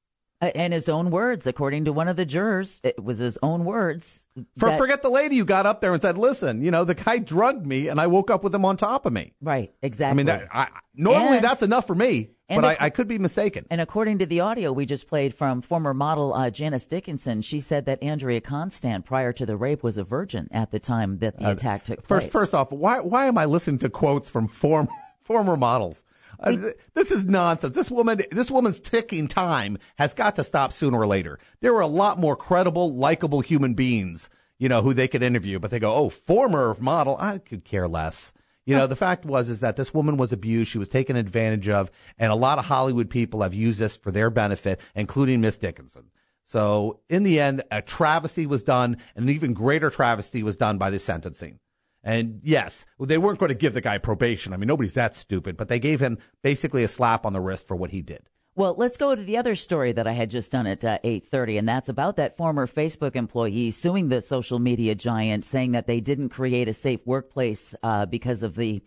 [0.42, 3.66] Uh, and his own words, according to one of the jurors, it was his own
[3.66, 4.26] words.
[4.58, 6.96] For, that- forget the lady who got up there and said, listen, you know, the
[6.96, 9.34] guy drugged me and I woke up with him on top of me.
[9.42, 10.12] Right, exactly.
[10.12, 13.18] I mean, that, I, normally And- that's enough for me, but I, I could be
[13.20, 13.66] mistaken.
[13.70, 17.60] And according to the audio we just played from former model uh, Janice Dickinson, she
[17.60, 21.38] said that Andrea Constand, prior to the rape, was a virgin at the time that
[21.38, 22.22] the attack took place.
[22.24, 24.88] First, first off, why why am I listening to quotes from form,
[25.22, 26.04] former models?
[26.40, 27.76] Uh, th- this is nonsense.
[27.76, 31.40] This woman, this woman's ticking time has got to stop sooner or later.
[31.62, 35.60] There are a lot more credible, likable human beings, you know, who they could interview,
[35.60, 38.32] but they go, "Oh, former model." I could care less.
[38.66, 40.70] You know, the fact was is that this woman was abused.
[40.70, 41.90] She was taken advantage of,
[42.20, 46.12] and a lot of Hollywood people have used this for their benefit, including Miss Dickinson.
[46.46, 50.78] So in the end, a travesty was done, and an even greater travesty was done
[50.78, 51.60] by the sentencing.
[52.04, 54.54] And yes, they weren't going to give the guy probation.
[54.54, 57.68] I mean, nobody's that stupid, but they gave him basically a slap on the wrist
[57.68, 58.30] for what he did.
[58.56, 61.60] Well, let's go to the other story that I had just done at uh, 8:30
[61.60, 66.02] and that's about that former Facebook employee suing the social media giant saying that they
[66.02, 68.82] didn't create a safe workplace uh, because of the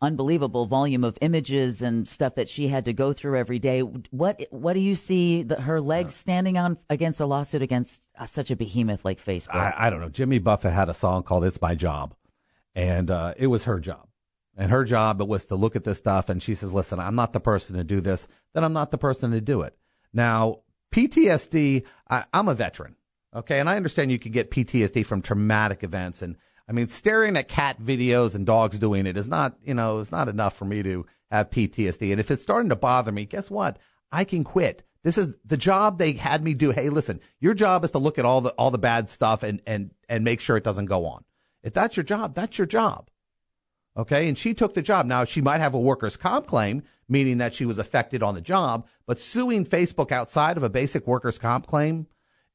[0.00, 3.80] unbelievable volume of images and stuff that she had to go through every day.
[3.80, 8.26] What what do you see the, her legs standing on against a lawsuit against uh,
[8.26, 9.54] such a behemoth like Facebook?
[9.54, 10.08] I, I don't know.
[10.08, 12.14] Jimmy Buffett had a song called "It's My Job,"
[12.78, 14.06] and uh, it was her job.
[14.56, 17.14] And her job it was to look at this stuff, and she says, "Listen, I'm
[17.14, 18.28] not the person to do this.
[18.54, 19.76] Then I'm not the person to do it."
[20.12, 20.60] Now,
[20.92, 21.84] PTSD.
[22.08, 22.96] I, I'm a veteran,
[23.34, 26.36] okay, and I understand you can get PTSD from traumatic events, and
[26.68, 30.12] I mean, staring at cat videos and dogs doing it is not, you know, it's
[30.12, 32.10] not enough for me to have PTSD.
[32.10, 33.78] And if it's starting to bother me, guess what?
[34.12, 34.82] I can quit.
[35.02, 36.70] This is the job they had me do.
[36.70, 39.62] Hey, listen, your job is to look at all the all the bad stuff and
[39.66, 41.24] and and make sure it doesn't go on.
[41.62, 43.10] If that's your job, that's your job.
[43.96, 44.28] Okay.
[44.28, 45.06] And she took the job.
[45.06, 48.40] Now she might have a workers' comp claim, meaning that she was affected on the
[48.40, 52.06] job, but suing Facebook outside of a basic workers' comp claim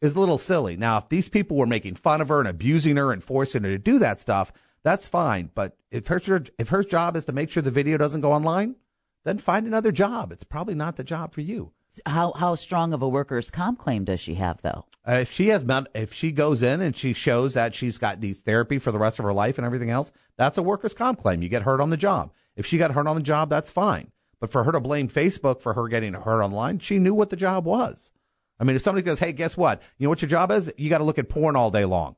[0.01, 0.75] is a little silly.
[0.75, 3.69] Now, if these people were making fun of her and abusing her and forcing her
[3.69, 4.51] to do that stuff,
[4.83, 5.49] that's fine.
[5.55, 8.75] But if her if her job is to make sure the video doesn't go online,
[9.23, 10.31] then find another job.
[10.31, 11.71] It's probably not the job for you.
[12.05, 14.85] How how strong of a workers' comp claim does she have though?
[15.07, 18.19] Uh, if she has met, if she goes in and she shows that she's got
[18.19, 21.19] needs therapy for the rest of her life and everything else, that's a workers' comp
[21.19, 21.41] claim.
[21.41, 22.31] You get hurt on the job.
[22.55, 24.11] If she got hurt on the job, that's fine.
[24.39, 27.35] But for her to blame Facebook for her getting hurt online, she knew what the
[27.35, 28.11] job was.
[28.59, 29.81] I mean, if somebody goes, "Hey, guess what?
[29.97, 30.71] You know what your job is?
[30.77, 32.15] You got to look at porn all day long."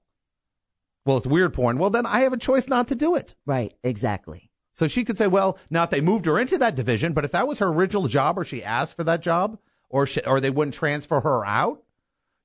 [1.06, 1.78] Well, it's weird porn.
[1.78, 3.36] Well, then I have a choice not to do it.
[3.46, 4.45] Right, exactly.
[4.76, 7.32] So she could say, well, now if they moved her into that division, but if
[7.32, 9.58] that was her original job or she asked for that job
[9.90, 11.82] or she, or they wouldn't transfer her out,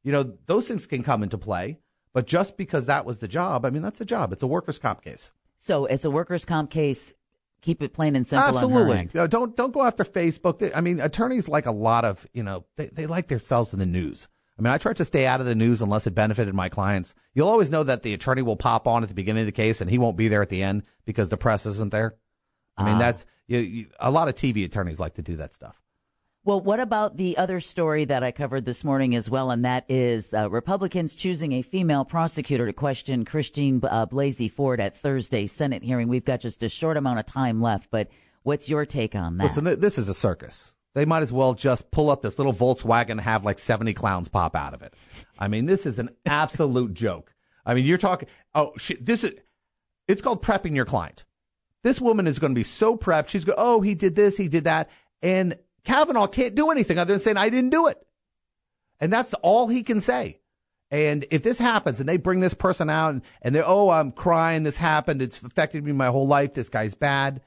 [0.04, 1.80] you know, those things can come into play.
[2.12, 4.32] But just because that was the job, I mean, that's the job.
[4.32, 5.32] It's a workers' comp case.
[5.58, 7.14] So it's a workers' comp case.
[7.62, 8.48] Keep it plain and simple.
[8.48, 9.08] Absolutely.
[9.28, 10.58] Don't don't go after Facebook.
[10.58, 13.78] They, I mean, attorneys like a lot of you know they, they like themselves in
[13.78, 14.28] the news.
[14.58, 17.14] I mean, I try to stay out of the news unless it benefited my clients.
[17.34, 19.80] You'll always know that the attorney will pop on at the beginning of the case
[19.80, 22.16] and he won't be there at the end because the press isn't there.
[22.80, 22.98] I mean, Ah.
[22.98, 25.80] that's you, you, a lot of TV attorneys like to do that stuff.
[26.42, 29.84] Well, what about the other story that I covered this morning as well, and that
[29.90, 35.52] is uh, Republicans choosing a female prosecutor to question Christine uh, Blasey Ford at Thursday's
[35.52, 36.08] Senate hearing.
[36.08, 38.08] We've got just a short amount of time left, but
[38.42, 39.44] what's your take on that?
[39.44, 40.74] Listen, th- this is a circus.
[40.94, 44.28] They might as well just pull up this little Volkswagen and have like 70 clowns
[44.28, 44.94] pop out of it.
[45.38, 47.34] I mean, this is an absolute joke.
[47.66, 49.32] I mean, you're talking, oh, shit, this is,
[50.08, 51.26] it's called prepping your client.
[51.82, 53.28] This woman is going to be so prepped.
[53.28, 54.90] She's going, oh, he did this, he did that.
[55.22, 57.98] And Kavanaugh can't do anything other than saying, I didn't do it.
[59.00, 60.40] And that's all he can say.
[60.90, 64.12] And if this happens and they bring this person out and, and they're, oh, I'm
[64.12, 67.40] crying, this happened, it's affected me my whole life, this guy's bad.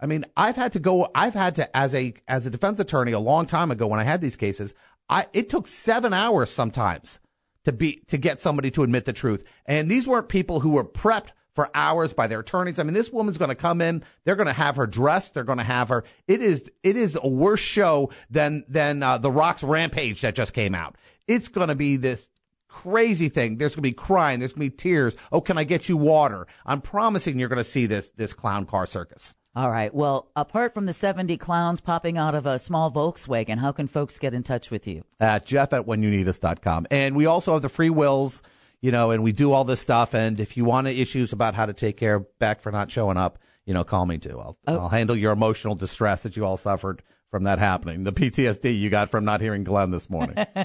[0.00, 3.12] I mean, I've had to go, I've had to, as a, as a defense attorney
[3.12, 4.74] a long time ago when I had these cases,
[5.08, 7.20] I, it took seven hours sometimes
[7.64, 9.44] to be, to get somebody to admit the truth.
[9.66, 12.78] And these weren't people who were prepped for hours by their attorneys.
[12.78, 14.04] I mean, this woman's going to come in.
[14.24, 15.34] They're going to have her dressed.
[15.34, 16.04] They're going to have her.
[16.28, 20.52] It is, it is a worse show than, than, uh, The Rock's Rampage that just
[20.52, 20.96] came out.
[21.26, 22.28] It's going to be this
[22.68, 23.56] crazy thing.
[23.56, 24.38] There's going to be crying.
[24.38, 25.16] There's going to be tears.
[25.32, 26.46] Oh, can I get you water?
[26.66, 29.34] I'm promising you're going to see this, this clown car circus.
[29.56, 29.92] All right.
[29.94, 34.18] Well, apart from the 70 clowns popping out of a small Volkswagen, how can folks
[34.18, 35.02] get in touch with you?
[35.18, 36.88] At jeff at whenyouneedus.com.
[36.90, 38.42] And we also have the free wills,
[38.82, 40.14] you know, and we do all this stuff.
[40.14, 43.16] And if you want issues about how to take care of back for not showing
[43.16, 44.38] up, you know, call me too.
[44.38, 44.78] I'll, Oh.
[44.78, 48.04] I'll handle your emotional distress that you all suffered from that happening.
[48.04, 50.36] The PTSD you got from not hearing Glenn this morning.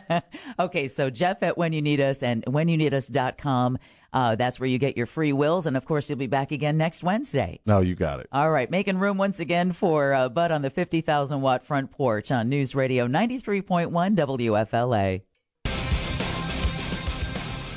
[0.59, 3.79] Okay, so Jeff at When You Need Us and whenyouneedus.com.
[4.13, 5.65] Uh, that's where you get your free wills.
[5.65, 7.59] And of course, you'll be back again next Wednesday.
[7.65, 8.27] no, you got it.
[8.31, 12.29] All right, making room once again for uh, Bud on the 50,000 watt front porch
[12.29, 15.21] on News Radio 93.1 WFLA.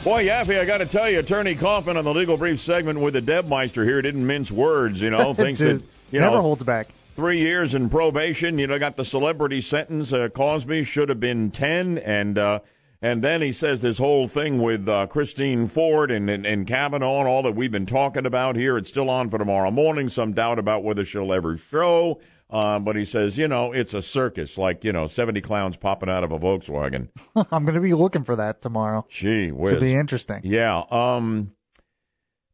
[0.04, 3.14] Boy, Yaffee, I got to tell you, Attorney Kaufman on the legal brief segment with
[3.14, 5.00] the Debmeister here didn't mince words.
[5.00, 6.88] You know, thinks that you Never know holds back.
[7.16, 8.58] three years in probation.
[8.58, 10.12] You know, got the celebrity sentence.
[10.12, 12.60] Uh, Cosby should have been ten, and uh,
[13.00, 17.20] and then he says this whole thing with uh, Christine Ford and, and and Kavanaugh
[17.20, 18.76] and all that we've been talking about here.
[18.76, 20.10] It's still on for tomorrow morning.
[20.10, 22.20] Some doubt about whether she'll ever show.
[22.54, 26.08] Uh, but he says, you know, it's a circus, like you know, seventy clowns popping
[26.08, 27.08] out of a Volkswagen.
[27.50, 29.04] I'm going to be looking for that tomorrow.
[29.08, 29.72] Gee whiz.
[29.72, 30.40] Should be interesting.
[30.44, 30.84] Yeah.
[30.90, 31.50] Um,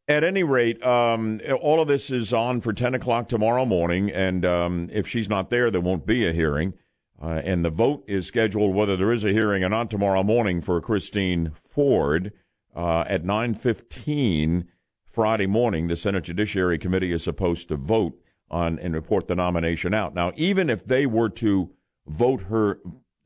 [0.07, 4.09] at any rate, um, all of this is on for 10 o'clock tomorrow morning.
[4.09, 6.73] And um, if she's not there, there won't be a hearing.
[7.21, 10.59] Uh, and the vote is scheduled, whether there is a hearing or not, tomorrow morning
[10.59, 12.33] for Christine Ford
[12.75, 14.65] uh, at 9.15
[15.05, 15.87] Friday morning.
[15.87, 18.20] The Senate Judiciary Committee is supposed to vote
[18.51, 20.13] on and report the nomination out.
[20.13, 21.71] Now, even if they were to
[22.05, 22.79] vote her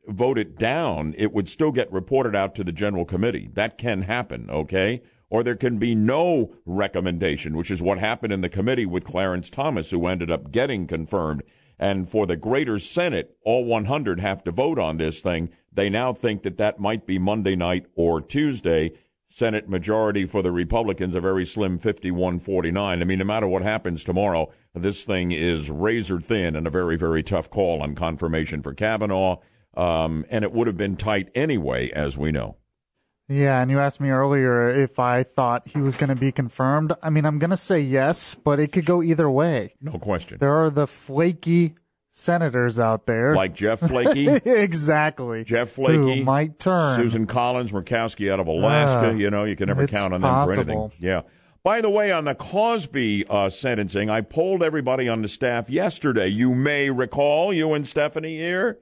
[0.07, 3.49] vote it down, it would still get reported out to the general committee.
[3.53, 5.01] That can happen, okay?
[5.29, 9.49] Or there can be no recommendation, which is what happened in the committee with Clarence
[9.49, 11.43] Thomas, who ended up getting confirmed.
[11.77, 15.49] And for the greater Senate, all 100 have to vote on this thing.
[15.73, 18.91] They now think that that might be Monday night or Tuesday.
[19.35, 23.01] Senate majority for the Republicans, a very slim 51 49.
[23.01, 26.95] I mean, no matter what happens tomorrow, this thing is razor thin and a very,
[26.95, 29.41] very tough call on confirmation for Kavanaugh.
[29.75, 32.55] Um, and it would have been tight anyway, as we know.
[33.27, 36.93] Yeah, and you asked me earlier if I thought he was going to be confirmed.
[37.03, 39.75] I mean, I'm going to say yes, but it could go either way.
[39.81, 40.37] No question.
[40.39, 41.75] There are the flaky
[42.15, 43.35] senators out there.
[43.35, 44.45] Like Jeff Flakey.
[44.45, 45.43] exactly.
[45.43, 46.95] Jeff Flakey Who might turn.
[46.95, 49.09] Susan Collins, Murkowski out of Alaska.
[49.09, 50.91] Uh, you know, you can never count on them for anything.
[50.99, 51.23] Yeah.
[51.61, 56.27] By the way, on the Cosby uh, sentencing, I polled everybody on the staff yesterday.
[56.27, 58.79] You may recall, you and Stephanie here.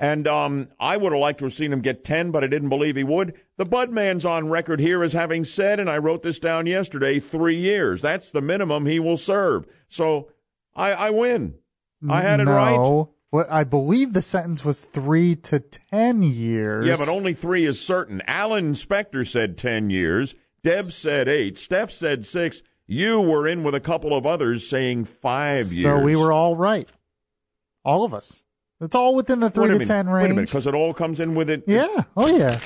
[0.00, 2.68] And um, I would have liked to have seen him get 10, but I didn't
[2.68, 3.34] believe he would.
[3.56, 7.58] The Budman's on record here as having said, and I wrote this down yesterday, three
[7.58, 8.02] years.
[8.02, 9.66] That's the minimum he will serve.
[9.88, 10.30] So
[10.76, 11.54] I, I win.
[12.08, 12.52] I had it no.
[12.52, 13.14] right.
[13.30, 16.86] Well, I believe the sentence was three to ten years.
[16.86, 18.22] Yeah, but only three is certain.
[18.26, 20.34] Alan Spector said 10 years.
[20.62, 21.58] Deb said eight.
[21.58, 22.62] Steph said six.
[22.86, 25.84] You were in with a couple of others saying five years.
[25.84, 26.88] So we were all right.
[27.84, 28.44] All of us.
[28.80, 29.88] It's all within the three to minute.
[29.88, 30.28] ten Wait a range.
[30.30, 31.64] minute, because it all comes in with it.
[31.66, 32.04] Yeah.
[32.16, 32.58] Oh yeah.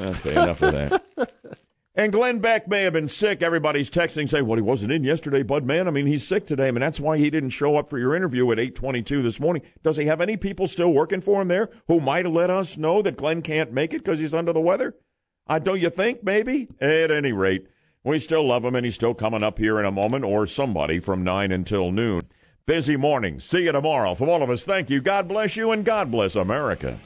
[0.00, 1.02] Okay, enough of that.
[1.98, 3.42] And Glenn Beck may have been sick.
[3.42, 5.88] Everybody's texting saying, "Well, he wasn't in yesterday, Bud man.
[5.88, 6.68] I mean, he's sick today.
[6.68, 9.62] I mean, that's why he didn't show up for your interview at 8:22 this morning.
[9.82, 13.02] Does he have any people still working for him there who might let us know
[13.02, 14.94] that Glenn can't make it because he's under the weather?
[15.48, 16.22] Uh, don't you think?
[16.22, 16.68] Maybe.
[16.80, 17.66] At any rate,
[18.04, 21.00] we still love him, and he's still coming up here in a moment, or somebody
[21.00, 22.22] from nine until noon.
[22.64, 23.40] Busy morning.
[23.40, 24.14] See you tomorrow.
[24.14, 25.00] From all of us, thank you.
[25.00, 26.96] God bless you, and God bless America.